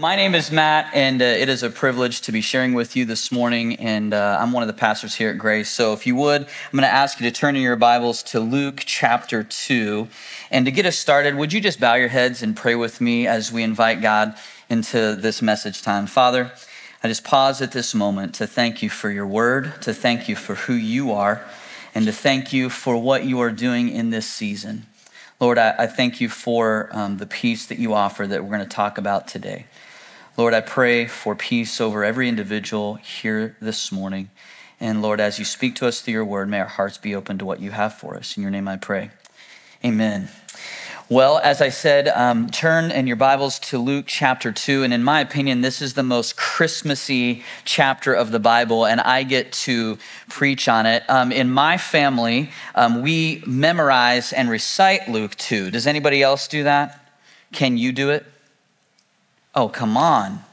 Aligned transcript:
My 0.00 0.16
name 0.16 0.34
is 0.34 0.50
Matt, 0.50 0.88
and 0.94 1.20
uh, 1.20 1.26
it 1.26 1.50
is 1.50 1.62
a 1.62 1.68
privilege 1.68 2.22
to 2.22 2.32
be 2.32 2.40
sharing 2.40 2.72
with 2.72 2.96
you 2.96 3.04
this 3.04 3.30
morning. 3.30 3.76
And 3.76 4.14
uh, 4.14 4.38
I'm 4.40 4.50
one 4.50 4.62
of 4.62 4.66
the 4.66 4.72
pastors 4.72 5.14
here 5.14 5.28
at 5.28 5.36
Grace. 5.36 5.68
So, 5.68 5.92
if 5.92 6.06
you 6.06 6.16
would, 6.16 6.40
I'm 6.40 6.72
going 6.72 6.84
to 6.84 6.88
ask 6.88 7.20
you 7.20 7.30
to 7.30 7.36
turn 7.36 7.54
in 7.54 7.60
your 7.60 7.76
Bibles 7.76 8.22
to 8.22 8.40
Luke 8.40 8.82
chapter 8.86 9.42
2. 9.42 10.08
And 10.50 10.64
to 10.64 10.72
get 10.72 10.86
us 10.86 10.96
started, 10.96 11.34
would 11.34 11.52
you 11.52 11.60
just 11.60 11.78
bow 11.78 11.96
your 11.96 12.08
heads 12.08 12.42
and 12.42 12.56
pray 12.56 12.74
with 12.74 13.02
me 13.02 13.26
as 13.26 13.52
we 13.52 13.62
invite 13.62 14.00
God 14.00 14.34
into 14.70 15.16
this 15.16 15.42
message 15.42 15.82
time? 15.82 16.06
Father, 16.06 16.50
I 17.04 17.08
just 17.08 17.22
pause 17.22 17.60
at 17.60 17.72
this 17.72 17.94
moment 17.94 18.34
to 18.36 18.46
thank 18.46 18.82
you 18.82 18.88
for 18.88 19.10
your 19.10 19.26
word, 19.26 19.82
to 19.82 19.92
thank 19.92 20.30
you 20.30 20.34
for 20.34 20.54
who 20.54 20.72
you 20.72 21.12
are, 21.12 21.44
and 21.94 22.06
to 22.06 22.12
thank 22.12 22.54
you 22.54 22.70
for 22.70 22.96
what 22.96 23.26
you 23.26 23.38
are 23.40 23.50
doing 23.50 23.90
in 23.90 24.08
this 24.08 24.26
season. 24.26 24.86
Lord, 25.40 25.58
I, 25.58 25.74
I 25.78 25.86
thank 25.86 26.22
you 26.22 26.30
for 26.30 26.88
um, 26.92 27.18
the 27.18 27.26
peace 27.26 27.66
that 27.66 27.78
you 27.78 27.92
offer 27.92 28.26
that 28.26 28.42
we're 28.42 28.56
going 28.56 28.66
to 28.66 28.76
talk 28.76 28.96
about 28.96 29.28
today. 29.28 29.66
Lord, 30.40 30.54
I 30.54 30.62
pray 30.62 31.04
for 31.04 31.36
peace 31.36 31.82
over 31.82 32.02
every 32.02 32.26
individual 32.26 32.94
here 32.94 33.58
this 33.60 33.92
morning. 33.92 34.30
And 34.80 35.02
Lord, 35.02 35.20
as 35.20 35.38
you 35.38 35.44
speak 35.44 35.74
to 35.74 35.86
us 35.86 36.00
through 36.00 36.14
your 36.14 36.24
word, 36.24 36.48
may 36.48 36.60
our 36.60 36.64
hearts 36.64 36.96
be 36.96 37.14
open 37.14 37.36
to 37.36 37.44
what 37.44 37.60
you 37.60 37.72
have 37.72 37.92
for 37.92 38.16
us. 38.16 38.38
In 38.38 38.42
your 38.42 38.50
name 38.50 38.66
I 38.66 38.78
pray. 38.78 39.10
Amen. 39.84 40.30
Well, 41.10 41.36
as 41.44 41.60
I 41.60 41.68
said, 41.68 42.08
um, 42.08 42.48
turn 42.48 42.90
in 42.90 43.06
your 43.06 43.16
Bibles 43.16 43.58
to 43.58 43.76
Luke 43.76 44.06
chapter 44.08 44.50
2. 44.50 44.82
And 44.82 44.94
in 44.94 45.04
my 45.04 45.20
opinion, 45.20 45.60
this 45.60 45.82
is 45.82 45.92
the 45.92 46.02
most 46.02 46.38
Christmassy 46.38 47.44
chapter 47.66 48.14
of 48.14 48.30
the 48.30 48.40
Bible, 48.40 48.86
and 48.86 48.98
I 48.98 49.24
get 49.24 49.52
to 49.52 49.98
preach 50.30 50.68
on 50.68 50.86
it. 50.86 51.02
Um, 51.10 51.32
in 51.32 51.50
my 51.50 51.76
family, 51.76 52.50
um, 52.74 53.02
we 53.02 53.42
memorize 53.46 54.32
and 54.32 54.48
recite 54.48 55.06
Luke 55.06 55.34
2. 55.34 55.70
Does 55.70 55.86
anybody 55.86 56.22
else 56.22 56.48
do 56.48 56.62
that? 56.62 56.98
Can 57.52 57.76
you 57.76 57.92
do 57.92 58.08
it? 58.08 58.24
Oh, 59.54 59.68
come 59.68 59.96
on. 59.96 60.44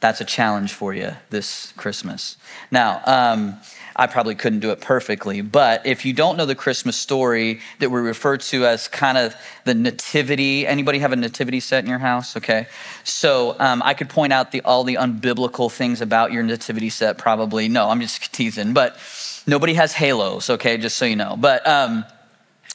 That's 0.00 0.20
a 0.20 0.24
challenge 0.24 0.72
for 0.72 0.92
you 0.92 1.12
this 1.30 1.72
Christmas. 1.76 2.36
Now, 2.72 3.02
um, 3.06 3.60
I 3.94 4.06
probably 4.08 4.34
couldn't 4.34 4.60
do 4.60 4.70
it 4.70 4.80
perfectly, 4.80 5.42
but 5.42 5.86
if 5.86 6.04
you 6.04 6.12
don't 6.12 6.36
know 6.36 6.46
the 6.46 6.56
Christmas 6.56 6.96
story 6.96 7.60
that 7.78 7.90
we 7.90 8.00
refer 8.00 8.36
to 8.38 8.66
as 8.66 8.88
kind 8.88 9.16
of 9.16 9.36
the 9.64 9.74
nativity, 9.74 10.66
anybody 10.66 10.98
have 11.00 11.12
a 11.12 11.16
nativity 11.16 11.60
set 11.60 11.84
in 11.84 11.90
your 11.90 12.00
house? 12.00 12.36
Okay, 12.36 12.66
so 13.04 13.54
um, 13.60 13.80
I 13.84 13.94
could 13.94 14.08
point 14.08 14.32
out 14.32 14.50
the, 14.50 14.62
all 14.62 14.82
the 14.82 14.94
unbiblical 14.94 15.70
things 15.70 16.00
about 16.00 16.32
your 16.32 16.42
nativity 16.42 16.88
set. 16.88 17.18
Probably 17.18 17.68
no, 17.68 17.88
I'm 17.88 18.00
just 18.00 18.32
teasing, 18.32 18.72
but 18.72 18.96
nobody 19.46 19.74
has 19.74 19.92
halos. 19.92 20.50
Okay, 20.50 20.78
just 20.78 20.96
so 20.96 21.04
you 21.04 21.16
know, 21.16 21.36
but. 21.38 21.64
Um, 21.66 22.04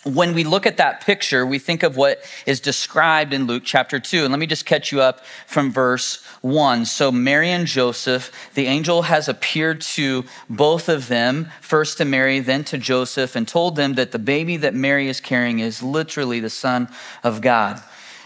when 0.08 0.34
we 0.34 0.44
look 0.44 0.66
at 0.66 0.78
that 0.78 1.02
picture, 1.02 1.46
we 1.46 1.60
think 1.60 1.84
of 1.84 1.98
what 1.98 2.20
is 2.46 2.60
described 2.60 3.34
in 3.34 3.46
Luke 3.46 3.64
chapter 3.66 4.00
2. 4.00 4.24
And 4.24 4.32
let 4.32 4.40
me 4.40 4.48
just 4.48 4.66
catch 4.66 4.92
you 4.92 5.02
up 5.02 5.24
from 5.46 5.72
verse 5.72 6.24
1. 6.42 6.86
So, 6.86 7.12
Mary 7.12 7.50
and 7.50 7.68
Joseph, 7.68 8.32
the 8.54 8.68
angel 8.68 9.04
has 9.04 9.28
appeared 9.28 9.82
to 9.82 10.26
both 10.50 10.90
of 10.90 11.08
them, 11.08 11.50
first 11.62 11.98
to 11.98 12.06
Mary, 12.06 12.40
then 12.40 12.64
to 12.66 12.78
Joseph, 12.78 13.36
and 13.36 13.48
told 13.48 13.76
them 13.76 13.94
that 13.94 14.12
the 14.12 14.20
baby 14.20 14.58
that 14.58 14.74
Mary 14.74 15.08
is 15.08 15.20
carrying 15.20 15.60
is 15.60 15.84
literally 15.84 16.40
the 16.40 16.50
Son 16.50 16.88
of 17.24 17.42
God. 17.42 17.82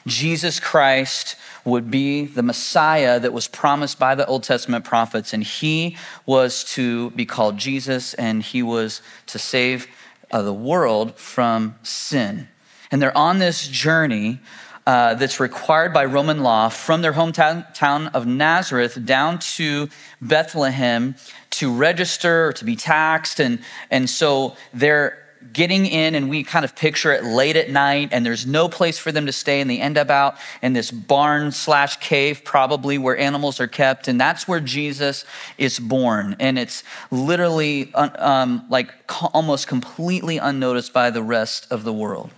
Jesus 0.08 0.60
Christ 0.60 1.36
would 1.64 1.92
be 1.92 2.26
the 2.26 2.42
Messiah 2.42 3.20
that 3.20 3.34
was 3.34 3.48
promised 3.48 4.00
by 4.00 4.16
the 4.16 4.26
Old 4.26 4.44
Testament 4.44 4.84
prophets, 4.84 5.34
and 5.34 5.44
he 5.44 5.96
was 6.26 6.64
to 6.74 7.12
be 7.12 7.26
called 7.26 7.58
Jesus, 7.58 8.14
and 8.16 8.42
he 8.42 8.64
was 8.64 9.02
to 9.28 9.38
save 9.38 9.88
uh, 10.32 10.42
the 10.42 10.54
world 10.54 11.16
from 11.16 11.76
sin. 11.84 12.48
And 12.92 13.02
they're 13.02 13.18
on 13.18 13.40
this 13.40 13.68
journey 13.68 14.40
uh, 14.88 15.14
that's 15.14 15.40
required 15.40 15.94
by 15.94 16.06
Roman 16.06 16.42
law 16.42 16.70
from 16.70 17.02
their 17.02 17.14
hometown 17.14 17.72
town 17.74 18.08
of 18.08 18.26
Nazareth 18.26 19.06
down 19.06 19.40
to 19.40 19.90
Bethlehem 20.22 21.16
to 21.52 21.72
register 21.72 22.48
or 22.48 22.54
to 22.54 22.66
be 22.66 22.76
taxed. 22.76 23.40
And, 23.40 23.60
and 23.90 24.10
so 24.10 24.56
they're 24.74 25.21
getting 25.54 25.86
in 25.86 26.16
and 26.16 26.30
we 26.30 26.44
kind 26.44 26.64
of 26.64 26.76
picture 26.76 27.12
it 27.12 27.24
late 27.24 27.56
at 27.56 27.70
night 27.70 28.10
and 28.12 28.26
there's 28.26 28.46
no 28.46 28.70
place 28.70 28.98
for 28.98 29.12
them 29.12 29.26
to 29.26 29.32
stay 29.32 29.62
and 29.62 29.70
they 29.70 29.80
end 29.80 29.98
up 29.98 30.10
out 30.10 30.36
in 30.62 30.74
this 30.74 30.92
barn 30.92 31.52
slash 31.52 31.98
cave 31.98 32.44
probably 32.44 32.98
where 32.98 33.18
animals 33.18 33.60
are 33.60 33.68
kept. 33.68 34.08
And 34.08 34.20
that's 34.20 34.48
where 34.48 34.60
jesus 34.60 35.26
is 35.58 35.80
born. 35.80 36.36
And 36.40 36.58
it's 36.58 36.84
literally 37.10 37.94
um, 37.94 38.66
like 38.70 38.94
almost 39.34 39.68
completely 39.68 40.38
unnoticed 40.38 40.94
by 40.94 41.10
the 41.10 41.24
rest 41.24 41.68
of 41.72 41.84
the 41.84 41.94
world. 41.94 42.32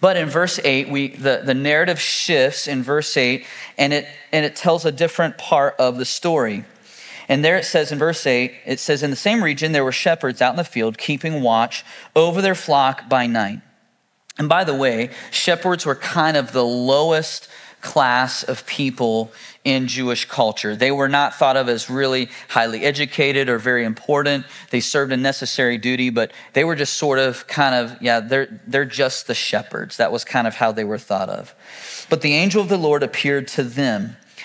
But 0.00 0.18
in 0.18 0.28
verse 0.28 0.60
8 0.62 0.90
we 0.90 1.08
the, 1.08 1.42
the 1.44 1.54
narrative 1.54 1.98
shifts 1.98 2.66
in 2.66 2.82
verse 2.82 3.16
8 3.16 3.46
and 3.78 3.92
it 3.92 4.06
and 4.32 4.44
it 4.44 4.54
tells 4.54 4.84
a 4.84 4.92
different 4.92 5.38
part 5.38 5.76
of 5.78 5.96
the 5.96 6.04
story 6.04 6.64
and 7.28 7.44
there 7.44 7.56
it 7.56 7.64
says 7.64 7.90
in 7.90 7.98
verse 7.98 8.26
8, 8.26 8.52
it 8.66 8.80
says, 8.80 9.02
In 9.02 9.10
the 9.10 9.16
same 9.16 9.42
region 9.42 9.72
there 9.72 9.84
were 9.84 9.92
shepherds 9.92 10.42
out 10.42 10.50
in 10.50 10.56
the 10.56 10.64
field 10.64 10.98
keeping 10.98 11.42
watch 11.42 11.84
over 12.14 12.42
their 12.42 12.54
flock 12.54 13.08
by 13.08 13.26
night. 13.26 13.60
And 14.38 14.48
by 14.48 14.64
the 14.64 14.74
way, 14.74 15.10
shepherds 15.30 15.86
were 15.86 15.94
kind 15.94 16.36
of 16.36 16.52
the 16.52 16.64
lowest 16.64 17.48
class 17.80 18.42
of 18.42 18.66
people 18.66 19.30
in 19.62 19.86
Jewish 19.86 20.24
culture. 20.24 20.74
They 20.74 20.90
were 20.90 21.08
not 21.08 21.34
thought 21.34 21.56
of 21.56 21.68
as 21.68 21.88
really 21.88 22.30
highly 22.48 22.82
educated 22.82 23.48
or 23.48 23.58
very 23.58 23.84
important. 23.84 24.46
They 24.70 24.80
served 24.80 25.12
a 25.12 25.16
necessary 25.16 25.78
duty, 25.78 26.10
but 26.10 26.32
they 26.54 26.64
were 26.64 26.74
just 26.74 26.94
sort 26.94 27.18
of 27.18 27.46
kind 27.46 27.74
of, 27.74 28.00
yeah, 28.02 28.20
they're, 28.20 28.60
they're 28.66 28.84
just 28.86 29.26
the 29.26 29.34
shepherds. 29.34 29.98
That 29.98 30.10
was 30.10 30.24
kind 30.24 30.46
of 30.46 30.56
how 30.56 30.72
they 30.72 30.84
were 30.84 30.98
thought 30.98 31.28
of. 31.28 31.54
But 32.08 32.22
the 32.22 32.34
angel 32.34 32.62
of 32.62 32.68
the 32.68 32.78
Lord 32.78 33.02
appeared 33.02 33.48
to 33.48 33.62
them 33.62 34.16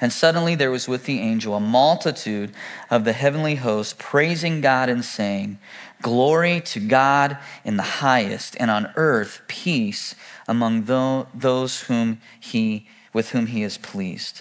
And 0.00 0.12
suddenly 0.12 0.54
there 0.54 0.70
was 0.70 0.88
with 0.88 1.04
the 1.04 1.20
angel 1.20 1.54
a 1.54 1.60
multitude 1.60 2.52
of 2.88 3.04
the 3.04 3.12
heavenly 3.12 3.56
host 3.56 3.98
praising 3.98 4.60
God 4.60 4.88
and 4.88 5.04
saying, 5.04 5.58
Glory 6.00 6.60
to 6.62 6.80
God 6.80 7.36
in 7.64 7.76
the 7.76 7.82
highest, 7.82 8.56
and 8.58 8.70
on 8.70 8.90
earth 8.96 9.42
peace 9.48 10.14
among 10.48 10.84
those 11.34 11.82
whom 11.82 12.20
he, 12.38 12.88
with 13.12 13.30
whom 13.30 13.46
he 13.46 13.62
is 13.62 13.76
pleased. 13.76 14.40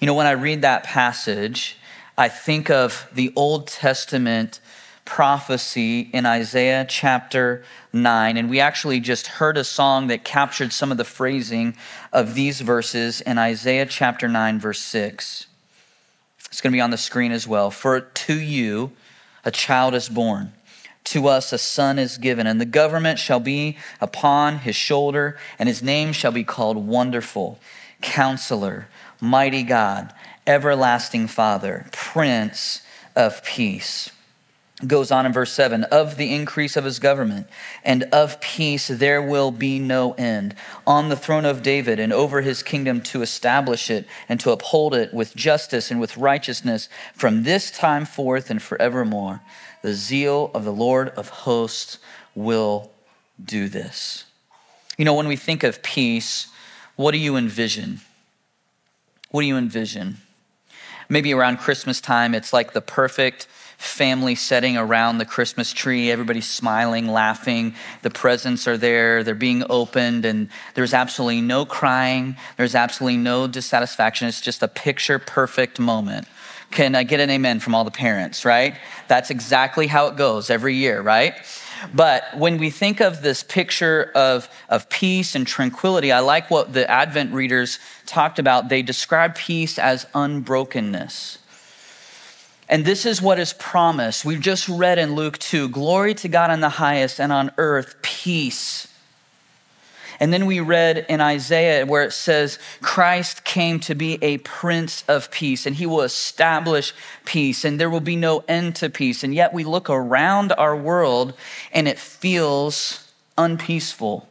You 0.00 0.06
know, 0.06 0.14
when 0.14 0.26
I 0.26 0.32
read 0.32 0.62
that 0.62 0.82
passage, 0.82 1.76
I 2.18 2.28
think 2.28 2.70
of 2.70 3.08
the 3.12 3.32
Old 3.36 3.68
Testament 3.68 4.60
prophecy 5.10 6.08
in 6.12 6.24
Isaiah 6.24 6.86
chapter 6.88 7.64
9. 7.92 8.36
And 8.36 8.48
we 8.48 8.60
actually 8.60 9.00
just 9.00 9.26
heard 9.26 9.56
a 9.56 9.64
song 9.64 10.06
that 10.06 10.22
captured 10.22 10.72
some 10.72 10.92
of 10.92 10.98
the 10.98 11.04
phrasing 11.04 11.74
of 12.12 12.36
these 12.36 12.60
verses 12.60 13.20
in 13.20 13.36
Isaiah 13.36 13.86
chapter 13.86 14.28
9, 14.28 14.60
verse 14.60 14.78
6. 14.78 15.48
It's 16.46 16.60
going 16.60 16.70
to 16.70 16.76
be 16.76 16.80
on 16.80 16.90
the 16.90 16.96
screen 16.96 17.32
as 17.32 17.48
well. 17.48 17.72
For 17.72 18.00
to 18.00 18.34
you 18.34 18.92
a 19.44 19.50
child 19.50 19.94
is 19.94 20.08
born, 20.08 20.52
to 21.06 21.26
us 21.26 21.52
a 21.52 21.58
son 21.58 21.98
is 21.98 22.16
given, 22.16 22.46
and 22.46 22.60
the 22.60 22.64
government 22.64 23.18
shall 23.18 23.40
be 23.40 23.78
upon 24.00 24.58
his 24.58 24.76
shoulder, 24.76 25.36
and 25.58 25.68
his 25.68 25.82
name 25.82 26.12
shall 26.12 26.32
be 26.32 26.44
called 26.44 26.76
Wonderful, 26.76 27.58
Counselor, 28.00 28.86
Mighty 29.20 29.64
God, 29.64 30.14
Everlasting 30.46 31.26
Father, 31.26 31.86
Prince 31.90 32.82
of 33.16 33.42
Peace 33.42 34.12
goes 34.86 35.10
on 35.10 35.26
in 35.26 35.32
verse 35.32 35.52
7 35.52 35.84
of 35.84 36.16
the 36.16 36.34
increase 36.34 36.76
of 36.76 36.84
his 36.84 36.98
government 36.98 37.46
and 37.84 38.04
of 38.04 38.40
peace 38.40 38.88
there 38.88 39.20
will 39.20 39.50
be 39.50 39.78
no 39.78 40.12
end 40.12 40.54
on 40.86 41.08
the 41.08 41.16
throne 41.16 41.44
of 41.44 41.62
David 41.62 42.00
and 42.00 42.12
over 42.12 42.40
his 42.40 42.62
kingdom 42.62 43.00
to 43.02 43.22
establish 43.22 43.90
it 43.90 44.06
and 44.28 44.40
to 44.40 44.50
uphold 44.50 44.94
it 44.94 45.12
with 45.12 45.36
justice 45.36 45.90
and 45.90 46.00
with 46.00 46.16
righteousness 46.16 46.88
from 47.14 47.42
this 47.42 47.70
time 47.70 48.04
forth 48.04 48.50
and 48.50 48.62
forevermore. 48.62 49.40
The 49.82 49.94
zeal 49.94 50.50
of 50.54 50.64
the 50.64 50.72
Lord 50.72 51.10
of 51.10 51.28
hosts 51.28 51.98
will 52.34 52.90
do 53.42 53.68
this. 53.68 54.24
You 54.96 55.04
know, 55.04 55.14
when 55.14 55.28
we 55.28 55.36
think 55.36 55.62
of 55.62 55.82
peace, 55.82 56.48
what 56.96 57.12
do 57.12 57.18
you 57.18 57.36
envision? 57.36 58.00
What 59.30 59.42
do 59.42 59.46
you 59.46 59.56
envision? 59.56 60.18
Maybe 61.08 61.32
around 61.32 61.58
Christmas 61.58 62.00
time, 62.00 62.34
it's 62.34 62.52
like 62.52 62.72
the 62.72 62.80
perfect 62.80 63.48
family 63.80 64.34
setting 64.34 64.76
around 64.76 65.16
the 65.16 65.24
Christmas 65.24 65.72
tree. 65.72 66.10
Everybody's 66.10 66.46
smiling, 66.46 67.08
laughing. 67.08 67.74
The 68.02 68.10
presents 68.10 68.68
are 68.68 68.76
there, 68.76 69.24
they're 69.24 69.34
being 69.34 69.64
opened, 69.70 70.26
and 70.26 70.50
there's 70.74 70.92
absolutely 70.92 71.40
no 71.40 71.64
crying. 71.64 72.36
There's 72.58 72.74
absolutely 72.74 73.16
no 73.16 73.46
dissatisfaction. 73.46 74.28
It's 74.28 74.42
just 74.42 74.62
a 74.62 74.68
picture 74.68 75.18
perfect 75.18 75.80
moment. 75.80 76.28
Can 76.70 76.94
I 76.94 77.04
get 77.04 77.20
an 77.20 77.30
amen 77.30 77.60
from 77.60 77.74
all 77.74 77.84
the 77.84 77.90
parents, 77.90 78.44
right? 78.44 78.76
That's 79.08 79.30
exactly 79.30 79.86
how 79.86 80.08
it 80.08 80.16
goes 80.16 80.50
every 80.50 80.76
year, 80.76 81.00
right? 81.00 81.34
But 81.94 82.36
when 82.36 82.58
we 82.58 82.68
think 82.68 83.00
of 83.00 83.22
this 83.22 83.42
picture 83.42 84.12
of, 84.14 84.46
of 84.68 84.90
peace 84.90 85.34
and 85.34 85.46
tranquility, 85.46 86.12
I 86.12 86.20
like 86.20 86.50
what 86.50 86.74
the 86.74 86.88
Advent 86.88 87.32
readers 87.32 87.78
talked 88.04 88.38
about. 88.38 88.68
They 88.68 88.82
describe 88.82 89.34
peace 89.34 89.78
as 89.78 90.04
unbrokenness. 90.14 91.38
And 92.70 92.86
this 92.86 93.04
is 93.04 93.20
what 93.20 93.38
is 93.38 93.52
promised. 93.52 94.24
We've 94.24 94.40
just 94.40 94.66
read 94.66 94.98
in 94.98 95.14
Luke 95.14 95.36
2 95.38 95.68
Glory 95.68 96.14
to 96.14 96.28
God 96.28 96.50
in 96.50 96.60
the 96.60 96.70
highest, 96.70 97.20
and 97.20 97.30
on 97.30 97.50
earth, 97.58 97.96
peace 98.00 98.86
and 100.20 100.34
then 100.34 100.44
we 100.44 100.60
read 100.60 101.06
in 101.08 101.22
Isaiah 101.22 101.86
where 101.86 102.04
it 102.04 102.12
says, 102.12 102.58
Christ 102.82 103.42
came 103.42 103.80
to 103.80 103.94
be 103.94 104.22
a 104.22 104.36
prince 104.38 105.02
of 105.08 105.30
peace, 105.30 105.64
and 105.64 105.74
he 105.74 105.86
will 105.86 106.02
establish 106.02 106.92
peace, 107.24 107.64
and 107.64 107.80
there 107.80 107.88
will 107.88 108.00
be 108.00 108.16
no 108.16 108.44
end 108.46 108.76
to 108.76 108.90
peace. 108.90 109.24
And 109.24 109.34
yet 109.34 109.54
we 109.54 109.64
look 109.64 109.88
around 109.88 110.52
our 110.52 110.76
world 110.76 111.32
and 111.72 111.88
it 111.88 111.98
feels 111.98 113.10
unpeaceful. 113.38 114.28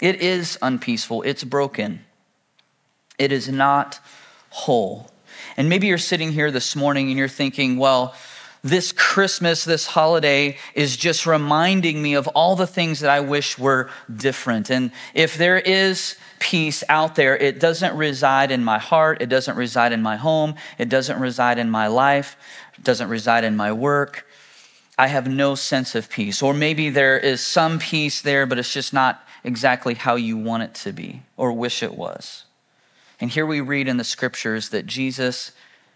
It 0.00 0.22
is 0.22 0.58
unpeaceful, 0.62 1.22
it's 1.22 1.44
broken, 1.44 2.04
it 3.18 3.30
is 3.30 3.48
not 3.48 4.00
whole. 4.50 5.10
And 5.56 5.68
maybe 5.68 5.86
you're 5.86 5.98
sitting 5.98 6.32
here 6.32 6.50
this 6.50 6.76
morning 6.76 7.08
and 7.08 7.18
you're 7.18 7.28
thinking, 7.28 7.78
well, 7.78 8.14
this 8.66 8.90
Christmas, 8.90 9.64
this 9.64 9.86
holiday 9.86 10.56
is 10.74 10.96
just 10.96 11.24
reminding 11.24 12.02
me 12.02 12.14
of 12.14 12.26
all 12.28 12.56
the 12.56 12.66
things 12.66 13.00
that 13.00 13.10
I 13.10 13.20
wish 13.20 13.58
were 13.58 13.88
different. 14.14 14.70
And 14.70 14.90
if 15.14 15.38
there 15.38 15.58
is 15.58 16.16
peace 16.40 16.82
out 16.88 17.14
there, 17.14 17.36
it 17.36 17.60
doesn't 17.60 17.96
reside 17.96 18.50
in 18.50 18.64
my 18.64 18.78
heart, 18.78 19.22
it 19.22 19.28
doesn't 19.28 19.56
reside 19.56 19.92
in 19.92 20.02
my 20.02 20.16
home, 20.16 20.56
it 20.78 20.88
doesn't 20.88 21.20
reside 21.20 21.58
in 21.58 21.70
my 21.70 21.86
life, 21.86 22.36
it 22.76 22.82
doesn't 22.82 23.08
reside 23.08 23.44
in 23.44 23.56
my 23.56 23.72
work. 23.72 24.26
I 24.98 25.08
have 25.08 25.28
no 25.28 25.54
sense 25.54 25.94
of 25.94 26.10
peace. 26.10 26.42
Or 26.42 26.52
maybe 26.52 26.90
there 26.90 27.18
is 27.18 27.46
some 27.46 27.78
peace 27.78 28.20
there, 28.20 28.46
but 28.46 28.58
it's 28.58 28.72
just 28.72 28.92
not 28.92 29.22
exactly 29.44 29.94
how 29.94 30.16
you 30.16 30.36
want 30.36 30.64
it 30.64 30.74
to 30.74 30.92
be 30.92 31.22
or 31.36 31.52
wish 31.52 31.82
it 31.82 31.94
was. 31.94 32.45
And 33.20 33.30
here 33.30 33.46
we 33.46 33.60
read 33.60 33.88
in 33.88 33.96
the 33.96 34.04
scriptures 34.04 34.68
that 34.70 34.86
Jesus 34.86 35.52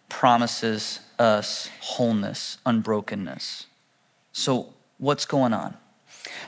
promises 0.09 1.01
us 1.19 1.71
wholeness, 1.81 2.59
unbrokenness. 2.65 3.67
So, 4.33 4.73
what's 4.99 5.27
going 5.27 5.53
on? 5.53 5.77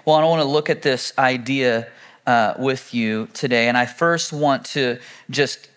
Well, 0.05 0.17
I 0.17 0.25
want 0.25 0.43
to 0.43 0.49
look 0.49 0.71
at 0.71 0.83
this 0.83 1.13
idea 1.19 1.89
uh, 2.27 2.55
with 2.59 2.95
you 2.95 3.29
today. 3.33 3.69
And 3.69 3.77
I 3.77 3.87
first 3.87 4.33
want 4.33 4.65
to 4.67 4.99
just 5.29 5.69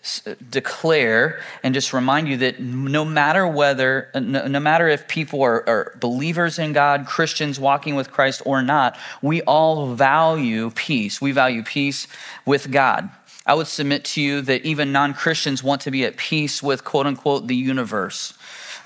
declare 0.50 1.40
and 1.62 1.74
just 1.74 1.92
remind 1.92 2.28
you 2.28 2.36
that 2.38 2.60
no 2.60 3.04
matter 3.04 3.46
whether, 3.46 4.10
no, 4.14 4.46
no 4.46 4.60
matter 4.60 4.88
if 4.88 5.08
people 5.08 5.42
are, 5.42 5.68
are, 5.68 5.96
believers 6.00 6.58
in 6.58 6.72
God, 6.72 7.06
Christians 7.06 7.58
walking 7.58 7.96
with 7.96 8.12
Christ 8.12 8.42
or 8.44 8.62
not, 8.62 8.96
we 9.22 9.42
all 9.42 9.94
value 9.94 10.70
peace. 10.70 11.20
We 11.20 11.32
value 11.32 11.64
peace 11.64 12.06
with 12.44 12.70
God. 12.70 13.10
I 13.46 13.54
would 13.54 13.68
submit 13.68 14.04
to 14.06 14.20
you 14.20 14.42
that 14.42 14.64
even 14.64 14.92
non 14.92 15.14
Christians 15.14 15.62
want 15.62 15.82
to 15.82 15.90
be 15.90 16.04
at 16.04 16.16
peace 16.16 16.62
with 16.62 16.84
quote 16.84 17.06
unquote 17.06 17.46
the 17.46 17.56
universe. 17.56 18.34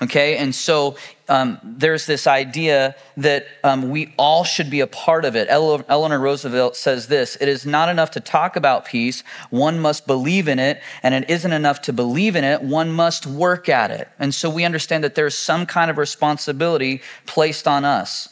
Okay, 0.01 0.37
and 0.37 0.53
so 0.55 0.95
um, 1.29 1.59
there's 1.63 2.07
this 2.07 2.25
idea 2.25 2.95
that 3.17 3.45
um, 3.63 3.91
we 3.91 4.15
all 4.17 4.43
should 4.43 4.71
be 4.71 4.79
a 4.79 4.87
part 4.87 5.25
of 5.25 5.35
it. 5.35 5.47
Eleanor 5.47 6.19
Roosevelt 6.19 6.75
says 6.75 7.07
this 7.07 7.35
It 7.35 7.47
is 7.47 7.67
not 7.67 7.87
enough 7.87 8.09
to 8.11 8.19
talk 8.19 8.55
about 8.55 8.85
peace, 8.85 9.23
one 9.51 9.79
must 9.79 10.07
believe 10.07 10.47
in 10.47 10.57
it, 10.57 10.81
and 11.03 11.13
it 11.13 11.29
isn't 11.29 11.53
enough 11.53 11.83
to 11.83 11.93
believe 11.93 12.35
in 12.35 12.43
it, 12.43 12.63
one 12.63 12.91
must 12.91 13.27
work 13.27 13.69
at 13.69 13.91
it. 13.91 14.09
And 14.17 14.33
so 14.33 14.49
we 14.49 14.65
understand 14.65 15.03
that 15.03 15.13
there's 15.13 15.37
some 15.37 15.67
kind 15.67 15.91
of 15.91 15.99
responsibility 15.99 17.01
placed 17.27 17.67
on 17.67 17.85
us. 17.85 18.27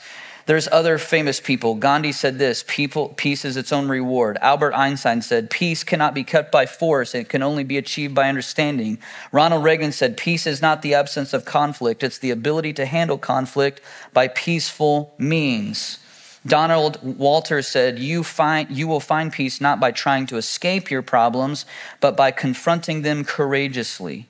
There's 0.50 0.68
other 0.72 0.98
famous 0.98 1.40
people. 1.40 1.76
Gandhi 1.76 2.12
said 2.12 2.40
this 2.40 2.66
people, 2.68 3.10
peace 3.10 3.46
is 3.46 3.56
its 3.56 3.72
own 3.72 3.88
reward. 3.88 4.36
Albert 4.42 4.74
Einstein 4.74 5.22
said, 5.22 5.52
peace 5.52 5.84
cannot 5.84 6.16
be 6.16 6.24
kept 6.24 6.52
by 6.52 6.66
force, 6.66 7.14
it 7.14 7.30
can 7.30 7.44
only 7.44 7.64
be 7.64 7.78
achieved 7.78 8.16
by 8.16 8.28
understanding. 8.28 8.98
Ronald 9.32 9.64
Reagan 9.64 9.92
said, 9.92 10.18
peace 10.18 10.48
is 10.48 10.60
not 10.60 10.82
the 10.82 10.96
absence 10.96 11.34
of 11.34 11.46
conflict, 11.46 12.02
it's 12.02 12.18
the 12.18 12.32
ability 12.32 12.74
to 12.74 12.88
handle 12.88 13.20
conflict 13.20 13.80
by 14.12 14.28
peaceful 14.28 15.14
means. 15.20 16.00
Donald 16.44 16.98
Walter 17.04 17.62
said, 17.62 18.00
you, 18.00 18.24
find, 18.24 18.72
you 18.72 18.88
will 18.88 19.00
find 19.00 19.32
peace 19.32 19.62
not 19.62 19.80
by 19.80 19.92
trying 19.92 20.26
to 20.26 20.38
escape 20.38 20.90
your 20.90 21.04
problems, 21.04 21.68
but 22.02 22.18
by 22.18 22.32
confronting 22.32 23.04
them 23.04 23.24
courageously. 23.24 24.26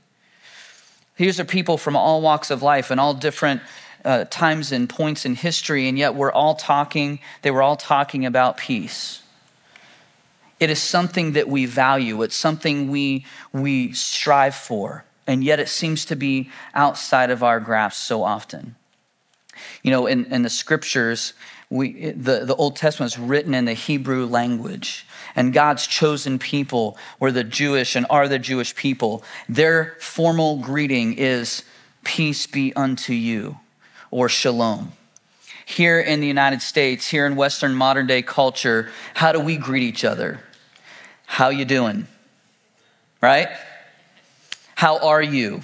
These 1.15 1.39
are 1.39 1.45
people 1.45 1.77
from 1.77 1.95
all 1.95 2.21
walks 2.21 2.51
of 2.51 2.61
life 2.61 2.91
and 2.91 2.99
all 2.99 3.13
different 3.13 3.61
uh, 4.05 4.25
times 4.25 4.71
and 4.71 4.89
points 4.89 5.25
in 5.25 5.35
history, 5.35 5.87
and 5.87 5.97
yet 5.97 6.15
we're 6.15 6.31
all 6.31 6.55
talking, 6.55 7.19
they 7.41 7.51
were 7.51 7.61
all 7.61 7.75
talking 7.75 8.25
about 8.25 8.57
peace. 8.57 9.21
It 10.59 10.69
is 10.69 10.81
something 10.81 11.33
that 11.33 11.47
we 11.47 11.65
value, 11.65 12.21
it's 12.21 12.35
something 12.35 12.89
we, 12.89 13.25
we 13.53 13.93
strive 13.93 14.55
for, 14.55 15.05
and 15.27 15.43
yet 15.43 15.59
it 15.59 15.69
seems 15.69 16.05
to 16.05 16.15
be 16.15 16.49
outside 16.73 17.29
of 17.29 17.43
our 17.43 17.59
grasp 17.59 18.01
so 18.01 18.23
often. 18.23 18.75
You 19.83 19.91
know, 19.91 20.07
in, 20.07 20.25
in 20.25 20.41
the 20.41 20.49
scriptures, 20.49 21.33
we, 21.69 22.11
the, 22.11 22.45
the 22.45 22.55
Old 22.55 22.75
Testament 22.75 23.13
is 23.13 23.19
written 23.19 23.53
in 23.53 23.65
the 23.65 23.73
Hebrew 23.73 24.25
language, 24.25 25.05
and 25.35 25.53
God's 25.53 25.85
chosen 25.85 26.39
people 26.39 26.97
were 27.19 27.31
the 27.31 27.43
Jewish 27.43 27.95
and 27.95 28.05
are 28.09 28.27
the 28.27 28.39
Jewish 28.39 28.75
people. 28.75 29.23
Their 29.47 29.95
formal 29.99 30.57
greeting 30.57 31.13
is, 31.13 31.63
Peace 32.03 32.47
be 32.47 32.73
unto 32.75 33.13
you 33.13 33.59
or 34.11 34.29
shalom. 34.29 34.93
Here 35.65 35.99
in 35.99 36.19
the 36.19 36.27
United 36.27 36.61
States, 36.61 37.07
here 37.07 37.25
in 37.25 37.35
Western 37.35 37.75
modern 37.75 38.07
day 38.07 38.21
culture, 38.21 38.89
how 39.13 39.31
do 39.31 39.39
we 39.39 39.57
greet 39.57 39.83
each 39.83 40.03
other? 40.03 40.39
How 41.25 41.49
you 41.49 41.65
doing? 41.65 42.07
Right? 43.21 43.49
How 44.75 44.97
are 44.99 45.21
you? 45.21 45.61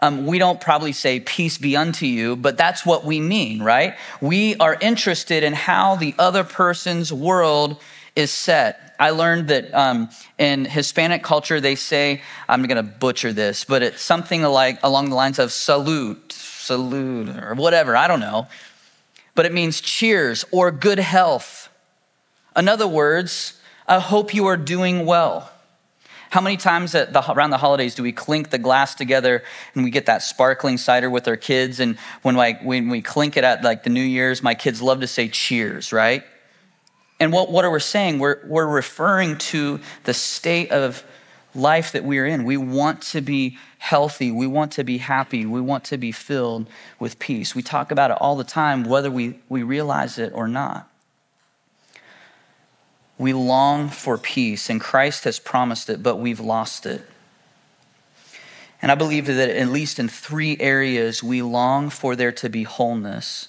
Um, 0.00 0.26
we 0.26 0.38
don't 0.38 0.60
probably 0.60 0.92
say 0.92 1.18
peace 1.18 1.58
be 1.58 1.76
unto 1.76 2.06
you, 2.06 2.36
but 2.36 2.56
that's 2.56 2.86
what 2.86 3.04
we 3.04 3.20
mean, 3.20 3.62
right? 3.62 3.96
We 4.20 4.54
are 4.56 4.76
interested 4.80 5.42
in 5.42 5.54
how 5.54 5.96
the 5.96 6.14
other 6.18 6.44
person's 6.44 7.12
world 7.12 7.80
is 8.14 8.30
set. 8.30 8.96
I 9.00 9.10
learned 9.10 9.48
that 9.48 9.72
um, 9.74 10.10
in 10.38 10.64
Hispanic 10.64 11.22
culture, 11.22 11.60
they 11.60 11.74
say, 11.74 12.20
I'm 12.48 12.64
going 12.64 12.76
to 12.76 12.82
butcher 12.82 13.32
this, 13.32 13.64
but 13.64 13.82
it's 13.82 14.02
something 14.02 14.42
like 14.42 14.78
along 14.82 15.10
the 15.10 15.16
lines 15.16 15.38
of 15.38 15.52
salute, 15.52 16.32
salute 16.68 17.30
or 17.30 17.54
whatever, 17.54 17.96
I 17.96 18.06
don't 18.06 18.20
know. 18.20 18.46
But 19.34 19.46
it 19.46 19.52
means 19.52 19.80
cheers 19.80 20.44
or 20.50 20.70
good 20.70 20.98
health. 20.98 21.68
In 22.56 22.68
other 22.68 22.86
words, 22.86 23.60
I 23.86 23.98
hope 23.98 24.34
you 24.34 24.46
are 24.46 24.56
doing 24.56 25.06
well. 25.06 25.50
How 26.30 26.42
many 26.42 26.58
times 26.58 26.92
the, 26.92 27.24
around 27.32 27.50
the 27.50 27.58
holidays 27.58 27.94
do 27.94 28.02
we 28.02 28.12
clink 28.12 28.50
the 28.50 28.58
glass 28.58 28.94
together 28.94 29.42
and 29.74 29.82
we 29.82 29.90
get 29.90 30.06
that 30.06 30.22
sparkling 30.22 30.76
cider 30.76 31.08
with 31.08 31.26
our 31.26 31.38
kids? 31.38 31.80
And 31.80 31.96
when, 32.22 32.36
like, 32.36 32.62
when 32.62 32.90
we 32.90 33.00
clink 33.00 33.38
it 33.38 33.44
at 33.44 33.64
like 33.64 33.82
the 33.82 33.90
New 33.90 34.02
Year's, 34.02 34.42
my 34.42 34.54
kids 34.54 34.82
love 34.82 35.00
to 35.00 35.06
say 35.06 35.28
cheers, 35.28 35.92
right? 35.92 36.22
And 37.18 37.32
what, 37.32 37.50
what 37.50 37.64
are 37.64 37.70
we 37.70 37.80
saying? 37.80 38.18
We're, 38.18 38.46
we're 38.46 38.66
referring 38.66 39.38
to 39.38 39.80
the 40.04 40.12
state 40.12 40.70
of 40.70 41.02
life 41.54 41.92
that 41.92 42.04
we 42.04 42.18
are 42.18 42.26
in. 42.26 42.44
We 42.44 42.58
want 42.58 43.02
to 43.12 43.22
be 43.22 43.56
healthy. 43.78 44.30
We 44.30 44.46
want 44.46 44.72
to 44.72 44.84
be 44.84 44.98
happy. 44.98 45.46
We 45.46 45.60
want 45.60 45.84
to 45.84 45.96
be 45.96 46.12
filled 46.12 46.68
with 46.98 47.18
peace. 47.18 47.54
We 47.54 47.62
talk 47.62 47.90
about 47.90 48.10
it 48.10 48.18
all 48.20 48.36
the 48.36 48.44
time, 48.44 48.84
whether 48.84 49.10
we, 49.10 49.38
we 49.48 49.62
realize 49.62 50.18
it 50.18 50.32
or 50.34 50.48
not. 50.48 50.90
We 53.16 53.32
long 53.32 53.88
for 53.88 54.16
peace, 54.16 54.70
and 54.70 54.80
Christ 54.80 55.24
has 55.24 55.40
promised 55.40 55.90
it, 55.90 56.02
but 56.02 56.16
we've 56.16 56.38
lost 56.38 56.86
it. 56.86 57.02
And 58.80 58.92
I 58.92 58.94
believe 58.94 59.26
that 59.26 59.50
at 59.50 59.68
least 59.68 59.98
in 59.98 60.08
three 60.08 60.56
areas, 60.60 61.22
we 61.22 61.42
long 61.42 61.90
for 61.90 62.14
there 62.14 62.30
to 62.32 62.48
be 62.48 62.62
wholeness. 62.62 63.48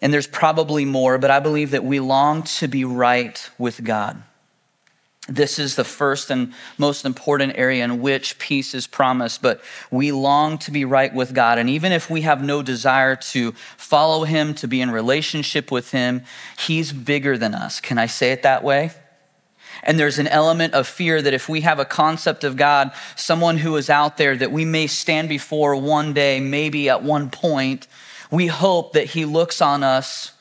And 0.00 0.12
there's 0.12 0.26
probably 0.26 0.84
more, 0.84 1.18
but 1.18 1.30
I 1.30 1.40
believe 1.40 1.70
that 1.72 1.84
we 1.84 2.00
long 2.00 2.42
to 2.44 2.68
be 2.68 2.84
right 2.84 3.50
with 3.58 3.84
God. 3.84 4.22
This 5.28 5.58
is 5.58 5.74
the 5.74 5.84
first 5.84 6.30
and 6.30 6.52
most 6.78 7.04
important 7.04 7.54
area 7.56 7.84
in 7.84 8.00
which 8.00 8.38
peace 8.38 8.74
is 8.74 8.86
promised, 8.86 9.42
but 9.42 9.60
we 9.90 10.12
long 10.12 10.56
to 10.58 10.70
be 10.70 10.84
right 10.84 11.12
with 11.12 11.34
God. 11.34 11.58
And 11.58 11.68
even 11.68 11.90
if 11.90 12.08
we 12.08 12.20
have 12.20 12.44
no 12.44 12.62
desire 12.62 13.16
to 13.16 13.52
follow 13.76 14.22
Him, 14.22 14.54
to 14.54 14.68
be 14.68 14.80
in 14.80 14.90
relationship 14.90 15.72
with 15.72 15.90
Him, 15.90 16.22
He's 16.58 16.92
bigger 16.92 17.36
than 17.36 17.54
us. 17.54 17.80
Can 17.80 17.98
I 17.98 18.06
say 18.06 18.30
it 18.30 18.44
that 18.44 18.62
way? 18.62 18.92
And 19.82 19.98
there's 19.98 20.20
an 20.20 20.28
element 20.28 20.74
of 20.74 20.86
fear 20.86 21.20
that 21.20 21.34
if 21.34 21.48
we 21.48 21.62
have 21.62 21.80
a 21.80 21.84
concept 21.84 22.44
of 22.44 22.56
God, 22.56 22.92
someone 23.16 23.58
who 23.58 23.76
is 23.76 23.90
out 23.90 24.18
there 24.18 24.36
that 24.36 24.52
we 24.52 24.64
may 24.64 24.86
stand 24.86 25.28
before 25.28 25.74
one 25.74 26.12
day, 26.12 26.38
maybe 26.38 26.88
at 26.88 27.02
one 27.02 27.30
point, 27.30 27.88
we 28.30 28.46
hope 28.46 28.92
that 28.92 29.06
He 29.06 29.24
looks 29.24 29.60
on 29.60 29.82
us 29.82 30.32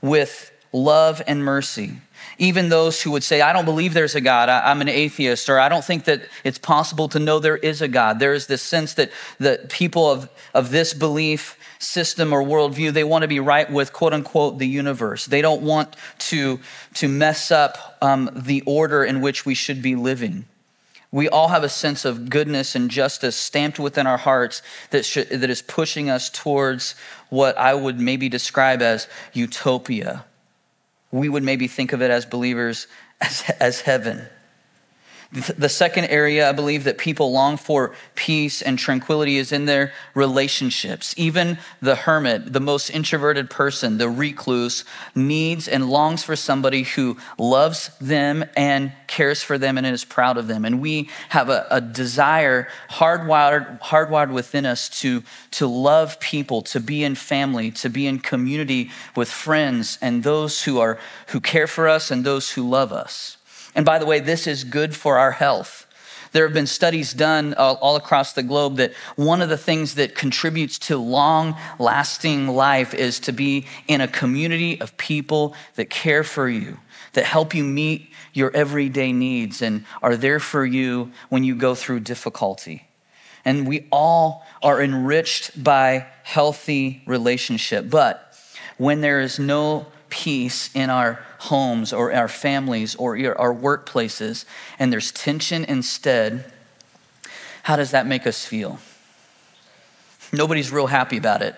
with 0.00 0.50
love 0.72 1.20
and 1.26 1.44
mercy 1.44 1.98
Even 2.40 2.70
those 2.70 3.02
who 3.02 3.10
would 3.10 3.22
say, 3.22 3.42
I 3.42 3.52
don't 3.52 3.66
believe 3.66 3.92
there's 3.92 4.14
a 4.14 4.20
God, 4.20 4.48
I, 4.48 4.70
am 4.70 4.80
an 4.80 4.88
atheist, 4.88 5.50
or 5.50 5.60
I 5.60 5.68
don't 5.68 5.84
think 5.84 6.04
that 6.04 6.22
it's 6.42 6.56
possible 6.56 7.06
to 7.10 7.18
know 7.18 7.38
there 7.38 7.58
is 7.58 7.82
a 7.82 7.86
God. 7.86 8.18
There 8.18 8.32
is 8.32 8.46
this 8.46 8.62
sense 8.62 8.94
that 8.94 9.12
the 9.38 9.66
people 9.68 10.10
of, 10.10 10.30
of 10.54 10.70
this 10.70 10.94
belief 10.94 11.58
system 11.78 12.32
or 12.32 12.42
worldview, 12.42 12.94
they 12.94 13.04
want 13.04 13.22
to 13.22 13.28
be 13.28 13.40
right 13.40 13.70
with 13.70 13.92
quote 13.92 14.14
unquote 14.14 14.58
the 14.58 14.66
universe. 14.66 15.26
They 15.26 15.42
don't 15.42 15.60
want 15.60 15.94
to, 16.30 16.60
to 16.94 17.08
mess 17.08 17.50
up 17.50 17.98
um, 18.00 18.30
the 18.34 18.62
order 18.62 19.04
in 19.04 19.20
which 19.20 19.44
we 19.44 19.54
should 19.54 19.82
be 19.82 19.94
living. 19.94 20.46
We 21.12 21.28
all 21.28 21.48
have 21.48 21.62
a 21.62 21.68
sense 21.68 22.06
of 22.06 22.30
goodness 22.30 22.74
and 22.74 22.90
justice 22.90 23.36
stamped 23.36 23.78
within 23.78 24.06
our 24.06 24.16
hearts 24.16 24.62
that, 24.92 25.04
should, 25.04 25.28
that 25.28 25.50
is 25.50 25.60
pushing 25.60 26.08
us 26.08 26.30
towards 26.30 26.94
what 27.28 27.58
I 27.58 27.74
would 27.74 28.00
maybe 28.00 28.30
describe 28.30 28.80
as 28.80 29.08
utopia. 29.34 30.24
We 31.12 31.28
would 31.28 31.42
maybe 31.42 31.66
think 31.66 31.92
of 31.92 32.02
it 32.02 32.10
as 32.10 32.24
believers 32.24 32.86
as, 33.20 33.42
as 33.60 33.80
heaven. 33.82 34.26
The 35.32 35.68
second 35.68 36.06
area 36.06 36.48
I 36.48 36.52
believe 36.52 36.82
that 36.84 36.98
people 36.98 37.30
long 37.30 37.56
for 37.56 37.94
peace 38.16 38.62
and 38.62 38.76
tranquility 38.76 39.36
is 39.36 39.52
in 39.52 39.64
their 39.64 39.92
relationships. 40.12 41.14
Even 41.16 41.58
the 41.80 41.94
hermit, 41.94 42.52
the 42.52 42.58
most 42.58 42.90
introverted 42.90 43.48
person, 43.48 43.98
the 43.98 44.08
recluse, 44.08 44.84
needs 45.14 45.68
and 45.68 45.88
longs 45.88 46.24
for 46.24 46.34
somebody 46.34 46.82
who 46.82 47.16
loves 47.38 47.96
them 48.00 48.44
and 48.56 48.92
cares 49.06 49.40
for 49.40 49.56
them 49.56 49.78
and 49.78 49.86
is 49.86 50.04
proud 50.04 50.36
of 50.36 50.48
them. 50.48 50.64
And 50.64 50.80
we 50.80 51.08
have 51.28 51.48
a, 51.48 51.64
a 51.70 51.80
desire 51.80 52.66
hardwired, 52.90 53.80
hardwired 53.82 54.32
within 54.32 54.66
us 54.66 54.88
to, 55.00 55.22
to 55.52 55.68
love 55.68 56.18
people, 56.18 56.62
to 56.62 56.80
be 56.80 57.04
in 57.04 57.14
family, 57.14 57.70
to 57.70 57.88
be 57.88 58.08
in 58.08 58.18
community 58.18 58.90
with 59.14 59.30
friends 59.30 59.96
and 60.02 60.24
those 60.24 60.64
who, 60.64 60.80
are, 60.80 60.98
who 61.28 61.38
care 61.38 61.68
for 61.68 61.86
us 61.86 62.10
and 62.10 62.24
those 62.24 62.50
who 62.50 62.68
love 62.68 62.92
us. 62.92 63.36
And 63.74 63.84
by 63.84 63.98
the 63.98 64.06
way, 64.06 64.20
this 64.20 64.46
is 64.46 64.64
good 64.64 64.94
for 64.94 65.18
our 65.18 65.32
health. 65.32 65.86
There 66.32 66.44
have 66.44 66.54
been 66.54 66.66
studies 66.66 67.12
done 67.12 67.54
all 67.54 67.96
across 67.96 68.32
the 68.32 68.44
globe 68.44 68.76
that 68.76 68.92
one 69.16 69.42
of 69.42 69.48
the 69.48 69.58
things 69.58 69.96
that 69.96 70.14
contributes 70.14 70.78
to 70.80 70.96
long 70.96 71.56
lasting 71.78 72.48
life 72.48 72.94
is 72.94 73.18
to 73.20 73.32
be 73.32 73.66
in 73.88 74.00
a 74.00 74.06
community 74.06 74.80
of 74.80 74.96
people 74.96 75.54
that 75.74 75.90
care 75.90 76.22
for 76.22 76.48
you, 76.48 76.78
that 77.14 77.24
help 77.24 77.52
you 77.52 77.64
meet 77.64 78.10
your 78.32 78.54
everyday 78.54 79.12
needs 79.12 79.60
and 79.60 79.84
are 80.02 80.16
there 80.16 80.38
for 80.38 80.64
you 80.64 81.10
when 81.30 81.42
you 81.42 81.56
go 81.56 81.74
through 81.74 82.00
difficulty. 82.00 82.86
And 83.44 83.66
we 83.66 83.88
all 83.90 84.46
are 84.62 84.80
enriched 84.80 85.62
by 85.64 86.06
healthy 86.22 87.02
relationship. 87.06 87.90
But 87.90 88.36
when 88.76 89.00
there 89.00 89.20
is 89.20 89.40
no 89.40 89.86
peace 90.10 90.70
in 90.74 90.90
our 90.90 91.24
homes 91.38 91.92
or 91.92 92.12
our 92.12 92.28
families 92.28 92.94
or 92.96 93.16
our 93.38 93.54
workplaces 93.54 94.44
and 94.78 94.92
there's 94.92 95.12
tension 95.12 95.64
instead, 95.64 96.44
how 97.62 97.76
does 97.76 97.92
that 97.92 98.06
make 98.06 98.26
us 98.26 98.44
feel? 98.44 98.78
Nobody's 100.32 100.70
real 100.70 100.88
happy 100.88 101.16
about 101.16 101.42
it. 101.42 101.54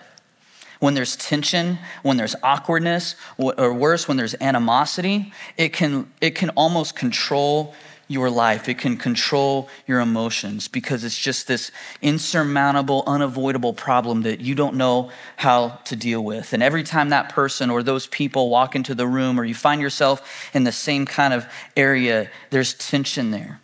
When 0.79 0.95
there's 0.95 1.15
tension, 1.15 1.79
when 2.03 2.17
there's 2.17 2.35
awkwardness, 2.43 3.15
or 3.39 3.73
worse, 3.73 4.09
when 4.09 4.17
there's 4.17 4.35
animosity, 4.41 5.33
it 5.57 5.73
can, 5.73 6.11
it 6.21 6.35
can 6.35 6.51
almost 6.51 6.97
control 6.97 7.75
your 8.13 8.31
life. 8.31 8.69
It 8.69 8.79
can 8.79 8.97
control 8.97 9.69
your 9.87 10.01
emotions 10.01 10.69
because 10.69 11.03
it's 11.03 11.19
just 11.19 11.49
this 11.49 11.73
insurmountable, 12.01 13.03
unavoidable 13.07 13.73
problem 13.73 14.23
that 14.23 14.41
you 14.41 14.55
don't 14.55 14.77
know 14.77 15.11
how 15.37 15.81
to 15.87 15.97
deal 15.97 16.23
with. 16.23 16.53
And 16.53 16.63
every 16.63 16.83
time 16.83 17.09
that 17.09 17.31
person 17.31 17.71
or 17.71 17.83
those 17.83 18.07
people 18.07 18.51
walk 18.51 18.77
into 18.77 18.95
the 18.95 19.07
room 19.07 19.41
or 19.41 19.45
you 19.45 19.55
find 19.55 19.81
yourself 19.81 20.51
in 20.55 20.65
the 20.65 20.73
same 20.73 21.07
kind 21.07 21.35
of 21.35 21.47
area, 21.77 22.31
there's 22.51 22.75
tension 22.75 23.31
there. 23.31 23.61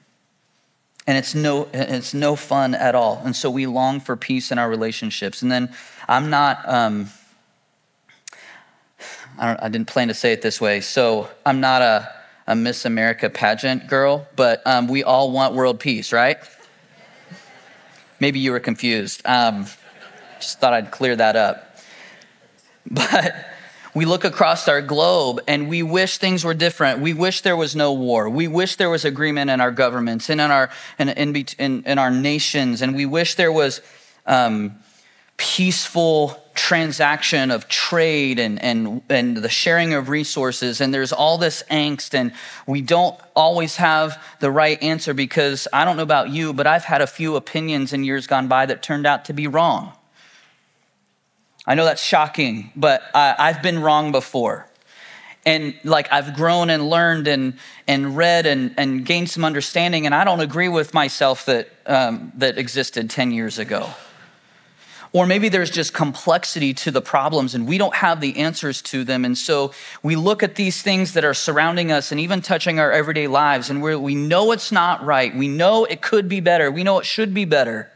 And 1.06 1.16
it's 1.16 1.34
no, 1.34 1.68
it's 1.72 2.12
no 2.12 2.36
fun 2.36 2.74
at 2.74 2.94
all. 2.94 3.22
And 3.24 3.34
so 3.34 3.50
we 3.50 3.66
long 3.66 4.00
for 4.00 4.16
peace 4.16 4.52
in 4.52 4.58
our 4.58 4.68
relationships. 4.68 5.40
And 5.40 5.50
then 5.50 5.74
I'm 6.06 6.28
not, 6.28 6.68
um, 6.68 7.08
I, 9.38 9.56
I 9.62 9.68
didn't 9.68 9.88
plan 9.88 10.08
to 10.08 10.14
say 10.14 10.32
it 10.32 10.42
this 10.42 10.60
way. 10.60 10.80
So 10.80 11.30
I'm 11.46 11.60
not 11.60 11.80
a, 11.80 12.17
a 12.48 12.56
Miss 12.56 12.86
America 12.86 13.28
pageant 13.28 13.88
girl, 13.88 14.26
but 14.34 14.66
um, 14.66 14.88
we 14.88 15.04
all 15.04 15.30
want 15.30 15.54
world 15.54 15.78
peace, 15.78 16.14
right? 16.14 16.38
Maybe 18.20 18.40
you 18.40 18.52
were 18.52 18.58
confused. 18.58 19.20
Um, 19.26 19.66
just 20.40 20.58
thought 20.58 20.72
I'd 20.72 20.90
clear 20.90 21.14
that 21.14 21.36
up. 21.36 21.64
But 22.90 23.34
we 23.92 24.06
look 24.06 24.24
across 24.24 24.66
our 24.66 24.80
globe 24.80 25.42
and 25.46 25.68
we 25.68 25.82
wish 25.82 26.16
things 26.16 26.42
were 26.42 26.54
different. 26.54 27.00
We 27.00 27.12
wish 27.12 27.42
there 27.42 27.56
was 27.56 27.76
no 27.76 27.92
war. 27.92 28.30
We 28.30 28.48
wish 28.48 28.76
there 28.76 28.88
was 28.88 29.04
agreement 29.04 29.50
in 29.50 29.60
our 29.60 29.70
governments 29.70 30.30
and 30.30 30.40
in 30.40 30.50
our, 30.50 30.70
in, 30.98 31.10
in, 31.10 31.36
in, 31.58 31.82
in 31.84 31.98
our 31.98 32.10
nations. 32.10 32.80
And 32.80 32.96
we 32.96 33.04
wish 33.04 33.34
there 33.34 33.52
was 33.52 33.82
um, 34.24 34.78
peaceful 35.36 36.42
transaction 36.58 37.52
of 37.52 37.68
trade 37.68 38.40
and, 38.40 38.60
and, 38.60 39.00
and 39.08 39.36
the 39.36 39.48
sharing 39.48 39.94
of 39.94 40.08
resources. 40.08 40.80
And 40.80 40.92
there's 40.92 41.12
all 41.12 41.38
this 41.38 41.62
angst, 41.70 42.14
and 42.14 42.32
we 42.66 42.82
don't 42.82 43.18
always 43.36 43.76
have 43.76 44.20
the 44.40 44.50
right 44.50 44.82
answer 44.82 45.14
because 45.14 45.68
I 45.72 45.84
don't 45.84 45.96
know 45.96 46.02
about 46.02 46.30
you, 46.30 46.52
but 46.52 46.66
I've 46.66 46.82
had 46.82 47.00
a 47.00 47.06
few 47.06 47.36
opinions 47.36 47.92
in 47.92 48.02
years 48.02 48.26
gone 48.26 48.48
by 48.48 48.66
that 48.66 48.82
turned 48.82 49.06
out 49.06 49.26
to 49.26 49.32
be 49.32 49.46
wrong. 49.46 49.92
I 51.64 51.76
know 51.76 51.84
that's 51.84 52.02
shocking, 52.02 52.72
but 52.74 53.02
I've 53.14 53.62
been 53.62 53.78
wrong 53.78 54.10
before 54.10 54.66
and 55.46 55.74
like 55.84 56.12
I've 56.12 56.34
grown 56.34 56.68
and 56.68 56.90
learned 56.90 57.28
and 57.28 57.54
and 57.86 58.16
read 58.16 58.46
and 58.46 58.74
and 58.76 59.06
gained 59.06 59.30
some 59.30 59.44
understanding, 59.44 60.04
and 60.06 60.14
I 60.14 60.24
don't 60.24 60.40
agree 60.40 60.68
with 60.68 60.92
myself 60.92 61.46
that 61.46 61.68
um, 61.86 62.32
that 62.36 62.58
existed 62.58 63.08
ten 63.08 63.30
years 63.30 63.58
ago. 63.58 63.88
Or 65.12 65.26
maybe 65.26 65.48
there's 65.48 65.70
just 65.70 65.94
complexity 65.94 66.74
to 66.74 66.90
the 66.90 67.00
problems 67.00 67.54
and 67.54 67.66
we 67.66 67.78
don't 67.78 67.94
have 67.94 68.20
the 68.20 68.36
answers 68.36 68.82
to 68.82 69.04
them. 69.04 69.24
And 69.24 69.38
so 69.38 69.72
we 70.02 70.16
look 70.16 70.42
at 70.42 70.56
these 70.56 70.82
things 70.82 71.14
that 71.14 71.24
are 71.24 71.34
surrounding 71.34 71.90
us 71.90 72.12
and 72.12 72.20
even 72.20 72.42
touching 72.42 72.78
our 72.78 72.92
everyday 72.92 73.26
lives, 73.26 73.70
and 73.70 73.82
we 73.82 74.14
know 74.14 74.52
it's 74.52 74.70
not 74.70 75.04
right. 75.04 75.34
We 75.34 75.48
know 75.48 75.84
it 75.84 76.02
could 76.02 76.28
be 76.28 76.40
better. 76.40 76.70
We 76.70 76.84
know 76.84 76.98
it 76.98 77.06
should 77.06 77.32
be 77.32 77.46
better. 77.46 77.90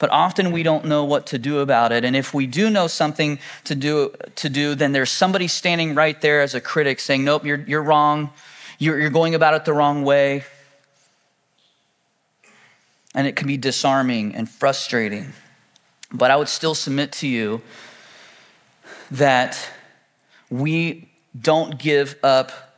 But 0.00 0.10
often 0.10 0.50
we 0.50 0.62
don't 0.62 0.86
know 0.86 1.04
what 1.04 1.26
to 1.26 1.38
do 1.38 1.58
about 1.58 1.92
it. 1.92 2.06
And 2.06 2.16
if 2.16 2.32
we 2.32 2.46
do 2.46 2.70
know 2.70 2.86
something 2.86 3.38
to 3.64 3.74
do, 3.74 4.14
to 4.36 4.48
do 4.48 4.74
then 4.74 4.92
there's 4.92 5.10
somebody 5.10 5.46
standing 5.46 5.94
right 5.94 6.18
there 6.20 6.40
as 6.40 6.54
a 6.54 6.60
critic 6.60 7.00
saying, 7.00 7.22
Nope, 7.22 7.44
you're, 7.44 7.60
you're 7.60 7.82
wrong. 7.82 8.30
You're, 8.78 8.98
you're 8.98 9.10
going 9.10 9.34
about 9.34 9.52
it 9.52 9.66
the 9.66 9.74
wrong 9.74 10.02
way. 10.02 10.44
And 13.14 13.26
it 13.26 13.36
can 13.36 13.46
be 13.46 13.58
disarming 13.58 14.34
and 14.34 14.48
frustrating. 14.48 15.34
But 16.12 16.30
I 16.30 16.36
would 16.36 16.48
still 16.48 16.74
submit 16.74 17.12
to 17.12 17.28
you 17.28 17.62
that 19.10 19.58
we 20.50 21.08
don't 21.40 21.78
give 21.78 22.16
up 22.22 22.70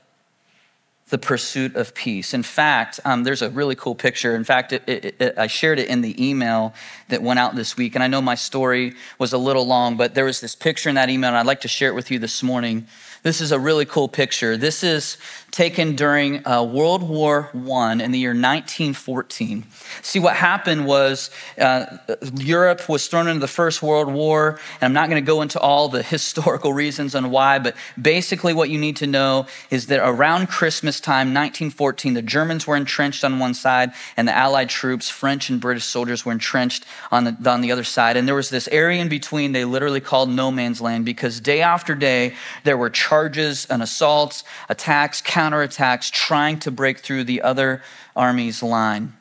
the 1.12 1.18
pursuit 1.18 1.76
of 1.76 1.94
peace. 1.94 2.32
In 2.32 2.42
fact, 2.42 2.98
um, 3.04 3.22
there's 3.22 3.42
a 3.42 3.50
really 3.50 3.74
cool 3.74 3.94
picture. 3.94 4.34
In 4.34 4.44
fact, 4.44 4.72
it, 4.72 4.82
it, 4.86 5.16
it, 5.20 5.38
I 5.38 5.46
shared 5.46 5.78
it 5.78 5.88
in 5.88 6.00
the 6.00 6.26
email 6.26 6.72
that 7.08 7.22
went 7.22 7.38
out 7.38 7.54
this 7.54 7.76
week. 7.76 7.94
And 7.94 8.02
I 8.02 8.06
know 8.06 8.22
my 8.22 8.34
story 8.34 8.94
was 9.18 9.34
a 9.34 9.38
little 9.38 9.66
long, 9.66 9.98
but 9.98 10.14
there 10.14 10.24
was 10.24 10.40
this 10.40 10.54
picture 10.54 10.88
in 10.88 10.94
that 10.94 11.10
email, 11.10 11.28
and 11.28 11.36
I'd 11.36 11.44
like 11.44 11.60
to 11.62 11.68
share 11.68 11.90
it 11.90 11.94
with 11.94 12.10
you 12.10 12.18
this 12.18 12.42
morning. 12.42 12.86
This 13.22 13.42
is 13.42 13.52
a 13.52 13.58
really 13.58 13.84
cool 13.84 14.08
picture. 14.08 14.56
This 14.56 14.82
is 14.82 15.18
taken 15.52 15.94
during 15.94 16.46
uh, 16.46 16.62
World 16.62 17.02
War 17.02 17.50
I 17.54 17.92
in 17.92 18.10
the 18.10 18.18
year 18.18 18.30
1914. 18.30 19.64
See, 20.00 20.18
what 20.18 20.34
happened 20.34 20.86
was 20.86 21.30
uh, 21.58 21.98
Europe 22.36 22.88
was 22.88 23.06
thrown 23.06 23.28
into 23.28 23.40
the 23.40 23.46
First 23.46 23.82
World 23.82 24.12
War, 24.12 24.58
and 24.80 24.86
I'm 24.86 24.94
not 24.94 25.10
going 25.10 25.22
to 25.22 25.26
go 25.26 25.42
into 25.42 25.60
all 25.60 25.90
the 25.90 26.02
historical 26.16 26.72
reasons 26.72 27.14
on 27.14 27.30
why, 27.30 27.58
but 27.58 27.76
basically, 28.00 28.54
what 28.54 28.70
you 28.70 28.78
need 28.78 28.96
to 28.96 29.06
know 29.06 29.46
is 29.70 29.86
that 29.86 30.00
around 30.02 30.48
Christmas 30.48 31.00
time, 31.00 31.28
1914, 31.28 32.14
the 32.14 32.22
Germans 32.22 32.66
were 32.66 32.76
entrenched 32.76 33.22
on 33.22 33.38
one 33.38 33.52
side, 33.52 33.92
and 34.16 34.26
the 34.26 34.34
Allied 34.34 34.70
troops, 34.70 35.10
French 35.10 35.50
and 35.50 35.60
British 35.60 35.84
soldiers, 35.84 36.24
were 36.24 36.32
entrenched 36.32 36.86
on 37.10 37.24
the, 37.24 37.50
on 37.50 37.60
the 37.60 37.70
other 37.70 37.84
side. 37.84 38.16
And 38.16 38.26
there 38.26 38.34
was 38.34 38.48
this 38.48 38.68
area 38.68 39.02
in 39.02 39.10
between 39.10 39.52
they 39.52 39.66
literally 39.66 40.00
called 40.00 40.30
no 40.30 40.50
man's 40.50 40.80
land 40.80 41.04
because 41.04 41.40
day 41.40 41.60
after 41.60 41.94
day, 41.94 42.34
there 42.64 42.78
were 42.78 42.88
charges 42.88 43.66
and 43.66 43.82
assaults, 43.82 44.44
attacks, 44.70 45.20
counterattacks, 45.42 46.10
trying 46.10 46.58
to 46.60 46.70
break 46.70 46.98
through 46.98 47.24
the 47.24 47.42
other 47.42 47.82
army's 48.14 48.62
line. 48.62 49.12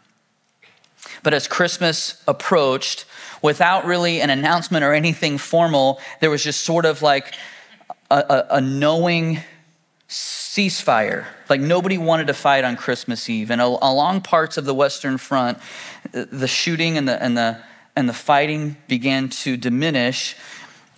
But 1.24 1.34
as 1.34 1.48
Christmas 1.48 2.22
approached, 2.28 3.06
without 3.42 3.86
really 3.86 4.22
an 4.22 4.30
announcement 4.30 4.84
or 4.84 4.94
anything 4.94 5.38
formal, 5.38 6.00
there 6.20 6.30
was 6.30 6.44
just 6.44 6.62
sort 6.62 6.86
of 6.86 7.02
like 7.02 7.34
a, 8.10 8.18
a, 8.18 8.56
a 8.58 8.62
knowing 8.62 9.40
ceasefire. 10.08 11.26
Like 11.50 11.62
nobody 11.62 11.98
wanted 11.98 12.28
to 12.28 12.34
fight 12.34 12.64
on 12.64 12.76
Christmas 12.76 13.30
Eve. 13.30 13.50
And 13.50 13.62
along 13.62 14.22
parts 14.22 14.58
of 14.58 14.66
the 14.66 14.76
Western 14.76 15.18
Front, 15.18 15.58
the 16.12 16.48
shooting 16.48 16.98
and 16.98 17.08
the, 17.08 17.22
and 17.22 17.36
the, 17.36 17.58
and 17.96 18.08
the 18.08 18.14
fighting 18.14 18.78
began 18.88 19.30
to 19.30 19.58
diminish. 19.58 20.36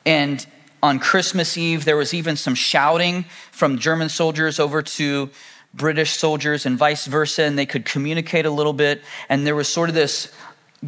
And 0.06 0.46
on 0.84 1.00
Christmas 1.00 1.58
Eve, 1.58 1.86
there 1.86 1.96
was 1.96 2.14
even 2.14 2.36
some 2.36 2.56
shouting 2.56 3.24
from 3.52 3.80
German 3.80 4.10
soldiers 4.10 4.60
over 4.60 4.82
to 4.82 5.30
British 5.74 6.12
soldiers 6.12 6.66
and 6.66 6.78
vice 6.78 7.06
versa, 7.06 7.44
and 7.44 7.58
they 7.58 7.66
could 7.66 7.86
communicate 7.86 8.46
a 8.46 8.50
little 8.50 8.74
bit. 8.74 9.02
And 9.30 9.48
there 9.48 9.56
was 9.56 9.70
sort 9.70 9.88
of 9.88 9.96
this 9.96 10.30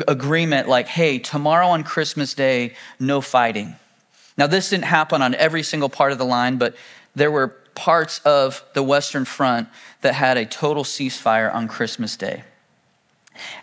agreement 0.06 0.68
like, 0.68 0.88
hey, 0.88 1.18
tomorrow 1.18 1.68
on 1.68 1.84
Christmas 1.84 2.34
Day, 2.34 2.74
no 3.00 3.22
fighting. 3.22 3.78
Now, 4.38 4.48
this 4.48 4.70
didn't 4.70 4.84
happen 4.84 5.22
on 5.22 5.34
every 5.36 5.64
single 5.64 5.88
part 5.88 6.12
of 6.12 6.18
the 6.18 6.25
line, 6.25 6.58
but 6.58 6.75
there 7.16 7.32
were 7.32 7.48
parts 7.74 8.20
of 8.25 8.66
the 8.74 8.84
Western 8.84 9.24
Front 9.24 9.70
that 10.02 10.14
had 10.14 10.36
a 10.38 10.46
total 10.46 10.84
ceasefire 10.84 11.54
on 11.56 11.70
Christmas 11.70 12.18
Day. 12.18 12.44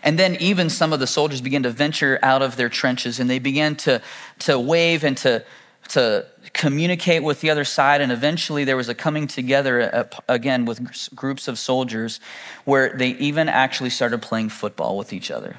And 0.01 0.17
then 0.17 0.35
even 0.39 0.71
some 0.71 0.93
of 0.93 0.99
the 0.99 1.07
soldiers 1.07 1.41
began 1.41 1.61
to 1.63 1.69
venture 1.69 2.17
out 2.23 2.41
of 2.41 2.55
their 2.55 2.69
trenches 2.69 3.19
and 3.19 3.29
they 3.29 3.39
began 3.39 3.75
to, 3.77 4.01
to 4.39 4.59
wave 4.59 5.03
and 5.03 5.15
to, 5.17 5.43
to 5.89 6.25
communicate 6.53 7.23
with 7.23 7.41
the 7.41 7.49
other 7.49 7.65
side. 7.65 8.01
And 8.01 8.11
eventually 8.11 8.63
there 8.63 8.77
was 8.77 8.89
a 8.89 8.95
coming 8.95 9.27
together 9.27 10.07
again 10.27 10.65
with 10.65 11.15
groups 11.15 11.47
of 11.47 11.59
soldiers 11.59 12.19
where 12.65 12.95
they 12.95 13.09
even 13.09 13.49
actually 13.49 13.89
started 13.89 14.21
playing 14.21 14.49
football 14.49 14.97
with 14.97 15.13
each 15.13 15.31
other. 15.31 15.57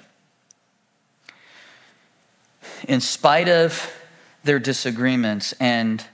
In 2.88 3.00
spite 3.00 3.48
of 3.48 3.92
their 4.44 4.58
disagreements 4.58 5.52
and 5.58 6.04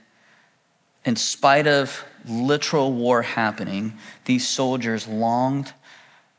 in 1.03 1.15
spite 1.15 1.67
of 1.67 2.05
literal 2.25 2.93
war 2.93 3.23
happening, 3.23 3.97
these 4.25 4.47
soldiers 4.47 5.07
longed 5.07 5.73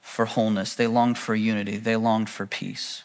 for 0.01 0.25
wholeness, 0.27 0.75
they 0.75 0.87
longed 0.87 1.19
for 1.19 1.35
unity, 1.35 1.77
they 1.77 1.97
longed 1.97 2.29
for 2.29 2.47
peace. 2.47 3.05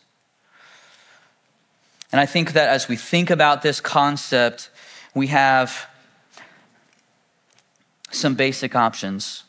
And 2.12 2.22
I 2.22 2.26
think 2.26 2.54
that 2.54 2.70
as 2.70 2.88
we 2.88 2.96
think 2.96 3.30
about 3.30 3.62
this 3.62 3.82
concept, 3.82 4.70
we 5.14 5.28
have 5.28 5.88
some 8.12 8.36
basic 8.36 8.76
options. 8.76 9.44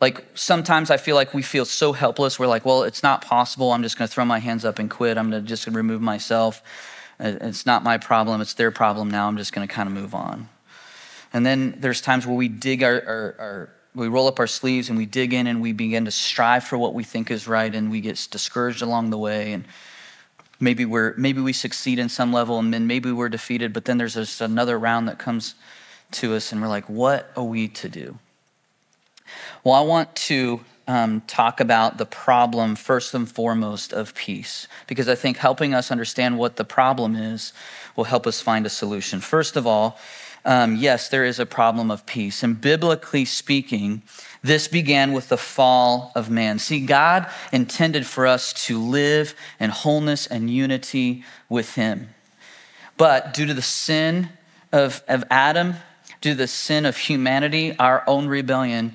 Like 0.00 0.24
sometimes 0.34 0.90
I 0.90 0.96
feel 0.96 1.16
like 1.16 1.34
we 1.34 1.42
feel 1.42 1.64
so 1.64 1.92
helpless. 1.92 2.38
We're 2.38 2.46
like, 2.46 2.64
well, 2.64 2.84
it's 2.84 3.02
not 3.02 3.22
possible. 3.22 3.72
I'm 3.72 3.82
just 3.82 3.98
going 3.98 4.08
to 4.08 4.14
throw 4.14 4.24
my 4.24 4.38
hands 4.38 4.64
up 4.64 4.78
and 4.78 4.88
quit. 4.88 5.18
I'm 5.18 5.30
going 5.30 5.42
to 5.42 5.48
just 5.48 5.66
remove 5.66 6.00
myself. 6.00 6.62
It's 7.20 7.66
not 7.66 7.82
my 7.82 7.98
problem. 7.98 8.40
It's 8.40 8.54
their 8.54 8.70
problem 8.70 9.10
now. 9.10 9.26
I'm 9.26 9.36
just 9.36 9.52
going 9.52 9.66
to 9.66 9.72
kind 9.72 9.88
of 9.88 9.94
move 9.94 10.14
on. 10.14 10.48
And 11.32 11.44
then 11.44 11.74
there's 11.78 12.00
times 12.00 12.26
where 12.26 12.36
we 12.36 12.48
dig 12.48 12.82
our, 12.82 12.94
our, 12.94 13.36
our, 13.38 13.70
we 13.94 14.08
roll 14.08 14.28
up 14.28 14.38
our 14.38 14.46
sleeves 14.46 14.88
and 14.88 14.96
we 14.96 15.04
dig 15.04 15.34
in 15.34 15.46
and 15.46 15.60
we 15.60 15.72
begin 15.72 16.04
to 16.04 16.10
strive 16.10 16.64
for 16.64 16.78
what 16.78 16.94
we 16.94 17.02
think 17.02 17.30
is 17.30 17.48
right 17.48 17.74
and 17.74 17.90
we 17.90 18.00
get 18.00 18.28
discouraged 18.30 18.82
along 18.82 19.10
the 19.10 19.18
way 19.18 19.52
and 19.52 19.64
maybe 20.60 20.84
we're 20.84 21.14
maybe 21.16 21.40
we 21.40 21.52
succeed 21.52 21.98
in 21.98 22.08
some 22.08 22.32
level 22.32 22.58
and 22.58 22.72
then 22.72 22.86
maybe 22.86 23.12
we're 23.12 23.28
defeated 23.28 23.72
but 23.72 23.84
then 23.84 23.98
there's 23.98 24.14
this 24.14 24.40
another 24.40 24.78
round 24.78 25.08
that 25.08 25.18
comes 25.18 25.54
to 26.10 26.34
us 26.34 26.52
and 26.52 26.60
we're 26.60 26.68
like 26.68 26.88
what 26.88 27.30
are 27.36 27.44
we 27.44 27.68
to 27.68 27.88
do? 27.88 28.18
Well 29.64 29.74
i 29.74 29.80
want 29.80 30.14
to 30.16 30.60
um, 30.86 31.20
talk 31.26 31.60
about 31.60 31.98
the 31.98 32.06
problem 32.06 32.74
first 32.74 33.12
and 33.12 33.30
foremost 33.30 33.92
of 33.92 34.14
peace 34.14 34.66
because 34.86 35.08
i 35.08 35.14
think 35.14 35.36
helping 35.36 35.74
us 35.74 35.90
understand 35.90 36.38
what 36.38 36.56
the 36.56 36.64
problem 36.64 37.14
is 37.14 37.52
will 37.94 38.04
help 38.04 38.28
us 38.28 38.40
find 38.40 38.64
a 38.64 38.70
solution. 38.70 39.20
First 39.20 39.56
of 39.56 39.66
all 39.66 39.98
um, 40.48 40.76
yes, 40.76 41.10
there 41.10 41.26
is 41.26 41.38
a 41.38 41.44
problem 41.44 41.90
of 41.90 42.06
peace. 42.06 42.42
And 42.42 42.58
biblically 42.58 43.26
speaking, 43.26 44.02
this 44.42 44.66
began 44.66 45.12
with 45.12 45.28
the 45.28 45.36
fall 45.36 46.10
of 46.14 46.30
man. 46.30 46.58
See, 46.58 46.80
God 46.80 47.28
intended 47.52 48.06
for 48.06 48.26
us 48.26 48.54
to 48.64 48.80
live 48.80 49.34
in 49.60 49.68
wholeness 49.68 50.26
and 50.26 50.48
unity 50.48 51.22
with 51.50 51.74
Him. 51.74 52.14
But 52.96 53.34
due 53.34 53.44
to 53.44 53.52
the 53.52 53.60
sin 53.60 54.30
of, 54.72 55.02
of 55.06 55.22
Adam, 55.30 55.74
due 56.22 56.30
to 56.30 56.36
the 56.36 56.48
sin 56.48 56.86
of 56.86 56.96
humanity, 56.96 57.76
our 57.78 58.02
own 58.06 58.26
rebellion, 58.26 58.94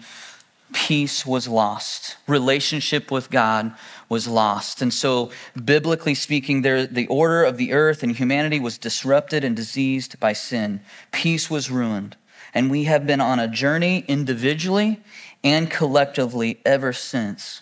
peace 0.74 1.24
was 1.24 1.48
lost. 1.48 2.18
Relationship 2.26 3.12
with 3.12 3.30
God 3.30 3.74
was 4.10 4.28
lost. 4.28 4.82
And 4.82 4.94
so, 4.94 5.32
biblically 5.64 6.16
speaking, 6.16 6.62
there, 6.62 6.86
the 6.86 7.08
order 7.08 7.44
of 7.44 7.58
the 7.58 7.74
earth 7.74 8.04
and 8.04 8.16
humanity 8.16 8.60
was 8.60 8.78
disrupted 8.78 9.44
and 9.44 9.56
diseased 9.56 10.20
by 10.20 10.34
sin. 10.34 10.82
Peace 11.12 11.50
was 11.50 11.72
ruined. 11.72 12.16
And 12.54 12.70
we 12.70 12.84
have 12.84 13.08
been 13.08 13.22
on 13.22 13.40
a 13.40 13.48
journey 13.48 14.06
individually 14.08 15.00
and 15.44 15.70
collectively 15.70 16.60
ever 16.66 16.94
since 16.94 17.62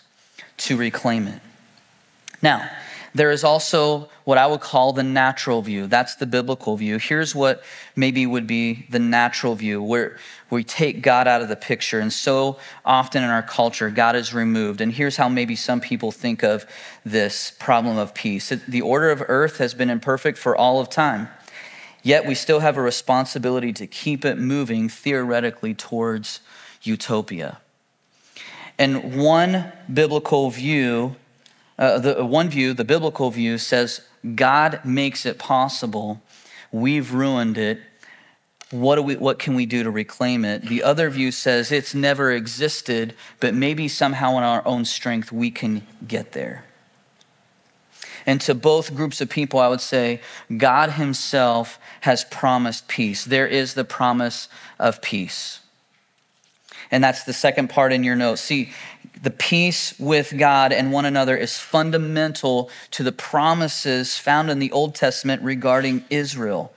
to 0.58 0.76
reclaim 0.76 1.26
it. 1.26 1.40
Now, 2.42 2.68
there 3.14 3.30
is 3.30 3.44
also 3.44 4.08
what 4.24 4.38
I 4.38 4.46
would 4.46 4.60
call 4.60 4.92
the 4.92 5.02
natural 5.02 5.60
view. 5.62 5.86
That's 5.86 6.14
the 6.14 6.26
biblical 6.26 6.76
view. 6.76 6.98
Here's 6.98 7.34
what 7.34 7.62
maybe 7.94 8.24
would 8.24 8.46
be 8.46 8.86
the 8.88 8.98
natural 8.98 9.54
view, 9.54 9.82
where 9.82 10.18
we 10.52 10.62
take 10.62 11.00
God 11.00 11.26
out 11.26 11.40
of 11.40 11.48
the 11.48 11.56
picture. 11.56 11.98
And 11.98 12.12
so 12.12 12.58
often 12.84 13.24
in 13.24 13.30
our 13.30 13.42
culture, 13.42 13.88
God 13.90 14.14
is 14.14 14.34
removed. 14.34 14.80
And 14.80 14.92
here's 14.92 15.16
how 15.16 15.28
maybe 15.28 15.56
some 15.56 15.80
people 15.80 16.12
think 16.12 16.42
of 16.42 16.66
this 17.04 17.52
problem 17.58 17.96
of 17.96 18.12
peace 18.12 18.50
the 18.68 18.82
order 18.82 19.10
of 19.10 19.22
earth 19.28 19.58
has 19.58 19.72
been 19.72 19.88
imperfect 19.88 20.36
for 20.36 20.54
all 20.54 20.78
of 20.78 20.90
time, 20.90 21.28
yet 22.02 22.26
we 22.26 22.34
still 22.34 22.60
have 22.60 22.76
a 22.76 22.82
responsibility 22.82 23.72
to 23.72 23.86
keep 23.86 24.24
it 24.24 24.36
moving 24.36 24.88
theoretically 24.88 25.74
towards 25.74 26.40
utopia. 26.82 27.58
And 28.78 29.18
one 29.18 29.72
biblical 29.92 30.50
view 30.50 31.16
uh, 31.78 31.98
the 31.98 32.24
one 32.24 32.48
view, 32.48 32.74
the 32.74 32.84
biblical 32.84 33.30
view, 33.30 33.58
says 33.58 34.02
God 34.34 34.84
makes 34.84 35.24
it 35.26 35.38
possible. 35.38 36.20
We've 36.70 37.12
ruined 37.12 37.58
it. 37.58 37.80
What, 38.72 38.96
do 38.96 39.02
we, 39.02 39.16
what 39.16 39.38
can 39.38 39.54
we 39.54 39.66
do 39.66 39.82
to 39.82 39.90
reclaim 39.90 40.46
it? 40.46 40.62
The 40.62 40.82
other 40.82 41.10
view 41.10 41.30
says 41.30 41.70
it's 41.70 41.94
never 41.94 42.32
existed, 42.32 43.14
but 43.38 43.54
maybe 43.54 43.86
somehow 43.86 44.38
in 44.38 44.44
our 44.44 44.66
own 44.66 44.86
strength 44.86 45.30
we 45.30 45.50
can 45.50 45.86
get 46.08 46.32
there. 46.32 46.64
And 48.24 48.40
to 48.40 48.54
both 48.54 48.94
groups 48.94 49.20
of 49.20 49.28
people, 49.28 49.60
I 49.60 49.68
would 49.68 49.82
say 49.82 50.22
God 50.56 50.92
Himself 50.92 51.78
has 52.00 52.24
promised 52.24 52.88
peace. 52.88 53.26
There 53.26 53.46
is 53.46 53.74
the 53.74 53.84
promise 53.84 54.48
of 54.78 55.02
peace. 55.02 55.60
And 56.90 57.04
that's 57.04 57.24
the 57.24 57.34
second 57.34 57.68
part 57.68 57.92
in 57.92 58.04
your 58.04 58.16
note. 58.16 58.38
See, 58.38 58.72
the 59.22 59.30
peace 59.30 59.98
with 59.98 60.36
God 60.38 60.72
and 60.72 60.92
one 60.92 61.04
another 61.04 61.36
is 61.36 61.58
fundamental 61.58 62.70
to 62.92 63.02
the 63.02 63.12
promises 63.12 64.16
found 64.16 64.50
in 64.50 64.60
the 64.60 64.72
Old 64.72 64.94
Testament 64.94 65.42
regarding 65.42 66.04
Israel. 66.08 66.72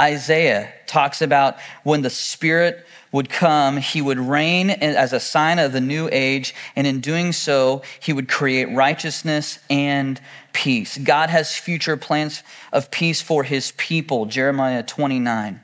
Isaiah 0.00 0.72
talks 0.86 1.20
about 1.20 1.58
when 1.84 2.02
the 2.02 2.10
Spirit 2.10 2.86
would 3.12 3.28
come, 3.28 3.76
he 3.76 4.00
would 4.00 4.18
reign 4.18 4.70
as 4.70 5.12
a 5.12 5.20
sign 5.20 5.58
of 5.58 5.72
the 5.72 5.80
new 5.80 6.08
age, 6.12 6.54
and 6.76 6.86
in 6.86 7.00
doing 7.00 7.32
so, 7.32 7.82
he 7.98 8.12
would 8.12 8.28
create 8.28 8.66
righteousness 8.66 9.58
and 9.68 10.20
peace. 10.52 10.96
God 10.96 11.28
has 11.28 11.54
future 11.54 11.96
plans 11.96 12.42
of 12.72 12.90
peace 12.90 13.20
for 13.20 13.42
his 13.42 13.72
people, 13.72 14.26
Jeremiah 14.26 14.82
29. 14.82 15.60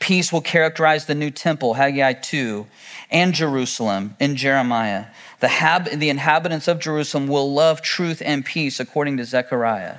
Peace 0.00 0.32
will 0.32 0.40
characterize 0.40 1.06
the 1.06 1.14
new 1.14 1.30
temple, 1.30 1.74
Haggai 1.74 2.14
2, 2.14 2.66
and 3.10 3.32
Jerusalem 3.32 4.16
in 4.20 4.36
Jeremiah. 4.36 5.06
The, 5.40 5.48
hab- 5.48 5.90
the 5.90 6.10
inhabitants 6.10 6.68
of 6.68 6.78
Jerusalem 6.80 7.28
will 7.28 7.52
love 7.52 7.80
truth 7.80 8.20
and 8.24 8.44
peace, 8.44 8.80
according 8.80 9.16
to 9.16 9.24
Zechariah. 9.24 9.96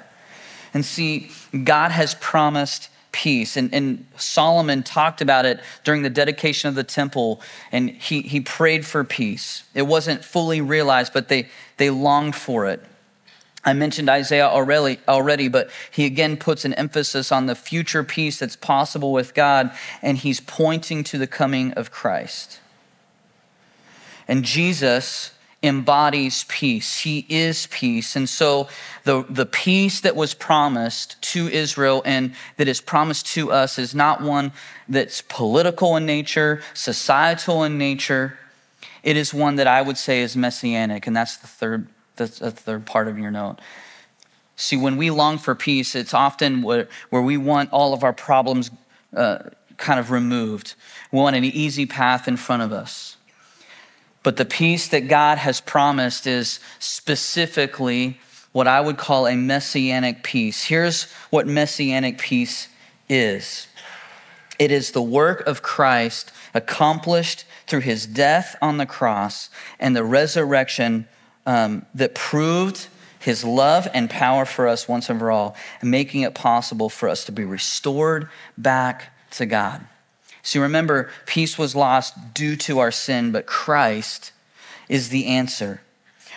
And 0.74 0.86
see, 0.86 1.32
God 1.64 1.92
has 1.92 2.14
promised 2.16 2.90
peace. 3.12 3.58
And, 3.58 3.74
and, 3.74 4.06
Solomon 4.18 4.84
talked 4.84 5.22
about 5.22 5.46
it 5.46 5.60
during 5.84 6.02
the 6.02 6.10
dedication 6.10 6.68
of 6.68 6.76
the 6.76 6.84
temple, 6.84 7.42
and 7.72 7.90
he, 7.90 8.22
he 8.22 8.42
prayed 8.42 8.86
for 8.86 9.04
peace. 9.04 9.64
It 9.74 9.84
wasn't 9.84 10.24
fully 10.24 10.62
realized, 10.62 11.14
but 11.14 11.30
they, 11.30 11.48
they 11.78 11.90
longed 11.90 12.36
for 12.36 12.68
it. 12.68 12.84
I 13.64 13.74
mentioned 13.74 14.10
Isaiah 14.10 14.48
already, 14.48 15.00
already, 15.08 15.48
but 15.48 15.70
he 15.92 16.06
again 16.06 16.38
puts 16.38 16.66
an 16.66 16.74
emphasis 16.76 17.32
on 17.32 17.46
the 17.46 17.56
future 17.56 18.04
peace 18.04 18.40
that's 18.40 18.56
possible 18.56 19.12
with 19.12 19.34
God, 19.34 19.72
and 20.02 20.18
he's 20.18 20.40
pointing 20.40 21.04
to 21.06 21.18
the 21.18 21.28
coming 21.28 21.74
of 21.74 21.92
Christ. 21.92 22.60
And 24.28 24.46
Jesus 24.46 25.32
embodies 25.62 26.46
peace. 26.48 27.00
He 27.00 27.26
is 27.28 27.68
peace. 27.68 28.16
And 28.16 28.30
so 28.30 28.70
the, 29.04 29.26
the 29.30 29.46
peace 29.46 30.02
that 30.02 30.16
was 30.16 30.34
promised 30.34 31.22
to 31.34 31.48
Israel 31.48 32.02
and 32.06 32.34
that 32.58 32.68
is 32.68 32.80
promised 32.80 33.28
to 33.28 33.52
us 33.52 33.78
is 33.78 33.94
not 33.94 34.22
one 34.22 34.54
that's 34.88 35.22
political 35.22 35.98
in 35.98 36.06
nature, 36.06 36.62
societal 36.74 37.64
in 37.64 37.78
nature. 37.78 38.40
It 39.04 39.18
is 39.18 39.34
one 39.34 39.56
that 39.58 39.68
I 39.68 39.82
would 39.82 39.98
say 39.98 40.22
is 40.22 40.36
messianic, 40.36 41.08
and 41.08 41.16
that's 41.16 41.38
the 41.38 41.48
third, 41.48 41.88
that's 42.16 42.40
the 42.40 42.52
third 42.52 42.86
part 42.86 43.08
of 43.08 43.18
your 43.18 43.32
note. 43.32 43.60
See, 44.56 44.76
when 44.76 44.98
we 44.98 45.10
long 45.10 45.38
for 45.38 45.56
peace, 45.56 45.96
it's 45.96 46.14
often 46.14 46.62
where, 46.62 46.90
where 47.10 47.22
we 47.22 47.38
want 47.38 47.72
all 47.72 47.94
of 47.94 48.04
our 48.04 48.12
problems 48.12 48.72
uh, 49.16 49.40
kind 49.78 50.00
of 50.00 50.12
removed. 50.12 50.76
We 51.12 51.20
want 51.20 51.36
an 51.36 51.46
easy 51.46 51.86
path 51.86 52.28
in 52.28 52.36
front 52.36 52.62
of 52.62 52.74
us. 52.74 53.09
But 54.24 54.38
the 54.38 54.46
peace 54.46 54.88
that 54.90 55.08
God 55.08 55.38
has 55.38 55.62
promised 55.62 56.28
is 56.28 56.60
specifically 56.80 58.20
what 58.52 58.68
I 58.68 58.82
would 58.82 58.98
call 58.98 59.28
a 59.28 59.36
messianic 59.36 60.24
peace. 60.24 60.66
Here's 60.66 61.12
what 61.30 61.48
messianic 61.48 62.18
peace 62.18 62.68
is. 63.08 63.68
It 64.58 64.72
is 64.72 64.92
the 64.92 65.02
work 65.02 65.46
of 65.48 65.62
Christ 65.62 66.32
accomplished 66.54 67.46
through 67.68 67.82
his 67.82 68.06
death 68.06 68.56
on 68.62 68.78
the 68.78 68.86
cross 68.86 69.50
and 69.80 69.96
the 69.96 70.04
resurrection 70.04 71.08
um, 71.46 71.86
that 71.96 72.16
proved 72.16 72.88
his 73.20 73.44
love 73.44 73.88
and 73.94 74.10
power 74.10 74.46
for 74.46 74.68
us 74.68 74.88
once 74.88 75.10
and 75.10 75.20
for 75.20 75.32
all, 75.32 75.56
making 75.82 76.22
it 76.22 76.34
possible 76.34 76.90
for 76.90 77.08
us 77.08 77.26
to 77.26 77.32
be 77.32 77.44
restored 77.44 78.30
back 78.58 79.14
to 79.32 79.46
God. 79.46 79.86
So 80.42 80.62
remember, 80.62 81.10
peace 81.26 81.58
was 81.58 81.76
lost 81.76 82.34
due 82.34 82.56
to 82.58 82.80
our 82.80 82.92
sin, 82.92 83.32
but 83.32 83.46
Christ 83.46 84.32
is 84.88 85.10
the 85.10 85.28
answer. 85.28 85.82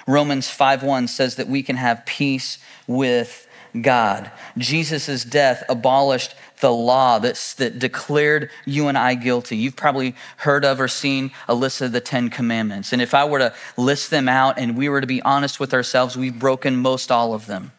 Romans 0.07 0.49
5:1 0.49 1.09
says 1.09 1.37
that 1.37 1.49
we 1.49 1.63
can 1.63 1.77
have 1.77 2.05
peace 2.05 2.59
with 2.87 3.47
God. 3.81 4.31
Jesus' 4.59 5.25
death 5.25 5.63
abolished 5.69 6.35
the 6.61 6.73
law 6.73 7.19
that's, 7.19 7.55
that 7.55 7.79
declared 7.79 8.51
you 8.65 8.89
and 8.89 8.97
I 8.97 9.15
guilty. 9.15 9.57
You've 9.57 9.77
probably 9.77 10.15
heard 10.39 10.65
of 10.65 10.81
or 10.81 10.89
seen 10.89 11.33
a 11.49 11.55
list 11.55 11.81
of 11.81 11.93
the 11.93 12.01
Ten 12.01 12.31
Commandments. 12.31 12.93
And 12.93 13.03
if 13.03 13.15
I 13.15 13.25
were 13.25 13.39
to 13.39 13.55
list 13.77 14.11
them 14.11 14.29
out 14.29 14.59
and 14.59 14.77
we 14.77 14.89
were 14.89 15.01
to 15.01 15.07
be 15.07 15.23
honest 15.23 15.59
with 15.59 15.75
ourselves, 15.75 16.17
we've 16.17 16.39
broken 16.39 16.77
most 16.77 17.11
all 17.11 17.35
of 17.35 17.47
them. 17.47 17.73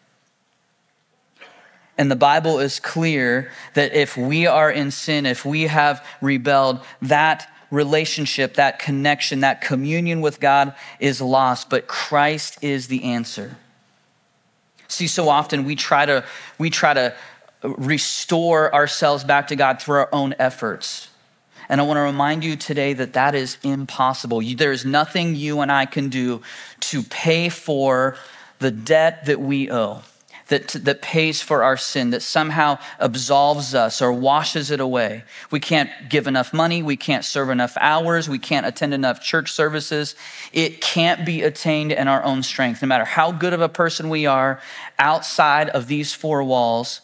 And 1.97 2.10
the 2.10 2.15
Bible 2.15 2.60
is 2.60 2.79
clear 2.79 3.51
that 3.75 3.93
if 3.93 4.17
we 4.17 4.47
are 4.47 4.71
in 4.71 4.89
sin, 4.89 5.25
if 5.25 5.45
we 5.45 5.63
have 5.63 6.06
rebelled, 6.21 6.79
that 7.01 7.47
relationship, 7.69 8.56
that 8.56 8.79
connection, 8.79 9.41
that 9.41 9.62
communion 9.62 10.21
with 10.21 10.39
God 10.39 10.75
is 10.99 11.21
lost, 11.21 11.69
but 11.69 11.88
Christ 11.88 12.58
is 12.63 12.88
the 12.88 13.03
answer. 13.03 13.58
See, 14.88 15.08
so 15.08 15.29
often 15.29 15.65
we 15.65 15.75
try 15.75 16.06
to 16.06 16.23
we 16.58 16.69
try 16.69 16.93
to 16.93 17.15
restore 17.63 18.73
ourselves 18.73 19.23
back 19.23 19.47
to 19.47 19.56
God 19.56 19.82
through 19.82 19.97
our 19.97 20.10
own 20.12 20.36
efforts. 20.38 21.10
And 21.69 21.79
I 21.79 21.86
want 21.86 21.97
to 21.97 22.01
remind 22.01 22.43
you 22.43 22.56
today 22.56 22.93
that 22.93 23.13
that 23.13 23.36
is 23.36 23.58
impossible. 23.63 24.41
There 24.56 24.71
is 24.71 24.86
nothing 24.86 25.36
you 25.36 25.62
and 25.62 25.71
I 25.71 25.86
can 25.86 26.10
do 26.10 26.41
to 26.82 27.03
pay 27.03 27.49
for 27.49 28.17
the 28.60 28.69
debt 28.69 29.25
that 29.25 29.39
we 29.39 29.71
owe 29.71 30.01
that, 30.54 30.68
that 30.86 31.02
pays 31.02 31.42
for 31.42 31.63
our 31.63 31.76
sin, 31.76 32.12
that 32.12 32.22
somehow 32.22 32.78
absolves 33.00 33.74
us 33.74 34.04
or 34.04 34.13
washes 34.13 34.70
it 34.70 34.80
away. 34.80 35.24
We 35.50 35.60
can't 35.60 35.89
give 36.10 36.28
enough 36.28 36.54
money. 36.54 36.84
We 36.84 36.96
can't 36.96 37.26
serve 37.26 37.50
enough 37.50 37.76
hours. 37.80 38.30
We 38.30 38.38
can't 38.38 38.68
attend 38.68 38.94
enough 38.94 39.20
church 39.20 39.52
services. 39.52 40.16
It 40.52 40.80
can't 40.80 41.26
be 41.26 41.42
attained 41.42 41.92
in 41.92 42.08
our 42.08 42.24
own 42.24 42.44
strength. 42.44 42.84
No 42.84 42.88
matter 42.88 43.04
how 43.04 43.32
good 43.32 43.54
of 43.54 43.62
a 43.62 43.70
person 43.70 44.10
we 44.10 44.28
are 44.28 44.62
outside 45.00 45.70
of 45.70 45.88
these 45.88 46.13
four 46.13 46.44
walls, 46.44 47.02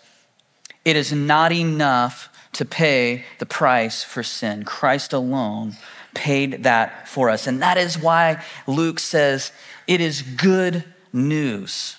it 0.85 0.95
is 0.95 1.11
not 1.11 1.51
enough 1.51 2.29
to 2.53 2.65
pay 2.65 3.25
the 3.39 3.47
price 3.47 4.03
for 4.03 4.21
sin. 4.21 4.63
Christ 4.63 5.11
alone 5.11 5.75
paid 6.13 6.65
that 6.65 7.07
for 7.07 7.31
us. 7.31 7.47
And 7.47 7.63
that 7.63 7.77
is 7.77 7.97
why 7.97 8.43
Luke 8.67 8.99
says 8.99 9.51
it 9.87 10.01
is 10.01 10.21
good 10.21 10.83
news. 11.11 11.98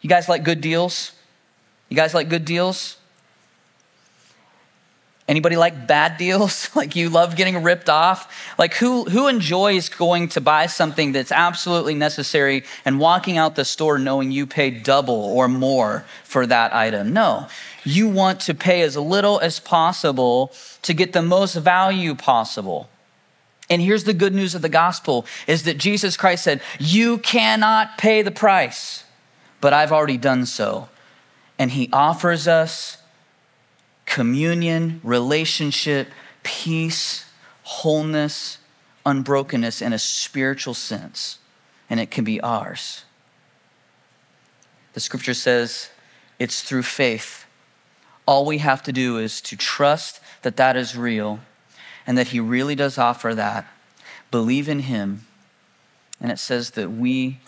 You 0.00 0.08
guys 0.08 0.28
like 0.28 0.44
good 0.44 0.60
deals? 0.60 1.12
You 1.88 1.96
guys 1.96 2.14
like 2.14 2.28
good 2.28 2.44
deals? 2.44 2.96
Anybody 5.30 5.56
like 5.56 5.86
bad 5.86 6.16
deals? 6.16 6.68
like 6.74 6.96
you 6.96 7.08
love 7.08 7.36
getting 7.36 7.62
ripped 7.62 7.88
off? 7.88 8.52
Like 8.58 8.74
who 8.74 9.04
who 9.04 9.28
enjoys 9.28 9.88
going 9.88 10.28
to 10.30 10.40
buy 10.40 10.66
something 10.66 11.12
that's 11.12 11.30
absolutely 11.30 11.94
necessary 11.94 12.64
and 12.84 12.98
walking 12.98 13.38
out 13.38 13.54
the 13.54 13.64
store 13.64 13.96
knowing 13.96 14.32
you 14.32 14.44
paid 14.46 14.82
double 14.82 15.14
or 15.14 15.46
more 15.46 16.04
for 16.24 16.46
that 16.46 16.74
item? 16.74 17.12
No. 17.12 17.46
You 17.84 18.08
want 18.08 18.40
to 18.40 18.54
pay 18.54 18.82
as 18.82 18.96
little 18.96 19.38
as 19.38 19.60
possible 19.60 20.52
to 20.82 20.92
get 20.94 21.12
the 21.12 21.22
most 21.22 21.54
value 21.54 22.16
possible. 22.16 22.88
And 23.68 23.80
here's 23.80 24.02
the 24.02 24.12
good 24.12 24.34
news 24.34 24.56
of 24.56 24.62
the 24.62 24.68
gospel 24.68 25.26
is 25.46 25.62
that 25.62 25.78
Jesus 25.78 26.16
Christ 26.16 26.42
said, 26.42 26.60
"You 26.80 27.18
cannot 27.18 27.98
pay 27.98 28.22
the 28.22 28.32
price." 28.32 29.04
But 29.60 29.72
I've 29.72 29.92
already 29.92 30.16
done 30.16 30.46
so. 30.46 30.88
And 31.58 31.72
he 31.72 31.88
offers 31.92 32.48
us 32.48 32.98
communion, 34.06 35.00
relationship, 35.04 36.08
peace, 36.42 37.26
wholeness, 37.62 38.58
unbrokenness 39.04 39.82
in 39.82 39.92
a 39.92 39.98
spiritual 39.98 40.74
sense, 40.74 41.38
and 41.88 42.00
it 42.00 42.10
can 42.10 42.24
be 42.24 42.40
ours. 42.40 43.04
The 44.94 45.00
scripture 45.00 45.34
says 45.34 45.90
it's 46.38 46.62
through 46.62 46.82
faith. 46.82 47.44
All 48.26 48.44
we 48.44 48.58
have 48.58 48.82
to 48.84 48.92
do 48.92 49.18
is 49.18 49.40
to 49.42 49.56
trust 49.56 50.20
that 50.42 50.56
that 50.56 50.76
is 50.76 50.96
real 50.96 51.40
and 52.06 52.16
that 52.18 52.28
he 52.28 52.40
really 52.40 52.74
does 52.74 52.98
offer 52.98 53.34
that, 53.34 53.66
believe 54.30 54.68
in 54.68 54.80
him, 54.80 55.26
and 56.20 56.32
it 56.32 56.38
says 56.38 56.70
that 56.72 56.90
we 56.90 57.38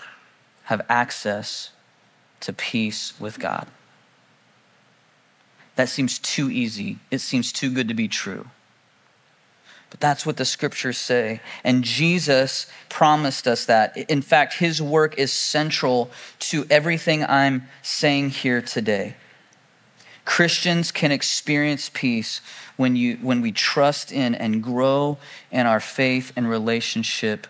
have 0.64 0.84
access 0.88 1.70
to 2.42 2.52
peace 2.52 3.18
with 3.18 3.38
God. 3.38 3.66
That 5.76 5.88
seems 5.88 6.18
too 6.18 6.50
easy. 6.50 6.98
It 7.10 7.20
seems 7.20 7.52
too 7.52 7.70
good 7.72 7.88
to 7.88 7.94
be 7.94 8.08
true. 8.08 8.48
But 9.90 10.00
that's 10.00 10.24
what 10.24 10.36
the 10.38 10.44
scriptures 10.44 10.98
say. 10.98 11.40
And 11.64 11.84
Jesus 11.84 12.66
promised 12.88 13.46
us 13.46 13.66
that. 13.66 13.96
In 13.96 14.22
fact, 14.22 14.54
his 14.54 14.80
work 14.80 15.18
is 15.18 15.32
central 15.32 16.10
to 16.40 16.66
everything 16.70 17.24
I'm 17.24 17.68
saying 17.82 18.30
here 18.30 18.62
today. 18.62 19.16
Christians 20.24 20.92
can 20.92 21.12
experience 21.12 21.90
peace 21.92 22.40
when, 22.76 22.96
you, 22.96 23.16
when 23.16 23.42
we 23.42 23.52
trust 23.52 24.12
in 24.12 24.34
and 24.34 24.62
grow 24.62 25.18
in 25.50 25.66
our 25.66 25.80
faith 25.80 26.32
and 26.36 26.48
relationship 26.48 27.46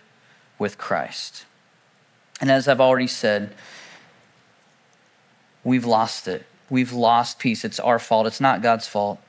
with 0.59 0.77
Christ. 0.77 1.45
And 2.41 2.51
as 2.51 2.67
I've 2.67 2.81
already 2.81 3.07
said, 3.07 3.53
we've 5.63 5.85
lost 5.85 6.27
it. 6.27 6.45
We've 6.69 6.93
lost 6.93 7.39
peace. 7.39 7.63
It's 7.63 7.79
our 7.79 7.99
fault. 7.99 8.27
It's 8.27 8.41
not 8.41 8.61
God's 8.61 8.87
fault. 8.87 9.19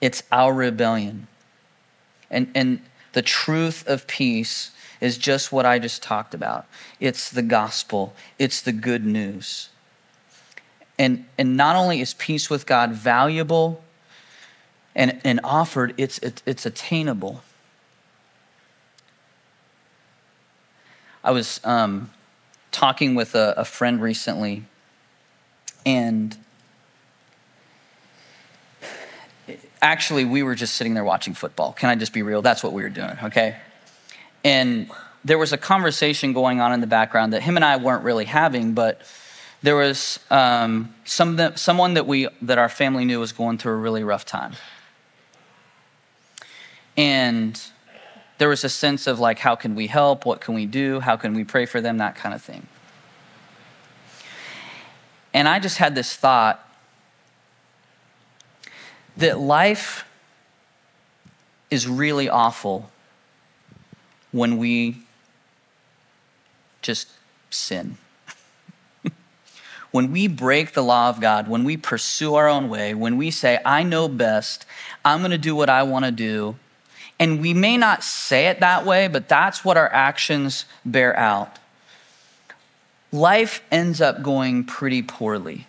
It's 0.00 0.22
our 0.30 0.52
rebellion. 0.52 1.26
And, 2.30 2.50
and 2.54 2.80
the 3.12 3.22
truth 3.22 3.86
of 3.86 4.06
peace 4.06 4.70
is 5.00 5.18
just 5.18 5.52
what 5.52 5.66
I 5.66 5.78
just 5.78 6.02
talked 6.02 6.34
about 6.34 6.66
it's 7.00 7.30
the 7.30 7.42
gospel, 7.42 8.14
it's 8.38 8.60
the 8.60 8.72
good 8.72 9.04
news. 9.04 9.68
And, 10.98 11.26
and 11.36 11.56
not 11.56 11.76
only 11.76 12.00
is 12.00 12.14
peace 12.14 12.48
with 12.48 12.64
God 12.64 12.92
valuable 12.92 13.84
and, 14.94 15.20
and 15.24 15.40
offered, 15.44 15.92
it's, 15.98 16.18
it, 16.20 16.42
it's 16.46 16.64
attainable. 16.64 17.42
I 21.22 21.32
was 21.32 21.60
um, 21.64 22.10
talking 22.70 23.14
with 23.14 23.34
a, 23.34 23.52
a 23.58 23.64
friend 23.66 24.00
recently 24.00 24.64
and 25.86 26.36
actually, 29.80 30.24
we 30.24 30.42
were 30.42 30.56
just 30.56 30.74
sitting 30.74 30.94
there 30.94 31.04
watching 31.04 31.32
football. 31.32 31.72
Can 31.72 31.88
I 31.88 31.94
just 31.94 32.12
be 32.12 32.22
real? 32.22 32.42
That's 32.42 32.62
what 32.62 32.72
we 32.72 32.82
were 32.82 32.90
doing, 32.90 33.16
okay? 33.22 33.56
And 34.44 34.90
there 35.24 35.38
was 35.38 35.52
a 35.52 35.56
conversation 35.56 36.32
going 36.32 36.60
on 36.60 36.72
in 36.72 36.80
the 36.80 36.86
background 36.86 37.32
that 37.32 37.42
him 37.42 37.56
and 37.56 37.64
I 37.64 37.76
weren't 37.76 38.04
really 38.04 38.24
having, 38.24 38.74
but 38.74 39.02
there 39.62 39.76
was 39.76 40.18
um, 40.30 40.94
some 41.04 41.36
that, 41.36 41.58
someone 41.58 41.94
that 41.94 42.06
we 42.06 42.28
that 42.42 42.58
our 42.58 42.68
family 42.68 43.04
knew 43.04 43.20
was 43.20 43.32
going 43.32 43.58
through 43.58 43.72
a 43.72 43.76
really 43.76 44.04
rough 44.04 44.24
time, 44.24 44.52
and 46.96 47.60
there 48.38 48.48
was 48.48 48.64
a 48.64 48.68
sense 48.68 49.06
of 49.06 49.18
like, 49.18 49.38
how 49.38 49.54
can 49.56 49.74
we 49.74 49.86
help? 49.86 50.26
What 50.26 50.40
can 50.40 50.54
we 50.54 50.66
do? 50.66 51.00
How 51.00 51.16
can 51.16 51.34
we 51.34 51.44
pray 51.44 51.66
for 51.66 51.80
them? 51.80 51.98
That 51.98 52.16
kind 52.16 52.34
of 52.34 52.42
thing. 52.42 52.66
And 55.36 55.46
I 55.46 55.58
just 55.58 55.76
had 55.76 55.94
this 55.94 56.16
thought 56.16 56.66
that 59.18 59.38
life 59.38 60.06
is 61.70 61.86
really 61.86 62.26
awful 62.26 62.90
when 64.32 64.56
we 64.56 65.02
just 66.80 67.10
sin. 67.50 67.98
when 69.90 70.10
we 70.10 70.26
break 70.26 70.72
the 70.72 70.82
law 70.82 71.10
of 71.10 71.20
God, 71.20 71.48
when 71.48 71.64
we 71.64 71.76
pursue 71.76 72.34
our 72.36 72.48
own 72.48 72.70
way, 72.70 72.94
when 72.94 73.18
we 73.18 73.30
say, 73.30 73.60
I 73.62 73.82
know 73.82 74.08
best, 74.08 74.64
I'm 75.04 75.18
going 75.18 75.32
to 75.32 75.38
do 75.38 75.54
what 75.54 75.68
I 75.68 75.82
want 75.82 76.06
to 76.06 76.10
do, 76.10 76.56
and 77.20 77.42
we 77.42 77.52
may 77.52 77.76
not 77.76 78.02
say 78.02 78.46
it 78.46 78.60
that 78.60 78.86
way, 78.86 79.06
but 79.06 79.28
that's 79.28 79.62
what 79.66 79.76
our 79.76 79.92
actions 79.92 80.64
bear 80.86 81.14
out 81.14 81.58
life 83.12 83.62
ends 83.70 84.00
up 84.00 84.22
going 84.22 84.64
pretty 84.64 85.02
poorly. 85.02 85.66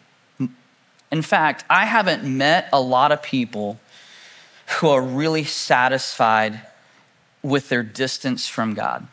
In 1.12 1.22
fact, 1.22 1.64
I 1.70 1.86
haven't 1.86 2.24
met 2.24 2.70
a 2.74 2.82
lot 2.82 3.12
of 3.12 3.22
people 3.22 3.80
who 4.80 4.90
are 4.90 5.02
really 5.02 5.44
satisfied 5.44 6.62
with 7.42 7.70
their 7.70 7.84
distance 7.84 8.48
from 8.48 8.74
God. 8.74 9.08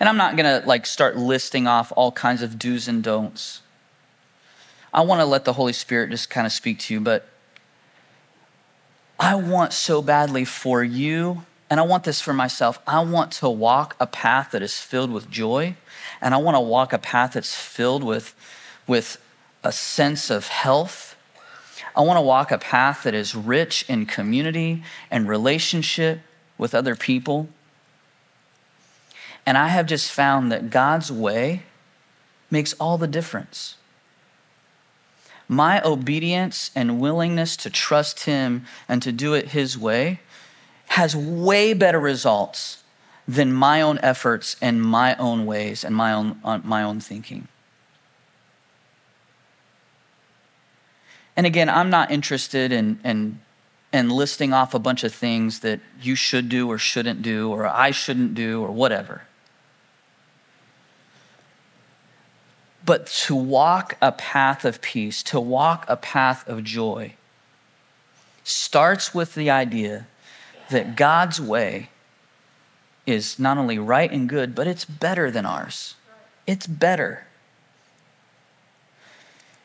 And 0.00 0.08
I'm 0.08 0.16
not 0.16 0.36
going 0.36 0.60
to 0.60 0.66
like 0.66 0.86
start 0.86 1.16
listing 1.16 1.66
off 1.66 1.92
all 1.94 2.10
kinds 2.10 2.42
of 2.42 2.58
do's 2.58 2.88
and 2.88 3.02
don'ts. 3.02 3.60
I 4.92 5.02
want 5.02 5.20
to 5.20 5.24
let 5.24 5.44
the 5.44 5.52
Holy 5.54 5.72
Spirit 5.72 6.10
just 6.10 6.30
kind 6.30 6.46
of 6.46 6.52
speak 6.52 6.78
to 6.80 6.94
you, 6.94 7.00
but 7.00 7.28
I 9.18 9.34
want 9.34 9.72
so 9.72 10.02
badly 10.02 10.44
for 10.44 10.82
you, 10.82 11.44
and 11.70 11.80
I 11.80 11.82
want 11.82 12.04
this 12.04 12.20
for 12.20 12.32
myself. 12.32 12.78
I 12.86 13.02
want 13.02 13.32
to 13.32 13.48
walk 13.48 13.96
a 13.98 14.06
path 14.06 14.50
that 14.52 14.62
is 14.62 14.78
filled 14.78 15.10
with 15.10 15.30
joy, 15.30 15.76
and 16.20 16.34
I 16.34 16.36
want 16.36 16.56
to 16.56 16.60
walk 16.60 16.92
a 16.92 16.98
path 16.98 17.32
that's 17.32 17.54
filled 17.54 18.04
with, 18.04 18.34
with 18.86 19.20
a 19.62 19.72
sense 19.72 20.30
of 20.30 20.48
health. 20.48 21.16
I 21.96 22.02
want 22.02 22.18
to 22.18 22.22
walk 22.22 22.50
a 22.50 22.58
path 22.58 23.04
that 23.04 23.14
is 23.14 23.34
rich 23.34 23.84
in 23.88 24.06
community 24.06 24.82
and 25.10 25.28
relationship 25.28 26.20
with 26.58 26.74
other 26.74 26.96
people. 26.96 27.48
And 29.46 29.56
I 29.56 29.68
have 29.68 29.86
just 29.86 30.10
found 30.10 30.50
that 30.52 30.70
God's 30.70 31.10
way 31.10 31.62
makes 32.50 32.72
all 32.74 32.98
the 32.98 33.06
difference. 33.06 33.76
My 35.48 35.82
obedience 35.82 36.70
and 36.74 37.00
willingness 37.00 37.56
to 37.58 37.70
trust 37.70 38.24
Him 38.24 38.64
and 38.88 39.02
to 39.02 39.12
do 39.12 39.34
it 39.34 39.48
His 39.48 39.76
way 39.76 40.20
has 40.94 41.16
way 41.16 41.74
better 41.74 41.98
results 41.98 42.84
than 43.26 43.52
my 43.52 43.82
own 43.82 43.98
efforts 44.00 44.54
and 44.62 44.80
my 44.80 45.16
own 45.16 45.44
ways 45.44 45.82
and 45.82 45.92
my 45.92 46.12
own, 46.12 46.38
uh, 46.44 46.60
my 46.62 46.84
own 46.84 47.00
thinking. 47.00 47.48
And 51.36 51.46
again, 51.46 51.68
I'm 51.68 51.90
not 51.90 52.12
interested 52.12 52.70
in, 52.70 53.00
in, 53.04 53.40
in 53.92 54.08
listing 54.08 54.52
off 54.52 54.72
a 54.72 54.78
bunch 54.78 55.02
of 55.02 55.12
things 55.12 55.60
that 55.60 55.80
you 56.00 56.14
should 56.14 56.48
do 56.48 56.70
or 56.70 56.78
shouldn't 56.78 57.22
do, 57.22 57.50
or 57.50 57.66
I 57.66 57.90
shouldn't 57.90 58.36
do, 58.36 58.62
or 58.62 58.70
whatever. 58.70 59.22
But 62.86 63.08
to 63.26 63.34
walk 63.34 63.96
a 64.00 64.12
path 64.12 64.64
of 64.64 64.80
peace, 64.80 65.24
to 65.24 65.40
walk 65.40 65.86
a 65.88 65.96
path 65.96 66.46
of 66.48 66.62
joy, 66.62 67.14
starts 68.44 69.12
with 69.12 69.34
the 69.34 69.50
idea 69.50 70.06
that 70.70 70.96
God's 70.96 71.40
way 71.40 71.90
is 73.06 73.38
not 73.38 73.58
only 73.58 73.78
right 73.78 74.10
and 74.10 74.28
good, 74.28 74.54
but 74.54 74.66
it's 74.66 74.84
better 74.84 75.30
than 75.30 75.44
ours. 75.44 75.94
It's 76.46 76.66
better. 76.66 77.26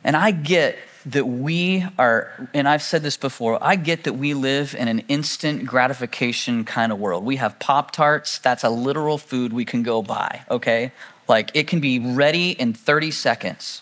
And 0.04 0.16
I 0.16 0.32
get 0.32 0.78
that 1.06 1.26
we 1.26 1.86
are, 1.98 2.50
and 2.54 2.68
I've 2.68 2.82
said 2.82 3.04
this 3.04 3.18
before, 3.18 3.58
I 3.62 3.76
get 3.76 4.04
that 4.04 4.14
we 4.14 4.34
live 4.34 4.76
in 4.76 4.88
an 4.88 5.00
instant 5.08 5.66
gratification 5.66 6.66
kind 6.66 6.92
of 6.92 7.00
world. 7.00 7.24
We 7.24 7.38
have 7.38 7.58
Pop 7.60 7.92
Tarts, 7.92 8.38
that's 8.38 8.64
a 8.64 8.70
literal 8.70 9.18
food 9.18 9.54
we 9.54 9.66
can 9.66 9.84
go 9.84 10.02
buy, 10.02 10.44
okay? 10.50 10.92
Like 11.28 11.52
it 11.54 11.68
can 11.68 11.80
be 11.80 12.00
ready 12.00 12.52
in 12.52 12.74
30 12.74 13.12
seconds. 13.12 13.82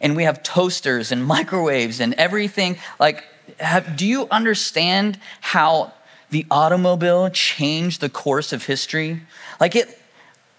And 0.00 0.16
we 0.16 0.24
have 0.24 0.42
toasters 0.42 1.12
and 1.12 1.24
microwaves 1.24 2.00
and 2.00 2.14
everything. 2.14 2.76
Like, 2.98 3.24
have, 3.58 3.96
do 3.96 4.06
you 4.06 4.26
understand 4.30 5.18
how 5.40 5.92
the 6.30 6.46
automobile 6.50 7.30
changed 7.30 8.00
the 8.00 8.08
course 8.08 8.52
of 8.52 8.66
history? 8.66 9.22
Like 9.60 9.76
it, 9.76 9.98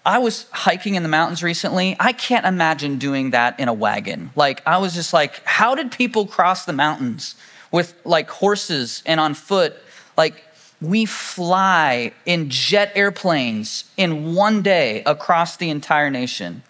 I 0.08 0.18
was 0.18 0.46
hiking 0.52 0.94
in 0.94 1.02
the 1.02 1.08
mountains 1.08 1.42
recently. 1.42 1.94
I 2.00 2.12
can't 2.12 2.46
imagine 2.46 2.98
doing 2.98 3.32
that 3.32 3.60
in 3.60 3.68
a 3.68 3.74
wagon. 3.74 4.30
Like, 4.34 4.66
I 4.66 4.78
was 4.78 4.94
just 4.94 5.12
like, 5.12 5.44
how 5.44 5.74
did 5.74 5.92
people 5.92 6.26
cross 6.26 6.64
the 6.64 6.72
mountains 6.72 7.34
with 7.70 7.94
like 8.04 8.30
horses 8.30 9.02
and 9.04 9.20
on 9.20 9.34
foot? 9.34 9.76
Like, 10.16 10.42
we 10.80 11.04
fly 11.04 12.12
in 12.24 12.48
jet 12.48 12.92
airplanes 12.94 13.84
in 13.98 14.34
one 14.34 14.62
day 14.62 15.02
across 15.04 15.58
the 15.58 15.68
entire 15.68 16.10
nation. 16.10 16.62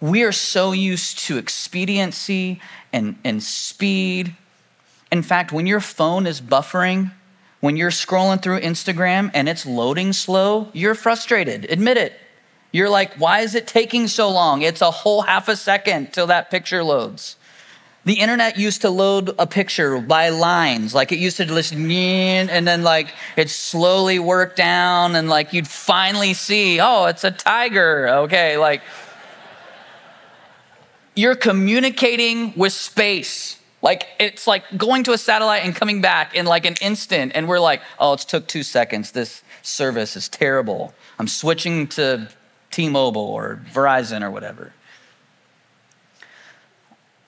We 0.00 0.24
are 0.24 0.32
so 0.32 0.72
used 0.72 1.20
to 1.20 1.38
expediency 1.38 2.60
and, 2.92 3.16
and 3.24 3.42
speed. 3.42 4.34
In 5.14 5.22
fact, 5.22 5.52
when 5.52 5.64
your 5.64 5.78
phone 5.78 6.26
is 6.26 6.40
buffering, 6.40 7.12
when 7.60 7.76
you're 7.76 7.92
scrolling 7.92 8.42
through 8.42 8.58
Instagram 8.58 9.30
and 9.32 9.48
it's 9.48 9.64
loading 9.64 10.12
slow, 10.12 10.70
you're 10.72 10.96
frustrated. 10.96 11.70
Admit 11.70 11.98
it. 11.98 12.14
You're 12.72 12.90
like, 12.90 13.14
why 13.14 13.42
is 13.42 13.54
it 13.54 13.68
taking 13.68 14.08
so 14.08 14.28
long? 14.28 14.62
It's 14.62 14.80
a 14.80 14.90
whole 14.90 15.22
half 15.22 15.46
a 15.46 15.54
second 15.54 16.12
till 16.12 16.26
that 16.26 16.50
picture 16.50 16.82
loads. 16.82 17.36
The 18.04 18.14
internet 18.14 18.58
used 18.58 18.80
to 18.80 18.90
load 18.90 19.32
a 19.38 19.46
picture 19.46 20.00
by 20.00 20.30
lines. 20.30 20.96
Like 20.96 21.12
it 21.12 21.20
used 21.20 21.36
to 21.36 21.44
just, 21.44 21.72
and 21.72 22.66
then 22.66 22.82
like 22.82 23.14
it 23.36 23.50
slowly 23.50 24.18
worked 24.18 24.56
down, 24.56 25.14
and 25.14 25.28
like 25.28 25.52
you'd 25.52 25.68
finally 25.68 26.34
see, 26.34 26.80
oh, 26.80 27.04
it's 27.06 27.22
a 27.22 27.30
tiger. 27.30 28.08
Okay, 28.24 28.56
like 28.56 28.82
you're 31.14 31.36
communicating 31.36 32.52
with 32.56 32.72
space. 32.72 33.60
Like 33.84 34.08
it's 34.18 34.46
like 34.46 34.64
going 34.78 35.04
to 35.04 35.12
a 35.12 35.18
satellite 35.18 35.62
and 35.62 35.76
coming 35.76 36.00
back 36.00 36.34
in 36.34 36.46
like 36.46 36.64
an 36.64 36.74
instant, 36.80 37.32
and 37.34 37.46
we're 37.46 37.60
like, 37.60 37.82
oh, 37.98 38.14
it 38.14 38.20
took 38.20 38.48
two 38.48 38.62
seconds. 38.62 39.12
This 39.12 39.42
service 39.60 40.16
is 40.16 40.26
terrible. 40.26 40.94
I'm 41.18 41.28
switching 41.28 41.86
to 41.88 42.30
T-Mobile 42.70 43.20
or 43.20 43.60
Verizon 43.70 44.22
or 44.22 44.30
whatever. 44.30 44.72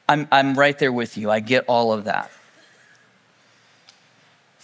I'm, 0.09 0.27
I'm 0.33 0.59
right 0.59 0.79
there 0.79 0.93
with 0.93 1.19
you. 1.19 1.31
I 1.31 1.41
get 1.41 1.67
all 1.69 1.93
of 1.93 2.05
that. 2.05 2.31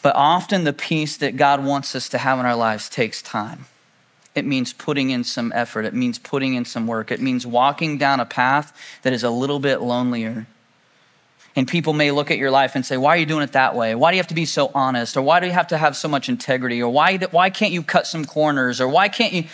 But 0.00 0.16
often 0.16 0.64
the 0.64 0.72
peace 0.72 1.18
that 1.18 1.37
God 1.37 1.62
wants 1.62 1.94
us 1.94 2.09
to 2.09 2.18
have 2.18 2.38
in 2.38 2.46
our 2.46 2.57
lives 2.57 2.88
takes 2.88 3.20
time. 3.20 3.66
It 4.35 4.46
means 4.46 4.72
putting 4.72 5.11
in 5.11 5.24
some 5.24 5.52
effort. 5.55 5.85
It 5.85 5.94
means 5.94 6.18
putting 6.18 6.55
in 6.55 6.64
some 6.64 6.87
work. 6.87 7.11
It 7.11 7.20
means 7.20 7.46
walking 7.46 7.98
down 7.98 8.18
a 8.18 8.24
path 8.24 8.74
that 9.02 9.12
is 9.12 9.22
a 9.22 9.31
little 9.31 9.61
bit 9.61 9.83
lonelier. 9.83 10.46
And 11.54 11.68
people 11.68 11.92
may 11.92 12.10
look 12.10 12.30
at 12.30 12.38
your 12.38 12.50
life 12.50 12.74
and 12.74 12.84
say, 12.84 12.96
Why 12.96 13.10
are 13.10 13.18
you 13.18 13.26
doing 13.26 13.42
it 13.42 13.52
that 13.52 13.74
way? 13.74 13.94
Why 13.94 14.10
do 14.10 14.16
you 14.16 14.20
have 14.20 14.28
to 14.28 14.34
be 14.34 14.46
so 14.46 14.70
honest? 14.74 15.16
Or 15.16 15.22
why 15.22 15.40
do 15.40 15.46
you 15.46 15.52
have 15.52 15.68
to 15.68 15.78
have 15.78 15.96
so 15.96 16.08
much 16.08 16.28
integrity? 16.28 16.82
Or 16.82 16.90
why, 16.90 17.18
why 17.18 17.50
can't 17.50 17.72
you 17.72 17.82
cut 17.82 18.06
some 18.06 18.24
corners? 18.24 18.80
Or 18.80 18.88
why 18.88 19.08
can't 19.08 19.32
you? 19.32 19.44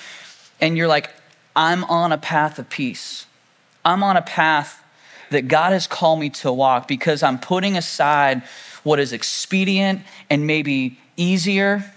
And 0.61 0.77
you're 0.77 0.89
like, 0.89 1.11
I'm 1.57 1.85
on 1.85 2.13
a 2.13 2.19
path 2.19 2.59
of 2.59 2.71
peace. 2.71 3.27
I'm 3.85 4.03
on 4.03 4.17
a 4.17 4.23
path 4.23 4.83
that 5.31 5.49
God 5.49 5.73
has 5.73 5.87
called 5.87 6.21
me 6.21 6.31
to 6.31 6.53
walk 6.53 6.89
because 6.89 7.23
I'm 7.23 7.39
putting 7.39 7.77
aside 7.77 8.43
what 8.83 9.01
is 9.01 9.13
expedient 9.13 10.03
and 10.31 10.47
maybe 10.47 10.99
easier 11.17 11.93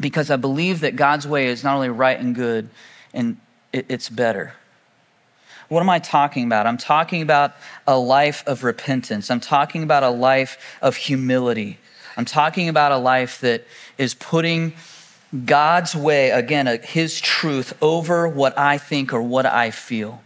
because 0.00 0.30
I 0.30 0.36
believe 0.36 0.80
that 0.80 0.96
God's 0.96 1.26
way 1.26 1.46
is 1.46 1.64
not 1.64 1.74
only 1.74 1.88
right 1.88 2.18
and 2.18 2.34
good, 2.34 2.68
and 3.12 3.38
it's 3.72 4.08
better. 4.08 4.54
What 5.68 5.80
am 5.80 5.90
I 5.90 5.98
talking 5.98 6.44
about? 6.44 6.66
I'm 6.66 6.76
talking 6.76 7.22
about 7.22 7.54
a 7.86 7.98
life 7.98 8.44
of 8.46 8.62
repentance. 8.62 9.30
I'm 9.30 9.40
talking 9.40 9.82
about 9.82 10.02
a 10.02 10.10
life 10.10 10.58
of 10.80 10.96
humility. 10.96 11.78
I'm 12.16 12.24
talking 12.24 12.68
about 12.68 12.92
a 12.92 12.98
life 12.98 13.40
that 13.40 13.64
is 13.98 14.14
putting 14.14 14.74
God's 15.44 15.94
way, 15.94 16.30
again, 16.30 16.68
uh, 16.68 16.78
His 16.82 17.20
truth, 17.20 17.76
over 17.82 18.28
what 18.28 18.56
I 18.56 18.78
think 18.78 19.12
or 19.12 19.20
what 19.20 19.44
I 19.44 19.70
feel. 19.70 20.22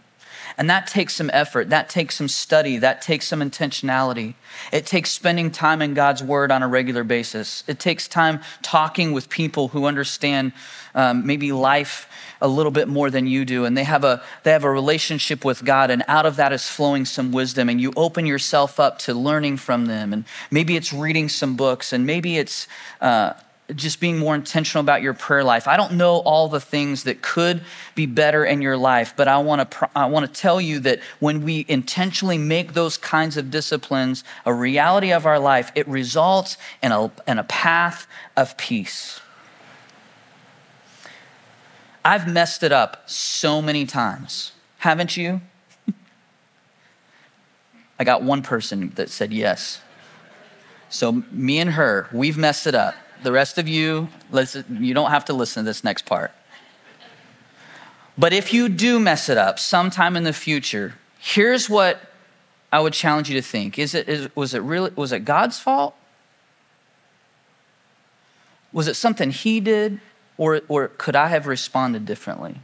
And 0.61 0.68
that 0.68 0.87
takes 0.87 1.14
some 1.14 1.31
effort, 1.33 1.70
that 1.70 1.88
takes 1.88 2.16
some 2.16 2.29
study, 2.29 2.77
that 2.77 3.01
takes 3.01 3.27
some 3.27 3.40
intentionality. 3.40 4.35
It 4.75 4.85
takes 4.85 5.11
spending 5.11 5.51
time 5.51 5.81
in 5.81 5.94
God's 5.94 6.23
Word 6.23 6.53
on 6.53 6.62
a 6.62 6.68
regular 6.68 7.03
basis. 7.03 7.64
It 7.66 7.79
takes 7.79 8.07
time 8.07 8.40
talking 8.61 9.12
with 9.12 9.31
people 9.31 9.68
who 9.68 9.87
understand 9.87 10.53
um, 10.94 11.27
maybe 11.27 11.51
life 11.51 12.07
a 12.42 12.49
little 12.49 12.73
bit 12.73 12.88
more 12.88 13.09
than 13.09 13.27
you 13.27 13.46
do 13.46 13.64
and 13.64 13.77
they 13.77 13.85
have 13.85 14.05
a 14.05 14.23
they 14.42 14.51
have 14.51 14.64
a 14.64 14.70
relationship 14.70 15.44
with 15.44 15.62
god 15.62 15.90
and 15.90 16.03
out 16.09 16.25
of 16.25 16.37
that 16.37 16.53
is 16.55 16.68
flowing 16.68 17.05
some 17.05 17.33
wisdom 17.33 17.68
and 17.68 17.81
you 17.81 17.92
open 17.96 18.25
yourself 18.25 18.81
up 18.81 18.99
to 18.99 19.12
learning 19.12 19.59
from 19.59 19.87
them 19.87 20.12
and 20.12 20.25
maybe 20.51 20.75
it's 20.75 20.90
reading 20.90 21.29
some 21.29 21.55
books 21.55 21.92
and 21.92 22.07
maybe 22.07 22.38
it's 22.38 22.66
uh, 23.03 23.35
just 23.74 24.00
being 24.00 24.18
more 24.18 24.35
intentional 24.35 24.80
about 24.80 25.02
your 25.02 25.14
prayer 25.14 25.44
life. 25.44 25.68
I 25.68 25.76
don't 25.76 25.92
know 25.92 26.16
all 26.16 26.48
the 26.48 26.61
things 26.61 27.04
that 27.04 27.22
could 27.22 27.62
be 27.94 28.06
better 28.06 28.44
in 28.44 28.62
your 28.62 28.76
life, 28.76 29.14
but 29.16 29.28
I 29.28 29.38
want 29.38 29.70
to 29.70 29.90
I 29.94 30.06
want 30.06 30.26
to 30.26 30.40
tell 30.40 30.61
you 30.61 30.80
that 30.80 31.00
when 31.18 31.42
we 31.42 31.64
intentionally 31.68 32.38
make 32.38 32.72
those 32.72 32.96
kinds 32.96 33.37
of 33.37 33.50
disciplines 33.50 34.24
a 34.44 34.52
reality 34.52 35.12
of 35.12 35.26
our 35.26 35.38
life, 35.38 35.72
it 35.74 35.87
results 35.88 36.56
in 36.83 36.92
a, 36.92 37.11
in 37.26 37.38
a 37.38 37.44
path 37.44 38.06
of 38.37 38.56
peace. 38.56 39.20
I've 42.04 42.26
messed 42.26 42.62
it 42.62 42.72
up 42.72 43.09
so 43.09 43.61
many 43.61 43.85
times, 43.85 44.52
haven't 44.78 45.16
you? 45.16 45.42
I 47.98 48.04
got 48.04 48.22
one 48.22 48.42
person 48.42 48.92
that 48.94 49.11
said 49.11 49.33
yes. 49.33 49.83
So, 50.88 51.22
me 51.30 51.61
and 51.61 51.70
her, 51.72 52.09
we've 52.12 52.37
messed 52.37 52.66
it 52.66 52.74
up. 52.74 52.94
The 53.22 53.33
rest 53.33 53.59
of 53.59 53.68
you, 53.68 54.09
listen, 54.30 54.78
you 54.80 54.94
don't 54.94 55.11
have 55.11 55.26
to 55.26 55.33
listen 55.33 55.64
to 55.64 55.68
this 55.68 55.85
next 55.85 56.06
part. 56.06 56.33
But 58.16 58.33
if 58.33 58.52
you 58.52 58.68
do 58.68 58.98
mess 58.98 59.28
it 59.28 59.38
up 59.38 59.59
sometime 59.59 60.16
in 60.16 60.24
the 60.24 60.33
future, 60.33 60.94
here's 61.18 61.68
what 61.68 62.00
I 62.72 62.80
would 62.80 62.92
challenge 62.92 63.28
you 63.28 63.35
to 63.37 63.46
think. 63.46 63.78
Is 63.78 63.94
it, 63.94 64.09
is, 64.09 64.35
was 64.37 64.54
it 64.54 64.62
really, 64.62 64.90
was 64.94 65.12
it 65.12 65.20
God's 65.20 65.59
fault? 65.59 65.94
Was 68.72 68.88
it 68.88 68.94
something 68.94 69.30
he 69.30 69.61
did? 69.61 70.00
Or, 70.38 70.62
or 70.68 70.88
could 70.88 71.16
I 71.16 71.28
have 71.28 71.46
responded 71.46 72.06
differently? 72.06 72.61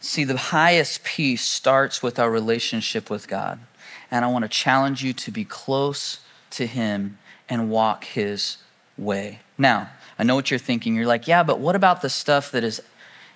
See, 0.00 0.24
the 0.24 0.36
highest 0.36 1.02
peace 1.04 1.42
starts 1.42 2.02
with 2.02 2.18
our 2.18 2.30
relationship 2.30 3.10
with 3.10 3.26
God. 3.26 3.58
And 4.10 4.24
I 4.24 4.28
want 4.28 4.44
to 4.44 4.48
challenge 4.48 5.02
you 5.02 5.12
to 5.12 5.30
be 5.30 5.44
close 5.44 6.20
to 6.50 6.66
Him 6.66 7.18
and 7.48 7.70
walk 7.70 8.04
His 8.04 8.58
way. 8.96 9.40
Now, 9.58 9.90
I 10.18 10.24
know 10.24 10.34
what 10.34 10.50
you're 10.50 10.58
thinking. 10.58 10.94
You're 10.94 11.06
like, 11.06 11.26
yeah, 11.26 11.42
but 11.42 11.58
what 11.58 11.76
about 11.76 12.02
the 12.02 12.10
stuff 12.10 12.50
that 12.52 12.64
is 12.64 12.80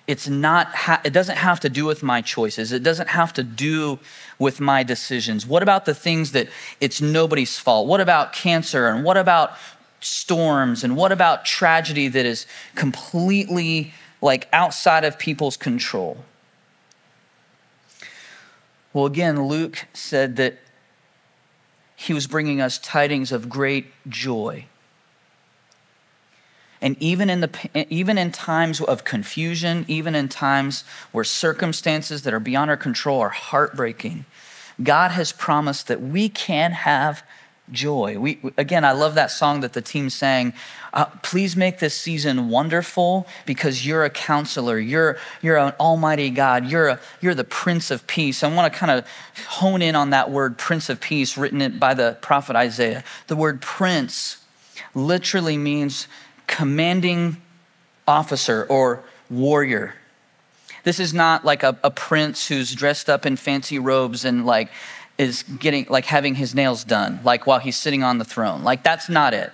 it's 0.07 0.27
not 0.27 0.67
ha- 0.69 1.01
it 1.03 1.13
doesn't 1.13 1.37
have 1.37 1.59
to 1.59 1.69
do 1.69 1.85
with 1.85 2.01
my 2.01 2.21
choices. 2.21 2.71
It 2.71 2.81
doesn't 2.81 3.09
have 3.09 3.31
to 3.33 3.43
do 3.43 3.99
with 4.39 4.59
my 4.59 4.81
decisions. 4.81 5.45
What 5.45 5.61
about 5.61 5.85
the 5.85 5.93
things 5.93 6.31
that 6.31 6.47
it's 6.81 6.99
nobody's 6.99 7.59
fault? 7.59 7.85
What 7.85 8.01
about 8.01 8.33
cancer? 8.33 8.87
And 8.87 9.03
what 9.03 9.17
about 9.17 9.51
storms? 9.99 10.83
And 10.83 10.97
what 10.97 11.11
about 11.11 11.45
tragedy 11.45 12.07
that 12.07 12.25
is 12.25 12.47
completely 12.73 13.93
like 14.19 14.49
outside 14.51 15.03
of 15.03 15.19
people's 15.19 15.57
control 15.57 16.17
well 18.93 19.05
again 19.05 19.47
luke 19.47 19.87
said 19.93 20.35
that 20.35 20.59
he 21.99 22.13
was 22.13 22.27
bringing 22.27 22.61
us 22.61 22.77
tidings 22.77 23.33
of 23.33 23.49
great 23.49 23.87
joy. 24.07 24.65
And 26.81 26.95
even 27.01 27.29
in, 27.29 27.41
the, 27.41 27.85
even 27.93 28.17
in 28.17 28.31
times 28.31 28.79
of 28.79 29.03
confusion, 29.03 29.83
even 29.89 30.15
in 30.15 30.29
times 30.29 30.85
where 31.11 31.25
circumstances 31.25 32.21
that 32.21 32.33
are 32.33 32.39
beyond 32.39 32.69
our 32.69 32.77
control 32.77 33.19
are 33.19 33.27
heartbreaking, 33.27 34.23
God 34.81 35.11
has 35.11 35.33
promised 35.33 35.89
that 35.89 36.01
we 36.01 36.29
can 36.29 36.71
have 36.71 37.21
joy. 37.71 38.17
We, 38.17 38.39
again, 38.57 38.83
I 38.83 38.91
love 38.91 39.15
that 39.15 39.31
song 39.31 39.61
that 39.61 39.73
the 39.73 39.81
team 39.81 40.09
sang. 40.09 40.53
Uh, 40.93 41.05
please 41.21 41.55
make 41.55 41.79
this 41.79 41.93
season 41.93 42.49
wonderful 42.49 43.27
because 43.45 43.85
you're 43.85 44.03
a 44.03 44.09
counselor. 44.09 44.79
You're, 44.79 45.17
you're 45.41 45.57
an 45.57 45.73
almighty 45.79 46.29
God. 46.29 46.65
You're, 46.65 46.87
a, 46.87 46.99
you're 47.21 47.35
the 47.35 47.43
Prince 47.43 47.91
of 47.91 48.07
Peace. 48.07 48.43
I 48.43 48.53
want 48.53 48.71
to 48.71 48.77
kind 48.77 48.91
of 48.91 49.05
hone 49.47 49.81
in 49.81 49.95
on 49.95 50.09
that 50.09 50.31
word, 50.31 50.57
Prince 50.57 50.89
of 50.89 50.99
Peace, 50.99 51.37
written 51.37 51.77
by 51.77 51.93
the 51.93 52.17
prophet 52.21 52.55
Isaiah. 52.55 53.03
The 53.27 53.35
word 53.35 53.61
prince 53.61 54.43
literally 54.95 55.57
means 55.57 56.07
commanding 56.47 57.37
officer 58.07 58.65
or 58.69 59.03
warrior. 59.29 59.95
This 60.83 60.99
is 60.99 61.13
not 61.13 61.45
like 61.45 61.61
a, 61.63 61.77
a, 61.83 61.91
prince 61.91 62.47
who's 62.47 62.73
dressed 62.73 63.09
up 63.09 63.25
in 63.25 63.35
fancy 63.35 63.77
robes 63.77 64.25
and 64.25 64.45
like 64.45 64.71
is 65.19 65.43
getting 65.43 65.85
like 65.89 66.05
having 66.05 66.35
his 66.35 66.55
nails 66.55 66.83
done, 66.83 67.19
like 67.23 67.45
while 67.45 67.59
he's 67.59 67.77
sitting 67.77 68.01
on 68.01 68.17
the 68.17 68.25
throne. 68.25 68.63
Like 68.63 68.83
that's 68.83 69.09
not 69.09 69.35
it. 69.35 69.51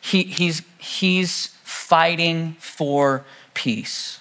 He, 0.00 0.22
he's 0.22 0.62
he's 0.78 1.48
fighting 1.64 2.56
for 2.60 3.24
peace. 3.52 4.20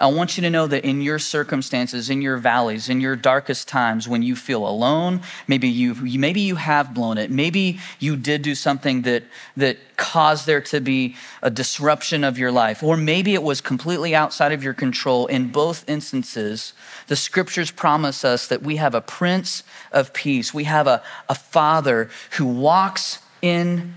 I 0.00 0.06
want 0.06 0.38
you 0.38 0.42
to 0.44 0.50
know 0.50 0.66
that 0.66 0.82
in 0.82 1.02
your 1.02 1.18
circumstances, 1.18 2.08
in 2.08 2.22
your 2.22 2.38
valleys, 2.38 2.88
in 2.88 3.02
your 3.02 3.16
darkest 3.16 3.68
times, 3.68 4.08
when 4.08 4.22
you 4.22 4.34
feel 4.34 4.66
alone, 4.66 5.20
maybe 5.46 5.68
you 5.68 5.94
maybe 5.94 6.40
you 6.40 6.56
have 6.56 6.94
blown 6.94 7.18
it, 7.18 7.30
maybe 7.30 7.78
you 7.98 8.16
did 8.16 8.40
do 8.40 8.54
something 8.54 9.02
that 9.02 9.24
that 9.58 9.76
caused 9.98 10.46
there 10.46 10.62
to 10.62 10.80
be 10.80 11.16
a 11.42 11.50
disruption 11.50 12.24
of 12.24 12.38
your 12.38 12.50
life, 12.50 12.82
or 12.82 12.96
maybe 12.96 13.34
it 13.34 13.42
was 13.42 13.60
completely 13.60 14.14
outside 14.14 14.52
of 14.52 14.64
your 14.64 14.72
control. 14.72 15.26
In 15.26 15.48
both 15.48 15.86
instances, 15.86 16.72
the 17.08 17.16
scriptures 17.16 17.70
promise 17.70 18.24
us 18.24 18.48
that 18.48 18.62
we 18.62 18.76
have 18.76 18.94
a 18.94 19.02
prince 19.02 19.64
of 19.92 20.14
peace. 20.14 20.54
We 20.54 20.64
have 20.64 20.86
a, 20.86 21.02
a 21.28 21.34
father 21.34 22.08
who 22.38 22.46
walks 22.46 23.18
in 23.42 23.96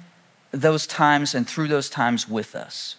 those 0.52 0.86
times 0.86 1.34
and 1.34 1.48
through 1.48 1.70
those 1.70 1.90
times 1.90 2.28
with 2.28 2.56
us. 2.56 2.98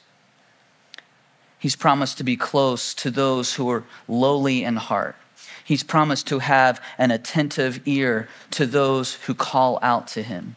He's 1.64 1.77
promised 1.77 2.18
to 2.18 2.24
be 2.24 2.37
close 2.37 2.92
to 2.92 3.11
those 3.11 3.55
who 3.55 3.70
are 3.70 3.85
lowly 4.07 4.62
in 4.64 4.77
heart. 4.77 5.16
He's 5.64 5.83
promised 5.83 6.27
to 6.27 6.40
have 6.40 6.79
an 6.98 7.11
attentive 7.11 7.81
ear 7.87 8.29
to 8.50 8.66
those 8.66 9.14
who 9.14 9.35
call 9.35 9.79
out 9.81 10.07
to 10.09 10.22
him. 10.22 10.57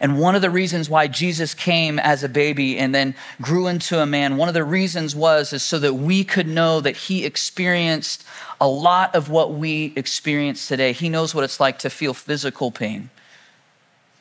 And 0.00 0.18
one 0.18 0.34
of 0.34 0.42
the 0.42 0.50
reasons 0.50 0.90
why 0.90 1.06
Jesus 1.06 1.54
came 1.54 2.00
as 2.00 2.24
a 2.24 2.28
baby 2.28 2.76
and 2.76 2.92
then 2.92 3.14
grew 3.40 3.68
into 3.68 4.00
a 4.00 4.04
man, 4.04 4.36
one 4.36 4.48
of 4.48 4.54
the 4.54 4.64
reasons 4.64 5.14
was 5.14 5.52
is 5.52 5.62
so 5.62 5.78
that 5.78 5.94
we 5.94 6.24
could 6.24 6.48
know 6.48 6.80
that 6.80 6.96
he 6.96 7.24
experienced 7.24 8.24
a 8.60 8.66
lot 8.66 9.14
of 9.14 9.30
what 9.30 9.54
we 9.54 9.92
experience 9.94 10.66
today. 10.66 10.92
He 10.92 11.08
knows 11.08 11.36
what 11.36 11.44
it's 11.44 11.60
like 11.60 11.78
to 11.78 11.88
feel 11.88 12.14
physical 12.14 12.72
pain. 12.72 13.10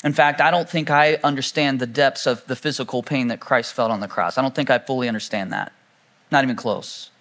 In 0.04 0.14
fact, 0.14 0.42
I 0.42 0.50
don't 0.50 0.70
think 0.70 0.90
I 0.90 1.16
understand 1.24 1.80
the 1.80 1.88
depths 1.88 2.26
of 2.26 2.46
the 2.48 2.56
physical 2.56 3.04
pain 3.04 3.28
that 3.28 3.40
Christ 3.40 3.74
felt 3.74 3.92
on 3.92 4.00
the 4.00 4.08
cross. 4.08 4.38
I 4.38 4.42
don't 4.42 4.56
think 4.56 4.70
I 4.70 4.80
fully 4.80 5.08
understand 5.08 5.54
that. 5.54 5.72
Not 6.32 6.44
even 6.44 6.56
close. 6.56 7.12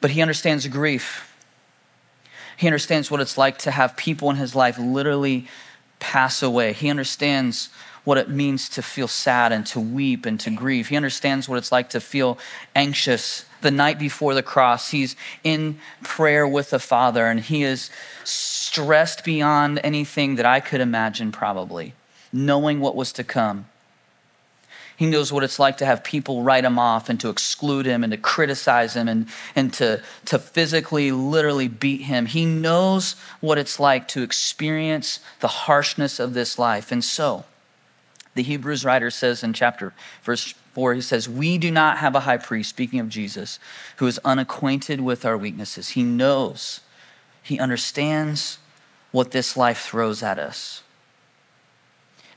But 0.00 0.12
he 0.12 0.22
understands 0.22 0.66
grief. 0.68 1.36
He 2.56 2.66
understands 2.66 3.10
what 3.10 3.20
it's 3.20 3.36
like 3.36 3.58
to 3.58 3.70
have 3.70 3.96
people 3.96 4.30
in 4.30 4.36
his 4.36 4.54
life 4.54 4.78
literally 4.78 5.48
pass 5.98 6.42
away. 6.42 6.72
He 6.72 6.88
understands 6.88 7.68
what 8.04 8.16
it 8.16 8.30
means 8.30 8.70
to 8.70 8.80
feel 8.80 9.08
sad 9.08 9.52
and 9.52 9.66
to 9.66 9.78
weep 9.78 10.24
and 10.24 10.40
to 10.40 10.50
grieve. 10.50 10.88
He 10.88 10.96
understands 10.96 11.46
what 11.48 11.58
it's 11.58 11.70
like 11.70 11.90
to 11.90 12.00
feel 12.00 12.38
anxious 12.74 13.44
the 13.60 13.70
night 13.70 13.98
before 13.98 14.32
the 14.32 14.42
cross. 14.42 14.92
He's 14.92 15.14
in 15.44 15.78
prayer 16.02 16.48
with 16.48 16.70
the 16.70 16.78
Father 16.78 17.26
and 17.26 17.40
he 17.40 17.64
is 17.64 17.90
stressed 18.78 19.24
beyond 19.24 19.80
anything 19.82 20.36
that 20.36 20.46
I 20.46 20.60
could 20.60 20.80
imagine, 20.80 21.32
probably, 21.32 21.94
knowing 22.32 22.80
what 22.80 22.94
was 22.94 23.12
to 23.14 23.24
come. 23.24 23.66
He 24.96 25.06
knows 25.06 25.32
what 25.32 25.44
it's 25.44 25.58
like 25.58 25.76
to 25.78 25.86
have 25.86 26.02
people 26.02 26.42
write 26.42 26.64
him 26.64 26.78
off 26.78 27.08
and 27.08 27.20
to 27.20 27.28
exclude 27.28 27.86
him 27.86 28.02
and 28.02 28.10
to 28.10 28.16
criticize 28.16 28.94
him 28.94 29.06
and, 29.06 29.28
and 29.54 29.72
to, 29.74 30.02
to 30.24 30.38
physically, 30.38 31.12
literally 31.12 31.68
beat 31.68 32.02
him. 32.02 32.26
He 32.26 32.44
knows 32.44 33.14
what 33.40 33.58
it's 33.58 33.78
like 33.78 34.08
to 34.08 34.22
experience 34.22 35.20
the 35.38 35.48
harshness 35.48 36.18
of 36.18 36.34
this 36.34 36.58
life. 36.58 36.90
And 36.90 37.04
so, 37.04 37.44
the 38.34 38.42
Hebrews 38.42 38.84
writer 38.84 39.10
says 39.10 39.44
in 39.44 39.52
chapter 39.52 39.92
verse 40.22 40.54
4, 40.74 40.94
he 40.94 41.00
says, 41.00 41.28
We 41.28 41.58
do 41.58 41.70
not 41.70 41.98
have 41.98 42.14
a 42.14 42.20
high 42.20 42.36
priest, 42.36 42.70
speaking 42.70 43.00
of 43.00 43.08
Jesus, 43.08 43.58
who 43.96 44.06
is 44.06 44.20
unacquainted 44.24 45.00
with 45.00 45.24
our 45.24 45.36
weaknesses. 45.36 45.90
He 45.90 46.02
knows, 46.02 46.80
he 47.42 47.58
understands 47.58 48.58
what 49.10 49.30
this 49.30 49.56
life 49.56 49.80
throws 49.80 50.22
at 50.22 50.38
us. 50.38 50.82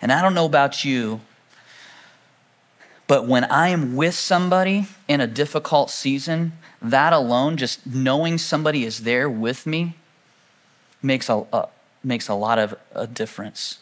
And 0.01 0.11
I 0.11 0.21
don't 0.21 0.33
know 0.33 0.45
about 0.45 0.83
you, 0.83 1.21
but 3.07 3.27
when 3.27 3.43
I 3.45 3.69
am 3.69 3.95
with 3.95 4.15
somebody 4.15 4.87
in 5.07 5.21
a 5.21 5.27
difficult 5.27 5.89
season, 5.89 6.53
that 6.81 7.13
alone, 7.13 7.57
just 7.57 7.85
knowing 7.85 8.37
somebody 8.37 8.85
is 8.85 9.03
there 9.03 9.29
with 9.29 9.67
me, 9.67 9.95
makes 11.03 11.29
a, 11.29 11.67
makes 12.03 12.27
a 12.27 12.33
lot 12.33 12.57
of 12.57 12.75
a 12.93 13.05
difference 13.05 13.79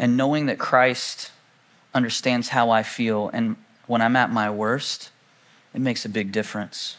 and 0.00 0.16
knowing 0.16 0.46
that 0.46 0.58
Christ 0.58 1.30
understands 1.92 2.48
how 2.48 2.70
I 2.70 2.82
feel, 2.82 3.28
and 3.34 3.56
when 3.86 4.00
I'm 4.00 4.16
at 4.16 4.32
my 4.32 4.50
worst, 4.50 5.10
it 5.74 5.80
makes 5.82 6.06
a 6.06 6.08
big 6.08 6.32
difference. 6.32 6.96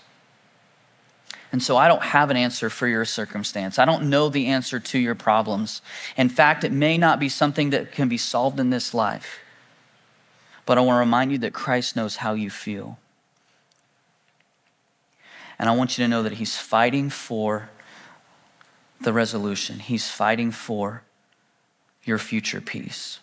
And 1.52 1.62
so 1.62 1.76
I 1.76 1.88
don't 1.88 2.02
have 2.02 2.30
an 2.32 2.38
answer 2.38 2.70
for 2.70 2.88
your 2.88 3.04
circumstance. 3.04 3.78
I 3.78 3.86
don't 3.86 4.10
know 4.10 4.30
the 4.30 4.48
answer 4.48 4.80
to 4.80 5.00
your 5.00 5.16
problems. 5.16 5.82
In 6.16 6.30
fact, 6.30 6.64
it 6.64 6.72
may 6.72 6.98
not 6.98 7.20
be 7.20 7.28
something 7.28 7.72
that 7.72 7.92
can 7.92 8.08
be 8.08 8.18
solved 8.18 8.60
in 8.60 8.70
this 8.70 8.94
life. 8.94 9.40
But 10.66 10.78
I 10.78 10.82
want 10.82 10.96
to 10.96 11.00
remind 11.00 11.32
you 11.32 11.38
that 11.40 11.54
Christ 11.54 11.96
knows 11.96 12.18
how 12.18 12.34
you 12.34 12.50
feel. 12.50 13.00
And 15.60 15.70
I 15.70 15.76
want 15.76 15.98
you 15.98 16.04
to 16.06 16.08
know 16.08 16.24
that 16.24 16.34
He's 16.34 16.58
fighting 16.58 17.10
for 17.10 17.70
the 19.02 19.12
resolution, 19.12 19.80
He's 19.80 20.10
fighting 20.10 20.52
for 20.52 21.04
your 22.04 22.18
future 22.18 22.62
peace. 22.62 23.20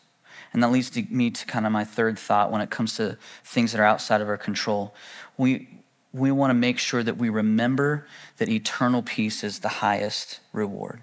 And 0.53 0.63
that 0.63 0.71
leads 0.71 0.91
to 0.91 1.03
me 1.11 1.31
to 1.31 1.47
kind 1.47 1.67
of 1.67 1.73
my 1.73 1.85
third 1.85 2.19
thought 2.19 2.51
when 2.51 2.61
it 2.61 2.71
comes 2.71 2.97
to 2.97 3.19
things 3.45 3.73
that 3.73 3.81
are 3.81 3.85
outside 3.85 4.21
of 4.21 4.29
our 4.29 4.37
control. 4.37 4.95
We, 5.37 5.69
we 6.13 6.31
want 6.31 6.51
to 6.51 6.55
make 6.55 6.79
sure 6.79 7.03
that 7.03 7.17
we 7.17 7.29
remember 7.29 8.07
that 8.39 8.49
eternal 8.49 9.03
peace 9.03 9.45
is 9.45 9.59
the 9.61 9.69
highest 9.69 10.41
reward. 10.53 11.01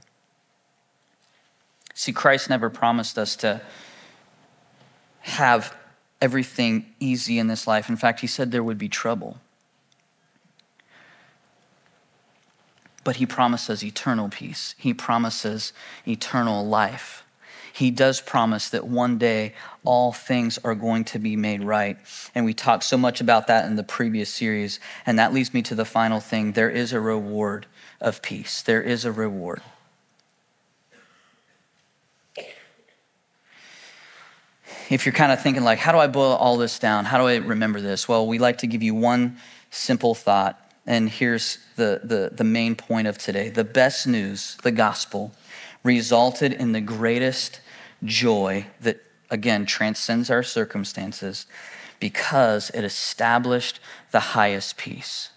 See, 1.93 2.11
Christ 2.11 2.49
never 2.49 2.69
promised 2.69 3.17
us 3.17 3.35
to 3.37 3.61
have 5.21 5.75
everything 6.21 6.93
easy 6.99 7.39
in 7.39 7.47
this 7.47 7.67
life. 7.67 7.89
In 7.89 7.95
fact, 7.95 8.19
he 8.19 8.27
said 8.27 8.51
there 8.51 8.63
would 8.63 8.77
be 8.77 8.89
trouble. 8.89 9.37
But 13.03 13.17
he 13.17 13.25
promises 13.25 13.83
eternal 13.83 14.29
peace, 14.29 14.73
he 14.77 14.93
promises 14.93 15.71
eternal 16.07 16.65
life 16.65 17.24
he 17.75 17.91
does 17.91 18.21
promise 18.21 18.69
that 18.69 18.87
one 18.87 19.17
day 19.17 19.53
all 19.83 20.13
things 20.13 20.57
are 20.63 20.75
going 20.75 21.03
to 21.03 21.19
be 21.19 21.35
made 21.35 21.61
right. 21.61 21.97
And 22.33 22.45
we 22.45 22.53
talked 22.53 22.85
so 22.85 22.97
much 22.97 23.19
about 23.19 23.47
that 23.47 23.65
in 23.65 23.75
the 23.75 23.83
previous 23.83 24.29
series. 24.29 24.79
And 25.05 25.19
that 25.19 25.33
leads 25.33 25.53
me 25.53 25.61
to 25.63 25.75
the 25.75 25.83
final 25.83 26.21
thing 26.21 26.53
there 26.53 26.69
is 26.69 26.93
a 26.93 27.01
reward 27.01 27.65
of 27.99 28.21
peace. 28.21 28.61
There 28.61 28.81
is 28.81 29.03
a 29.03 29.11
reward. 29.11 29.61
if 34.89 35.05
you're 35.05 35.13
kind 35.13 35.31
of 35.31 35.41
thinking 35.41 35.63
like, 35.63 35.79
how 35.79 35.91
do 35.91 35.97
I 35.97 36.07
boil 36.07 36.33
all 36.33 36.57
this 36.57 36.79
down? 36.79 37.05
How 37.05 37.17
do 37.17 37.25
I 37.25 37.37
remember 37.37 37.81
this? 37.81 38.07
Well, 38.07 38.25
we 38.25 38.37
like 38.37 38.59
to 38.59 38.67
give 38.67 38.83
you 38.83 38.95
one 38.95 39.37
simple 39.71 40.15
thought. 40.15 40.61
And 40.85 41.09
here's 41.09 41.57
the, 41.75 41.99
the, 42.03 42.31
the 42.31 42.43
main 42.45 42.75
point 42.75 43.07
of 43.07 43.17
today. 43.17 43.49
The 43.49 43.63
best 43.63 44.07
news, 44.07 44.55
the 44.63 44.71
gospel, 44.71 45.33
resulted 45.83 46.53
in 46.53 46.71
the 46.71 46.81
greatest 46.81 47.59
joy 48.05 48.67
that, 48.81 49.01
again, 49.29 49.65
transcends 49.65 50.29
our 50.29 50.43
circumstances 50.43 51.45
because 51.99 52.69
it 52.71 52.83
established 52.83 53.79
the 54.11 54.19
highest 54.19 54.77
peace. 54.77 55.29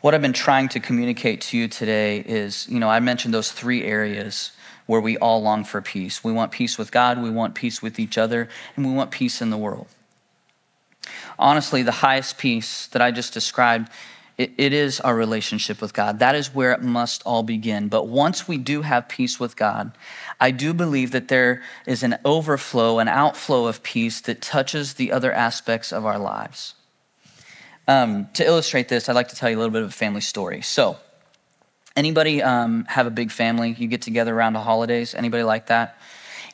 What 0.00 0.14
I've 0.14 0.22
been 0.22 0.32
trying 0.32 0.68
to 0.70 0.80
communicate 0.80 1.42
to 1.42 1.58
you 1.58 1.68
today 1.68 2.20
is, 2.20 2.66
you 2.68 2.80
know, 2.80 2.88
I 2.88 3.00
mentioned 3.00 3.34
those 3.34 3.52
three 3.52 3.84
areas 3.84 4.52
where 4.86 5.00
we 5.00 5.16
all 5.18 5.42
long 5.42 5.62
for 5.62 5.80
peace. 5.82 6.24
We 6.24 6.32
want 6.32 6.52
peace 6.52 6.78
with 6.78 6.90
God, 6.90 7.22
we 7.22 7.30
want 7.30 7.54
peace 7.54 7.82
with 7.82 8.00
each 8.00 8.16
other, 8.16 8.48
and 8.74 8.86
we 8.86 8.92
want 8.92 9.10
peace 9.10 9.42
in 9.42 9.50
the 9.50 9.58
world. 9.58 9.86
Honestly, 11.38 11.82
the 11.82 11.92
highest 11.92 12.38
peace 12.38 12.86
that 12.88 13.00
I 13.00 13.10
just 13.10 13.32
described, 13.32 13.88
it, 14.40 14.72
is 14.72 15.00
our 15.00 15.14
relationship 15.14 15.80
with 15.80 15.92
God. 15.92 16.18
That 16.18 16.34
is 16.34 16.54
where 16.54 16.72
it 16.72 16.82
must 16.82 17.22
all 17.24 17.42
begin. 17.42 17.88
But 17.88 18.08
once 18.08 18.48
we 18.48 18.58
do 18.58 18.82
have 18.82 19.08
peace 19.08 19.38
with 19.38 19.56
God, 19.56 19.92
I 20.40 20.50
do 20.50 20.72
believe 20.72 21.10
that 21.10 21.28
there 21.28 21.62
is 21.86 22.02
an 22.02 22.18
overflow, 22.24 22.98
an 22.98 23.08
outflow 23.08 23.66
of 23.66 23.82
peace 23.82 24.20
that 24.22 24.40
touches 24.40 24.94
the 24.94 25.12
other 25.12 25.32
aspects 25.32 25.92
of 25.92 26.06
our 26.06 26.18
lives. 26.18 26.74
Um, 27.86 28.28
to 28.34 28.44
illustrate 28.44 28.88
this, 28.88 29.08
I'd 29.08 29.14
like 29.14 29.28
to 29.28 29.36
tell 29.36 29.50
you 29.50 29.56
a 29.56 29.60
little 29.60 29.72
bit 29.72 29.82
of 29.82 29.88
a 29.88 29.92
family 29.92 30.20
story. 30.20 30.62
So, 30.62 30.96
Anybody 31.96 32.40
um, 32.42 32.84
have 32.88 33.06
a 33.06 33.10
big 33.10 33.32
family? 33.32 33.74
You 33.76 33.88
get 33.88 34.00
together 34.00 34.34
around 34.34 34.52
the 34.52 34.60
holidays? 34.60 35.14
Anybody 35.14 35.42
like 35.42 35.66
that? 35.66 35.98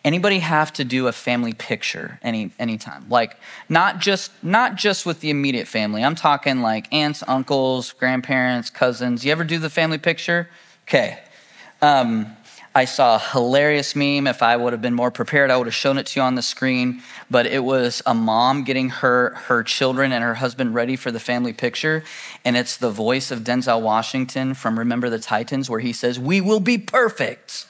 Anybody 0.06 0.38
have 0.38 0.72
to 0.74 0.84
do 0.84 1.08
a 1.08 1.12
family 1.12 1.52
picture 1.52 2.20
any 2.22 2.52
anytime? 2.60 3.06
Like 3.08 3.40
not 3.68 3.98
just 3.98 4.30
not 4.40 4.76
just 4.76 5.04
with 5.04 5.18
the 5.18 5.30
immediate 5.30 5.66
family. 5.66 6.04
I'm 6.04 6.14
talking 6.14 6.62
like 6.62 6.86
aunts, 6.94 7.24
uncles, 7.26 7.90
grandparents, 7.90 8.70
cousins. 8.70 9.24
You 9.24 9.32
ever 9.32 9.42
do 9.42 9.58
the 9.58 9.68
family 9.68 9.98
picture? 9.98 10.48
Okay. 10.84 11.18
Um, 11.82 12.36
I 12.72 12.84
saw 12.84 13.16
a 13.16 13.18
hilarious 13.18 13.96
meme. 13.96 14.28
If 14.28 14.44
I 14.44 14.56
would 14.56 14.72
have 14.72 14.80
been 14.80 14.94
more 14.94 15.10
prepared, 15.10 15.50
I 15.50 15.56
would 15.56 15.66
have 15.66 15.74
shown 15.74 15.98
it 15.98 16.06
to 16.06 16.20
you 16.20 16.22
on 16.22 16.36
the 16.36 16.42
screen. 16.42 17.02
But 17.28 17.46
it 17.46 17.64
was 17.64 18.00
a 18.06 18.14
mom 18.14 18.62
getting 18.62 18.90
her, 18.90 19.30
her 19.46 19.64
children 19.64 20.12
and 20.12 20.22
her 20.22 20.34
husband 20.34 20.72
ready 20.72 20.94
for 20.94 21.10
the 21.10 21.18
family 21.18 21.52
picture. 21.52 22.04
And 22.44 22.56
it's 22.56 22.76
the 22.76 22.90
voice 22.90 23.32
of 23.32 23.40
Denzel 23.40 23.82
Washington 23.82 24.54
from 24.54 24.78
Remember 24.78 25.10
the 25.10 25.18
Titans, 25.18 25.68
where 25.68 25.80
he 25.80 25.92
says, 25.92 26.20
We 26.20 26.40
will 26.40 26.60
be 26.60 26.78
perfect. 26.78 27.66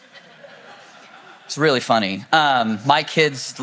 It's 1.47 1.57
really 1.57 1.81
funny. 1.81 2.25
Um, 2.33 2.79
my 2.85 3.03
kids, 3.03 3.61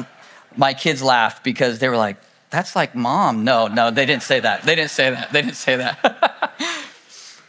my 0.56 0.74
kids 0.74 1.04
laughed 1.04 1.44
because 1.44 1.80
they 1.80 1.90
were 1.90 1.98
like, 1.98 2.18
"That's 2.50 2.76
like 2.76 2.96
mom." 2.96 3.44
No, 3.44 3.68
no, 3.68 3.92
they 3.92 4.06
didn't 4.06 4.24
say 4.24 4.40
that. 4.40 4.64
They 4.64 4.76
didn't 4.76 4.92
say 4.92 5.10
that. 5.10 5.32
They 5.32 5.42
didn't 5.42 5.58
say 5.58 5.76
that. 5.76 6.54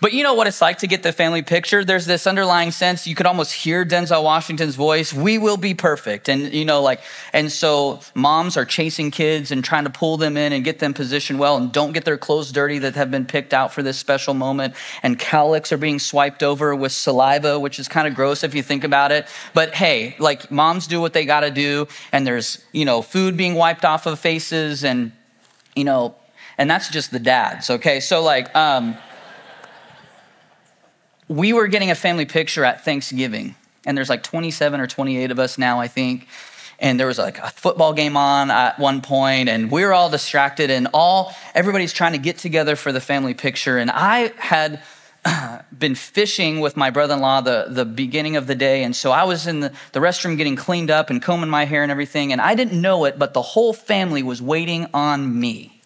But 0.05 0.13
you 0.13 0.23
know 0.23 0.35
what 0.35 0.47
it's 0.47 0.61
like 0.61 0.81
to 0.81 0.87
get 0.87 1.03
the 1.03 1.13
family 1.13 1.41
picture? 1.41 1.83
There's 1.83 2.05
this 2.05 2.27
underlying 2.27 2.73
sense, 2.73 3.07
you 3.07 3.15
could 3.15 3.25
almost 3.25 3.55
hear 3.55 3.87
Denzel 3.87 4.23
Washington's 4.23 4.75
voice, 4.75 5.15
we 5.15 5.39
will 5.39 5.57
be 5.57 5.73
perfect. 5.73 6.29
And, 6.29 6.53
you 6.53 6.67
know, 6.67 6.83
like, 6.83 7.01
and 7.33 7.51
so 7.51 8.01
moms 8.15 8.59
are 8.59 8.67
chasing 8.67 9.11
kids 9.11 9.51
and 9.51 9.65
trying 9.65 9.85
to 9.85 9.91
pull 9.91 10.19
them 10.19 10.37
in 10.37 10.53
and 10.53 10.63
get 10.63 10.79
them 10.79 10.93
positioned 10.93 11.39
well 11.39 11.57
and 11.57 11.73
don't 11.73 11.93
get 11.95 12.05
their 12.05 12.19
clothes 12.19 12.53
dirty 12.53 12.81
that 12.81 12.97
have 12.97 13.11
been 13.11 13.25
picked 13.25 13.55
out 13.55 13.73
for 13.73 13.83
this 13.83 13.97
special 13.97 14.35
moment. 14.35 14.75
And 15.03 15.19
cowlicks 15.19 15.73
are 15.73 15.79
being 15.79 15.99
swiped 15.99 16.43
over 16.43 16.77
with 16.77 16.93
saliva, 16.93 17.59
which 17.59 17.79
is 17.79 17.89
kind 17.89 18.07
of 18.07 18.15
gross 18.15 18.45
if 18.45 18.55
you 18.55 18.63
think 18.63 18.85
about 18.85 19.11
it. 19.11 19.27
But 19.55 19.75
hey, 19.75 20.17
like, 20.19 20.51
moms 20.51 20.87
do 20.87 21.01
what 21.01 21.15
they 21.15 21.25
got 21.25 21.41
to 21.41 21.51
do. 21.51 21.89
And 22.13 22.27
there's, 22.27 22.63
you 22.73 22.85
know, 22.85 23.01
food 23.01 23.39
being 23.39 23.55
wiped 23.55 23.87
off 23.87 24.05
of 24.05 24.19
faces 24.19 24.85
and, 24.85 25.13
you 25.75 25.85
know, 25.85 26.15
and 26.59 26.71
that's 26.71 26.91
just 26.91 27.11
the 27.11 27.19
dads, 27.19 27.71
okay? 27.71 28.01
So, 28.01 28.23
like, 28.23 28.55
um, 28.55 28.97
we 31.29 31.53
were 31.53 31.67
getting 31.69 31.91
a 31.91 31.95
family 31.95 32.27
picture 32.27 32.65
at 32.65 32.85
Thanksgiving, 32.85 33.55
and 33.87 33.97
there's 33.97 34.09
like 34.09 34.23
27 34.23 34.81
or 34.81 34.87
28 34.87 35.31
of 35.31 35.39
us 35.39 35.59
now, 35.59 35.81
I 35.81 35.89
think. 35.89 36.29
And 36.81 36.99
there 36.99 37.07
was 37.07 37.19
like 37.19 37.39
a 37.39 37.51
football 37.51 37.93
game 37.93 38.17
on 38.17 38.51
at 38.51 38.79
one 38.79 39.01
point, 39.01 39.49
and 39.49 39.71
we 39.71 39.85
were 39.85 39.93
all 39.93 40.11
distracted, 40.11 40.71
and 40.71 40.89
all 40.93 41.35
everybody's 41.55 41.93
trying 41.93 42.13
to 42.13 42.19
get 42.19 42.39
together 42.39 42.77
for 42.77 42.93
the 42.93 43.01
family 43.01 43.33
picture. 43.33 43.79
And 43.79 43.91
I 43.91 44.33
had 44.39 44.83
been 45.79 45.95
fishing 45.95 46.61
with 46.61 46.77
my 46.77 46.91
brother-in-law 46.91 47.43
the, 47.43 47.67
the 47.69 47.85
beginning 47.85 48.37
of 48.37 48.47
the 48.47 48.55
day 48.55 48.83
and 48.83 48.95
so 48.95 49.11
i 49.11 49.25
was 49.25 49.47
in 49.47 49.61
the, 49.61 49.73
the 49.93 50.01
restroom 50.01 50.37
getting 50.37 50.57
cleaned 50.57 50.91
up 50.91 51.11
and 51.11 51.23
combing 51.23 51.49
my 51.49 51.65
hair 51.65 51.83
and 51.83 51.91
everything 51.91 52.33
and 52.33 52.41
i 52.41 52.55
didn't 52.55 52.79
know 52.81 53.05
it 53.05 53.19
but 53.19 53.33
the 53.33 53.43
whole 53.43 53.73
family 53.73 54.23
was 54.23 54.43
waiting 54.43 54.87
on 54.93 55.39
me 55.41 55.81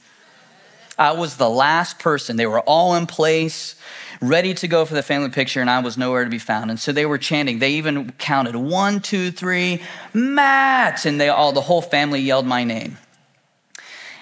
i 0.99 1.13
was 1.13 1.37
the 1.37 1.49
last 1.49 1.99
person 1.99 2.37
they 2.37 2.47
were 2.47 2.61
all 2.61 2.95
in 2.95 3.07
place 3.07 3.77
ready 4.21 4.55
to 4.55 4.69
go 4.69 4.85
for 4.85 4.95
the 4.95 5.03
family 5.03 5.31
picture, 5.31 5.61
and 5.61 5.71
I 5.71 5.81
was 5.81 5.97
nowhere 5.97 6.25
to 6.25 6.31
be 6.31 6.39
found. 6.39 6.71
And 6.71 6.79
so 6.79 6.93
they 6.93 7.07
were 7.07 7.19
chanting. 7.19 7.59
They 7.59 7.73
even 7.73 8.13
counted 8.13 8.57
one, 8.57 9.01
two, 9.01 9.31
three, 9.31 9.83
Matt, 10.13 11.05
and 11.07 11.21
they 11.21 11.29
all 11.29 11.53
the 11.53 11.61
whole 11.61 11.83
family 11.83 12.21
yelled 12.21 12.47
my 12.47 12.65
name. 12.65 12.99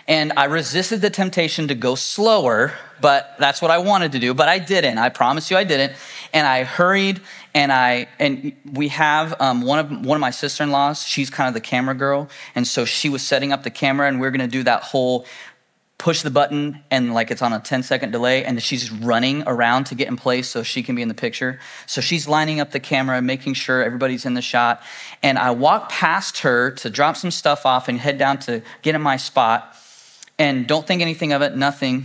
And 0.09 0.33
I 0.37 0.45
resisted 0.45 1.01
the 1.01 1.11
temptation 1.11 1.67
to 1.67 1.75
go 1.75 1.97
slower, 1.97 2.75
but 3.01 3.35
that's 3.41 3.61
what 3.61 3.73
I 3.73 3.79
wanted 3.79 4.13
to 4.13 4.21
do. 4.21 4.35
But 4.35 4.49
I 4.49 4.61
didn't. 4.61 4.99
I 4.99 5.09
promise 5.09 5.51
you, 5.51 5.57
I 5.57 5.65
didn't. 5.65 5.95
And 6.33 6.47
I 6.47 6.63
hurried, 6.63 7.21
and 7.55 7.73
I 7.73 8.07
and 8.21 8.53
we 8.73 8.89
have 8.89 9.35
um, 9.41 9.63
one 9.63 9.79
of 9.81 9.91
one 10.07 10.17
of 10.17 10.21
my 10.21 10.31
sister 10.31 10.63
in 10.63 10.71
laws. 10.71 11.05
She's 11.05 11.29
kind 11.29 11.49
of 11.49 11.55
the 11.55 11.61
camera 11.61 11.95
girl, 11.95 12.29
and 12.55 12.67
so 12.67 12.85
she 12.85 13.09
was 13.09 13.27
setting 13.27 13.53
up 13.53 13.65
the 13.65 13.71
camera, 13.71 14.07
and 14.07 14.19
we 14.19 14.27
we're 14.27 14.31
gonna 14.31 14.47
do 14.47 14.63
that 14.63 14.83
whole 14.83 15.27
push 15.99 16.21
the 16.23 16.31
button 16.31 16.83
and 16.91 17.15
like 17.15 17.31
it's 17.31 17.41
on 17.41 17.53
a 17.53 17.59
10 17.59 17.83
second 17.83 18.11
delay 18.11 18.45
and 18.45 18.63
she's 18.63 18.91
running 18.91 19.43
around 19.47 19.85
to 19.85 19.95
get 19.95 20.09
in 20.09 20.17
place 20.17 20.49
so 20.49 20.63
she 20.63 20.83
can 20.83 20.95
be 20.95 21.01
in 21.01 21.09
the 21.09 21.15
picture 21.15 21.59
so 21.87 22.01
she's 22.03 22.29
lining 22.29 22.61
up 22.61 22.71
the 22.73 22.81
camera 22.81 23.23
making 23.23 23.55
sure 23.55 23.83
everybody's 23.83 24.27
in 24.27 24.35
the 24.35 24.43
shot 24.43 24.83
and 25.23 25.39
i 25.39 25.51
walk 25.51 25.89
past 25.89 26.41
her 26.41 26.71
to 26.71 26.91
drop 26.91 27.17
some 27.17 27.31
stuff 27.31 27.65
off 27.65 27.89
and 27.89 27.99
head 27.99 28.19
down 28.19 28.39
to 28.39 28.63
get 28.83 28.95
in 28.95 29.01
my 29.01 29.17
spot 29.17 29.75
and 30.39 30.67
don't 30.67 30.87
think 30.87 31.01
anything 31.01 31.33
of 31.33 31.41
it 31.41 31.57
nothing 31.57 32.05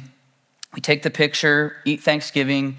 we 0.74 0.80
take 0.80 1.04
the 1.04 1.12
picture 1.12 1.76
eat 1.84 2.02
thanksgiving 2.02 2.78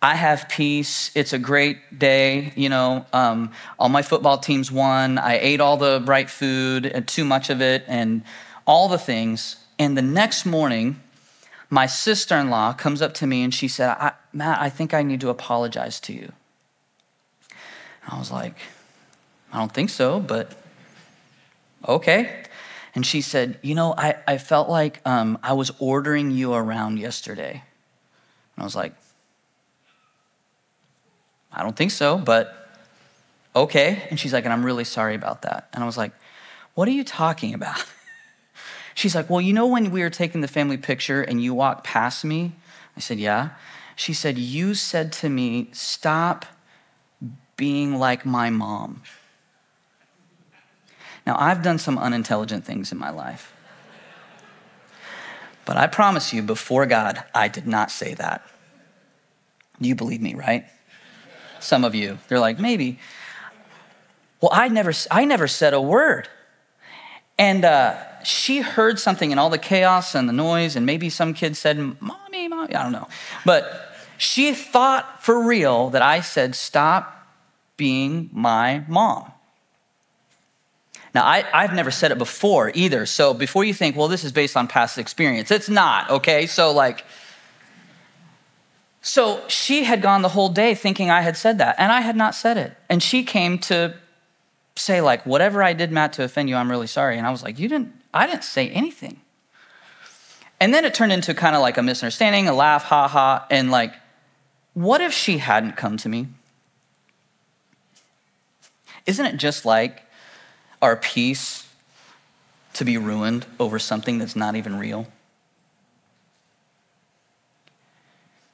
I 0.00 0.14
have 0.14 0.48
peace. 0.48 1.10
It's 1.16 1.32
a 1.32 1.40
great 1.40 1.98
day. 1.98 2.52
You 2.54 2.68
know, 2.68 3.04
um, 3.12 3.50
all 3.80 3.88
my 3.88 4.02
football 4.02 4.38
teams 4.38 4.70
won. 4.70 5.18
I 5.18 5.40
ate 5.40 5.60
all 5.60 5.76
the 5.76 6.00
right 6.06 6.30
food 6.30 6.86
and 6.86 7.06
too 7.06 7.24
much 7.24 7.50
of 7.50 7.60
it 7.60 7.84
and 7.88 8.22
all 8.64 8.88
the 8.88 8.96
things. 8.96 9.56
And 9.78 9.96
the 9.96 10.02
next 10.02 10.44
morning, 10.44 11.00
my 11.70 11.86
sister 11.86 12.36
in 12.36 12.50
law 12.50 12.72
comes 12.72 13.00
up 13.00 13.14
to 13.14 13.26
me 13.26 13.42
and 13.42 13.54
she 13.54 13.68
said, 13.68 13.90
I, 13.90 14.12
Matt, 14.32 14.60
I 14.60 14.70
think 14.70 14.94
I 14.94 15.02
need 15.02 15.20
to 15.20 15.28
apologize 15.28 16.00
to 16.00 16.12
you. 16.12 16.32
I 18.10 18.18
was 18.18 18.30
like, 18.30 18.56
I 19.52 19.58
don't 19.58 19.72
think 19.72 19.90
so, 19.90 20.18
but 20.18 20.52
okay. 21.86 22.44
And 22.94 23.04
she 23.06 23.20
said, 23.20 23.58
You 23.62 23.74
know, 23.74 23.94
I, 23.96 24.16
I 24.26 24.38
felt 24.38 24.68
like 24.68 25.00
um, 25.06 25.38
I 25.42 25.52
was 25.52 25.70
ordering 25.78 26.30
you 26.30 26.54
around 26.54 26.98
yesterday. 26.98 27.62
And 28.56 28.62
I 28.62 28.64
was 28.64 28.74
like, 28.74 28.94
I 31.52 31.62
don't 31.62 31.76
think 31.76 31.90
so, 31.90 32.18
but 32.18 32.54
okay. 33.54 34.06
And 34.10 34.18
she's 34.18 34.32
like, 34.32 34.44
And 34.44 34.52
I'm 34.52 34.64
really 34.64 34.84
sorry 34.84 35.14
about 35.14 35.42
that. 35.42 35.68
And 35.72 35.82
I 35.82 35.86
was 35.86 35.98
like, 35.98 36.12
What 36.74 36.88
are 36.88 36.92
you 36.92 37.04
talking 37.04 37.54
about? 37.54 37.84
She's 38.98 39.14
like, 39.14 39.30
Well, 39.30 39.40
you 39.40 39.52
know, 39.52 39.68
when 39.68 39.92
we 39.92 40.00
were 40.00 40.10
taking 40.10 40.40
the 40.40 40.48
family 40.48 40.76
picture 40.76 41.22
and 41.22 41.40
you 41.40 41.54
walked 41.54 41.84
past 41.84 42.24
me? 42.24 42.54
I 42.96 43.00
said, 43.00 43.20
Yeah. 43.20 43.50
She 43.94 44.12
said, 44.12 44.36
You 44.36 44.74
said 44.74 45.12
to 45.12 45.28
me, 45.28 45.68
Stop 45.70 46.44
being 47.56 48.00
like 48.00 48.26
my 48.26 48.50
mom. 48.50 49.04
Now, 51.24 51.36
I've 51.38 51.62
done 51.62 51.78
some 51.78 51.96
unintelligent 51.96 52.64
things 52.64 52.90
in 52.90 52.98
my 52.98 53.10
life. 53.10 53.52
But 55.64 55.76
I 55.76 55.86
promise 55.86 56.32
you, 56.32 56.42
before 56.42 56.84
God, 56.84 57.22
I 57.32 57.46
did 57.46 57.68
not 57.68 57.92
say 57.92 58.14
that. 58.14 58.44
You 59.78 59.94
believe 59.94 60.20
me, 60.20 60.34
right? 60.34 60.64
Some 61.60 61.84
of 61.84 61.94
you, 61.94 62.18
they're 62.26 62.40
like, 62.40 62.58
maybe. 62.58 62.98
Well, 64.40 64.50
I 64.52 64.66
never, 64.66 64.92
I 65.08 65.24
never 65.24 65.46
said 65.46 65.72
a 65.72 65.80
word. 65.80 66.28
And 67.38 67.64
uh, 67.64 67.94
she 68.28 68.60
heard 68.60 68.98
something 68.98 69.30
in 69.30 69.38
all 69.38 69.50
the 69.50 69.58
chaos 69.58 70.14
and 70.14 70.28
the 70.28 70.32
noise, 70.32 70.76
and 70.76 70.84
maybe 70.84 71.08
some 71.08 71.34
kid 71.34 71.56
said, 71.56 71.78
Mommy, 71.78 72.48
Mommy, 72.48 72.74
I 72.74 72.82
don't 72.82 72.92
know. 72.92 73.08
But 73.44 73.94
she 74.18 74.52
thought 74.52 75.22
for 75.22 75.42
real 75.42 75.90
that 75.90 76.02
I 76.02 76.20
said, 76.20 76.54
Stop 76.54 77.14
being 77.76 78.28
my 78.32 78.84
mom. 78.88 79.32
Now, 81.14 81.24
I, 81.24 81.62
have 81.62 81.74
never 81.74 81.90
said 81.90 82.12
it 82.12 82.18
before 82.18 82.70
either. 82.74 83.06
So 83.06 83.32
before 83.32 83.64
you 83.64 83.72
think, 83.72 83.96
well, 83.96 84.08
this 84.08 84.24
is 84.24 84.32
based 84.32 84.56
on 84.56 84.68
past 84.68 84.98
experience, 84.98 85.50
it's 85.50 85.68
not, 85.68 86.10
okay? 86.10 86.46
So, 86.46 86.70
like, 86.70 87.04
so 89.00 89.42
she 89.48 89.84
had 89.84 90.02
gone 90.02 90.22
the 90.22 90.28
whole 90.28 90.50
day 90.50 90.74
thinking 90.74 91.10
I 91.10 91.22
had 91.22 91.36
said 91.36 91.58
that, 91.58 91.76
and 91.78 91.90
I 91.90 92.02
had 92.02 92.14
not 92.14 92.34
said 92.34 92.58
it. 92.58 92.76
And 92.90 93.02
she 93.02 93.24
came 93.24 93.58
to 93.60 93.94
say 94.76 95.00
like, 95.00 95.24
whatever 95.24 95.62
I 95.62 95.72
did, 95.72 95.90
Matt, 95.90 96.12
to 96.14 96.24
offend 96.24 96.48
you, 96.48 96.56
I'm 96.56 96.70
really 96.70 96.86
sorry. 96.86 97.16
And 97.16 97.26
I 97.26 97.30
was 97.30 97.42
like, 97.42 97.58
you 97.58 97.68
didn't, 97.68 97.92
I 98.12 98.26
didn't 98.26 98.44
say 98.44 98.68
anything. 98.70 99.20
And 100.60 100.74
then 100.74 100.84
it 100.84 100.94
turned 100.94 101.12
into 101.12 101.34
kind 101.34 101.54
of 101.54 101.62
like 101.62 101.78
a 101.78 101.82
misunderstanding, 101.82 102.48
a 102.48 102.52
laugh, 102.52 102.84
ha 102.84 103.06
ha. 103.06 103.46
And 103.50 103.70
like, 103.70 103.94
what 104.74 105.00
if 105.00 105.12
she 105.12 105.38
hadn't 105.38 105.76
come 105.76 105.96
to 105.98 106.08
me? 106.08 106.28
Isn't 109.06 109.26
it 109.26 109.36
just 109.36 109.64
like 109.64 110.02
our 110.82 110.96
peace 110.96 111.66
to 112.74 112.84
be 112.84 112.98
ruined 112.98 113.46
over 113.58 113.78
something 113.78 114.18
that's 114.18 114.36
not 114.36 114.56
even 114.56 114.78
real? 114.78 115.06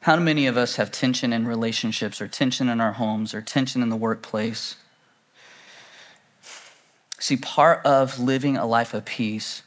How 0.00 0.16
many 0.16 0.46
of 0.46 0.58
us 0.58 0.76
have 0.76 0.90
tension 0.90 1.32
in 1.32 1.48
relationships 1.48 2.20
or 2.20 2.28
tension 2.28 2.68
in 2.68 2.80
our 2.80 2.92
homes 2.92 3.32
or 3.32 3.40
tension 3.40 3.82
in 3.82 3.88
the 3.88 3.96
workplace? 3.96 4.76
See, 7.24 7.38
part 7.38 7.86
of 7.86 8.18
living 8.18 8.58
a 8.58 8.66
life 8.66 8.92
of 8.92 9.06
peace 9.06 9.62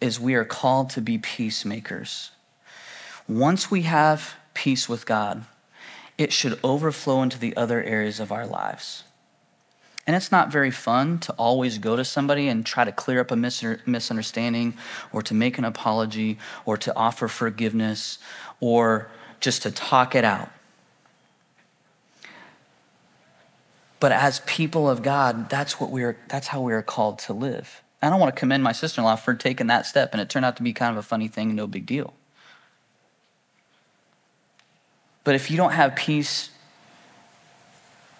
is 0.00 0.18
we 0.18 0.32
are 0.32 0.46
called 0.46 0.88
to 0.88 1.02
be 1.02 1.18
peacemakers. 1.18 2.30
Once 3.28 3.70
we 3.70 3.82
have 3.82 4.32
peace 4.54 4.88
with 4.88 5.04
God, 5.04 5.44
it 6.16 6.32
should 6.32 6.58
overflow 6.64 7.20
into 7.22 7.38
the 7.38 7.54
other 7.54 7.82
areas 7.82 8.18
of 8.18 8.32
our 8.32 8.46
lives. 8.46 9.04
And 10.06 10.16
it's 10.16 10.32
not 10.32 10.50
very 10.50 10.70
fun 10.70 11.18
to 11.18 11.34
always 11.34 11.76
go 11.76 11.96
to 11.96 12.04
somebody 12.06 12.48
and 12.48 12.64
try 12.64 12.82
to 12.82 12.92
clear 12.92 13.20
up 13.20 13.30
a 13.30 13.36
misunderstanding 13.36 14.72
or 15.12 15.20
to 15.20 15.34
make 15.34 15.58
an 15.58 15.66
apology 15.66 16.38
or 16.64 16.78
to 16.78 16.96
offer 16.96 17.28
forgiveness 17.28 18.20
or 18.58 19.10
just 19.38 19.60
to 19.64 19.70
talk 19.70 20.14
it 20.14 20.24
out. 20.24 20.48
But 24.02 24.10
as 24.10 24.40
people 24.46 24.90
of 24.90 25.00
God, 25.04 25.48
that's 25.48 25.78
what 25.78 25.90
we're 25.90 26.18
that's 26.26 26.48
how 26.48 26.60
we 26.60 26.72
are 26.72 26.82
called 26.82 27.20
to 27.20 27.32
live. 27.32 27.82
I 28.02 28.10
don't 28.10 28.18
want 28.18 28.34
to 28.34 28.40
commend 28.40 28.64
my 28.64 28.72
sister-in-law 28.72 29.14
for 29.14 29.32
taking 29.32 29.68
that 29.68 29.86
step, 29.86 30.10
and 30.10 30.20
it 30.20 30.28
turned 30.28 30.44
out 30.44 30.56
to 30.56 30.64
be 30.64 30.72
kind 30.72 30.90
of 30.90 30.98
a 30.98 31.06
funny 31.06 31.28
thing, 31.28 31.54
no 31.54 31.68
big 31.68 31.86
deal. 31.86 32.12
But 35.22 35.36
if 35.36 35.52
you 35.52 35.56
don't 35.56 35.70
have 35.70 35.94
peace 35.94 36.50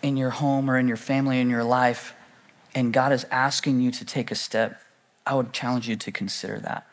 in 0.02 0.16
your 0.16 0.30
home 0.30 0.70
or 0.70 0.78
in 0.78 0.86
your 0.86 0.96
family, 0.96 1.40
in 1.40 1.50
your 1.50 1.64
life, 1.64 2.14
and 2.76 2.92
God 2.92 3.10
is 3.10 3.26
asking 3.32 3.80
you 3.80 3.90
to 3.90 4.04
take 4.04 4.30
a 4.30 4.36
step, 4.36 4.80
I 5.26 5.34
would 5.34 5.52
challenge 5.52 5.88
you 5.88 5.96
to 5.96 6.12
consider 6.12 6.60
that. 6.60 6.86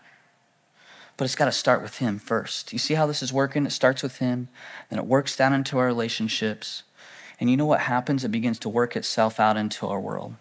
But 1.15 1.25
it's 1.25 1.35
got 1.35 1.45
to 1.45 1.51
start 1.51 1.83
with 1.83 1.99
Him 1.99 2.17
first. 2.17 2.73
You 2.73 2.79
see 2.79 2.95
how 2.95 3.05
this 3.05 3.21
is 3.21 3.31
working? 3.31 3.67
It 3.67 3.71
starts 3.71 4.01
with 4.01 4.17
Him, 4.17 4.47
then 4.89 4.97
it 4.97 5.05
works 5.05 5.37
down 5.37 5.53
into 5.53 5.77
our 5.77 5.85
relationships, 5.85 6.81
and 7.39 7.49
you 7.49 7.57
know 7.57 7.65
what 7.65 7.81
happens? 7.81 8.23
It 8.23 8.29
begins 8.29 8.59
to 8.59 8.69
work 8.69 8.95
itself 8.95 9.39
out 9.39 9.57
into 9.57 9.87
our 9.87 9.99
world. 9.99 10.35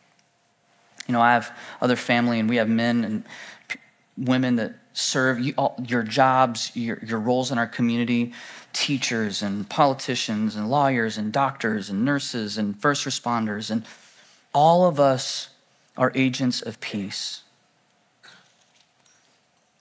You 1.07 1.12
know, 1.12 1.20
I 1.20 1.32
have 1.32 1.57
other 1.80 1.96
family, 1.96 2.38
and 2.38 2.49
we 2.49 2.57
have 2.57 2.68
men 2.68 3.05
and 3.05 3.24
women 4.16 4.57
that 4.57 4.74
serve 4.92 5.38
you, 5.38 5.55
all, 5.57 5.76
your 5.86 6.03
jobs, 6.03 6.72
your, 6.74 6.99
your 7.05 7.20
roles 7.20 7.53
in 7.53 7.59
our 7.59 7.66
community, 7.66 8.32
teachers 8.72 9.42
and 9.42 9.68
politicians 9.68 10.57
and 10.57 10.68
lawyers 10.68 11.16
and 11.16 11.32
doctors 11.32 11.88
and 11.88 12.05
nurses 12.05 12.59
and 12.59 12.80
first 12.80 13.07
responders. 13.07 13.70
And 13.70 13.84
all 14.53 14.86
of 14.86 14.99
us 14.99 15.51
are 15.96 16.12
agents 16.14 16.61
of 16.61 16.80
peace. 16.80 17.42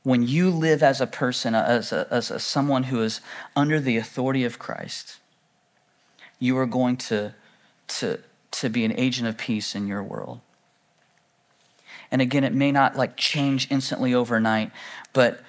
When 0.04 0.24
you 0.24 0.50
live 0.50 0.84
as 0.84 1.02
a 1.02 1.08
person, 1.08 1.56
as, 1.56 1.92
a, 1.92 2.08
as 2.10 2.32
a, 2.32 2.40
someone 2.40 2.84
who 2.84 3.02
is 3.02 3.20
under 3.56 3.80
the 3.80 3.98
authority 3.98 4.46
of 4.46 4.60
Christ, 4.60 5.18
you 6.40 6.58
are 6.58 6.66
going 6.66 6.98
to, 6.98 7.34
to, 7.88 8.20
to 8.52 8.70
be 8.70 8.86
an 8.86 8.94
agent 8.98 9.28
of 9.28 9.38
peace 9.38 9.76
in 9.76 9.88
your 9.88 10.04
world. 10.04 10.40
And 12.12 12.22
again, 12.22 12.44
it 12.44 12.54
may 12.54 12.72
not 12.72 12.96
like 12.96 13.18
change 13.18 13.68
instantly 13.70 14.14
overnight, 14.14 14.72
but 15.14 15.42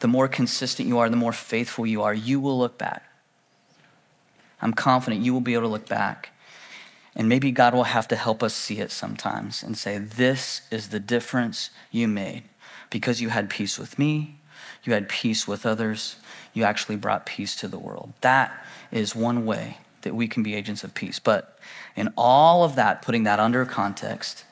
the 0.00 0.08
more 0.08 0.26
consistent 0.26 0.88
you 0.88 0.98
are, 0.98 1.08
the 1.08 1.16
more 1.16 1.32
faithful 1.32 1.86
you 1.86 2.02
are, 2.02 2.12
you 2.12 2.40
will 2.40 2.58
look 2.58 2.76
back. 2.76 3.04
I'm 4.60 4.72
confident 4.72 5.24
you 5.24 5.32
will 5.32 5.40
be 5.40 5.54
able 5.54 5.62
to 5.62 5.68
look 5.68 5.88
back. 5.88 6.30
And 7.14 7.28
maybe 7.28 7.50
God 7.50 7.74
will 7.74 7.84
have 7.84 8.08
to 8.08 8.16
help 8.16 8.42
us 8.42 8.54
see 8.54 8.78
it 8.78 8.90
sometimes 8.90 9.62
and 9.62 9.76
say, 9.76 9.98
This 9.98 10.62
is 10.70 10.88
the 10.88 11.00
difference 11.00 11.70
you 11.90 12.08
made. 12.08 12.44
Because 12.90 13.20
you 13.20 13.28
had 13.28 13.50
peace 13.50 13.78
with 13.78 13.98
me, 13.98 14.38
you 14.84 14.92
had 14.92 15.08
peace 15.08 15.46
with 15.46 15.64
others, 15.66 16.16
you 16.52 16.64
actually 16.64 16.96
brought 16.96 17.26
peace 17.26 17.56
to 17.56 17.68
the 17.68 17.78
world. 17.78 18.12
That 18.20 18.64
is 18.90 19.14
one 19.14 19.46
way 19.46 19.78
that 20.02 20.14
we 20.14 20.28
can 20.28 20.42
be 20.42 20.54
agents 20.54 20.84
of 20.84 20.94
peace. 20.94 21.18
But 21.18 21.58
in 21.96 22.12
all 22.16 22.64
of 22.64 22.74
that, 22.76 23.02
putting 23.02 23.24
that 23.24 23.40
under 23.40 23.64
context, 23.64 24.44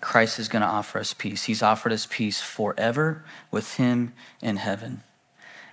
Christ 0.00 0.38
is 0.38 0.48
going 0.48 0.62
to 0.62 0.68
offer 0.68 0.98
us 0.98 1.14
peace. 1.14 1.44
He's 1.44 1.62
offered 1.62 1.92
us 1.92 2.06
peace 2.08 2.40
forever 2.40 3.24
with 3.50 3.74
Him 3.74 4.12
in 4.40 4.56
heaven. 4.56 5.02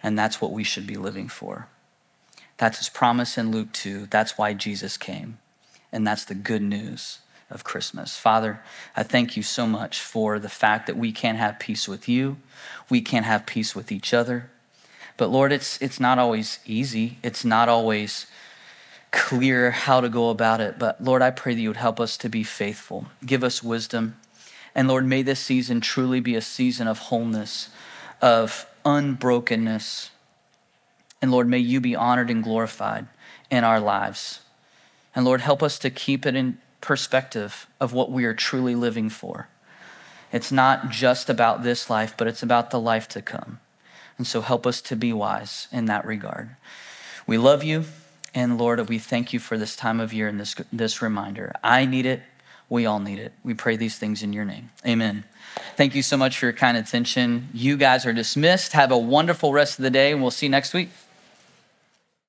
And 0.03 0.17
that's 0.17 0.41
what 0.41 0.51
we 0.51 0.63
should 0.63 0.85
be 0.85 0.97
living 0.97 1.27
for. 1.27 1.67
That's 2.57 2.79
His 2.79 2.89
promise 2.89 3.37
in 3.37 3.51
Luke 3.51 3.71
2. 3.71 4.07
That's 4.07 4.37
why 4.37 4.53
Jesus 4.53 4.97
came. 4.97 5.39
And 5.91 6.05
that's 6.05 6.25
the 6.25 6.35
good 6.35 6.61
news 6.61 7.19
of 7.49 7.63
Christmas. 7.63 8.17
Father, 8.17 8.61
I 8.95 9.03
thank 9.03 9.37
you 9.37 9.43
so 9.43 9.65
much 9.65 10.01
for 10.01 10.39
the 10.39 10.49
fact 10.49 10.87
that 10.87 10.97
we 10.97 11.11
can 11.11 11.35
have 11.35 11.59
peace 11.59 11.87
with 11.87 12.09
you, 12.09 12.37
we 12.89 13.01
can 13.01 13.23
have 13.23 13.45
peace 13.45 13.75
with 13.75 13.91
each 13.91 14.13
other. 14.13 14.49
But 15.17 15.29
Lord, 15.29 15.51
it's, 15.51 15.81
it's 15.81 15.99
not 15.99 16.19
always 16.19 16.59
easy. 16.65 17.17
It's 17.23 17.43
not 17.43 17.69
always 17.69 18.27
clear 19.11 19.71
how 19.71 19.99
to 19.99 20.09
go 20.09 20.29
about 20.29 20.61
it. 20.61 20.77
But 20.77 21.03
Lord, 21.03 21.23
I 21.23 21.31
pray 21.31 21.55
that 21.55 21.61
you 21.61 21.69
would 21.69 21.77
help 21.77 21.99
us 21.99 22.17
to 22.17 22.29
be 22.29 22.43
faithful. 22.43 23.07
Give 23.25 23.43
us 23.43 23.63
wisdom. 23.63 24.17
And 24.75 24.87
Lord, 24.87 25.05
may 25.05 25.23
this 25.23 25.39
season 25.39 25.81
truly 25.81 26.19
be 26.19 26.35
a 26.35 26.41
season 26.41 26.87
of 26.87 26.99
wholeness, 26.99 27.69
of 28.21 28.67
unbrokenness. 28.85 30.11
And 31.19 31.31
Lord, 31.31 31.47
may 31.49 31.57
you 31.57 31.81
be 31.81 31.95
honored 31.95 32.29
and 32.29 32.43
glorified 32.43 33.07
in 33.49 33.63
our 33.63 33.79
lives. 33.79 34.41
And 35.15 35.25
Lord, 35.25 35.41
help 35.41 35.63
us 35.63 35.79
to 35.79 35.89
keep 35.89 36.27
it 36.27 36.35
in 36.35 36.59
perspective 36.81 37.67
of 37.79 37.93
what 37.93 38.11
we 38.11 38.25
are 38.25 38.33
truly 38.33 38.75
living 38.75 39.09
for. 39.09 39.47
It's 40.31 40.51
not 40.51 40.89
just 40.89 41.29
about 41.29 41.63
this 41.63 41.89
life, 41.89 42.13
but 42.17 42.27
it's 42.27 42.43
about 42.43 42.71
the 42.71 42.79
life 42.79 43.07
to 43.09 43.21
come. 43.21 43.59
And 44.17 44.27
so 44.27 44.41
help 44.41 44.65
us 44.67 44.81
to 44.81 44.95
be 44.95 45.13
wise 45.13 45.67
in 45.71 45.85
that 45.85 46.05
regard. 46.05 46.49
We 47.25 47.37
love 47.37 47.63
you. 47.63 47.85
And 48.33 48.57
Lord, 48.57 48.87
we 48.89 48.99
thank 48.99 49.33
you 49.33 49.39
for 49.39 49.57
this 49.57 49.75
time 49.75 49.99
of 49.99 50.13
year 50.13 50.27
and 50.27 50.39
this, 50.39 50.55
this 50.71 51.01
reminder. 51.01 51.53
I 51.63 51.85
need 51.85 52.05
it. 52.05 52.21
We 52.69 52.85
all 52.85 52.99
need 52.99 53.19
it. 53.19 53.33
We 53.43 53.53
pray 53.53 53.77
these 53.77 53.97
things 53.97 54.21
in 54.21 54.33
your 54.33 54.45
name. 54.45 54.71
Amen. 54.85 55.23
Thank 55.75 55.95
you 55.95 56.03
so 56.03 56.17
much 56.17 56.37
for 56.37 56.47
your 56.47 56.53
kind 56.53 56.77
attention. 56.77 57.49
You 57.53 57.77
guys 57.77 58.05
are 58.05 58.13
dismissed. 58.13 58.73
Have 58.73 58.91
a 58.91 58.97
wonderful 58.97 59.53
rest 59.53 59.79
of 59.79 59.83
the 59.83 59.89
day, 59.89 60.11
and 60.11 60.21
we'll 60.21 60.31
see 60.31 60.47
you 60.47 60.49
next 60.51 60.73
week. 60.73 60.89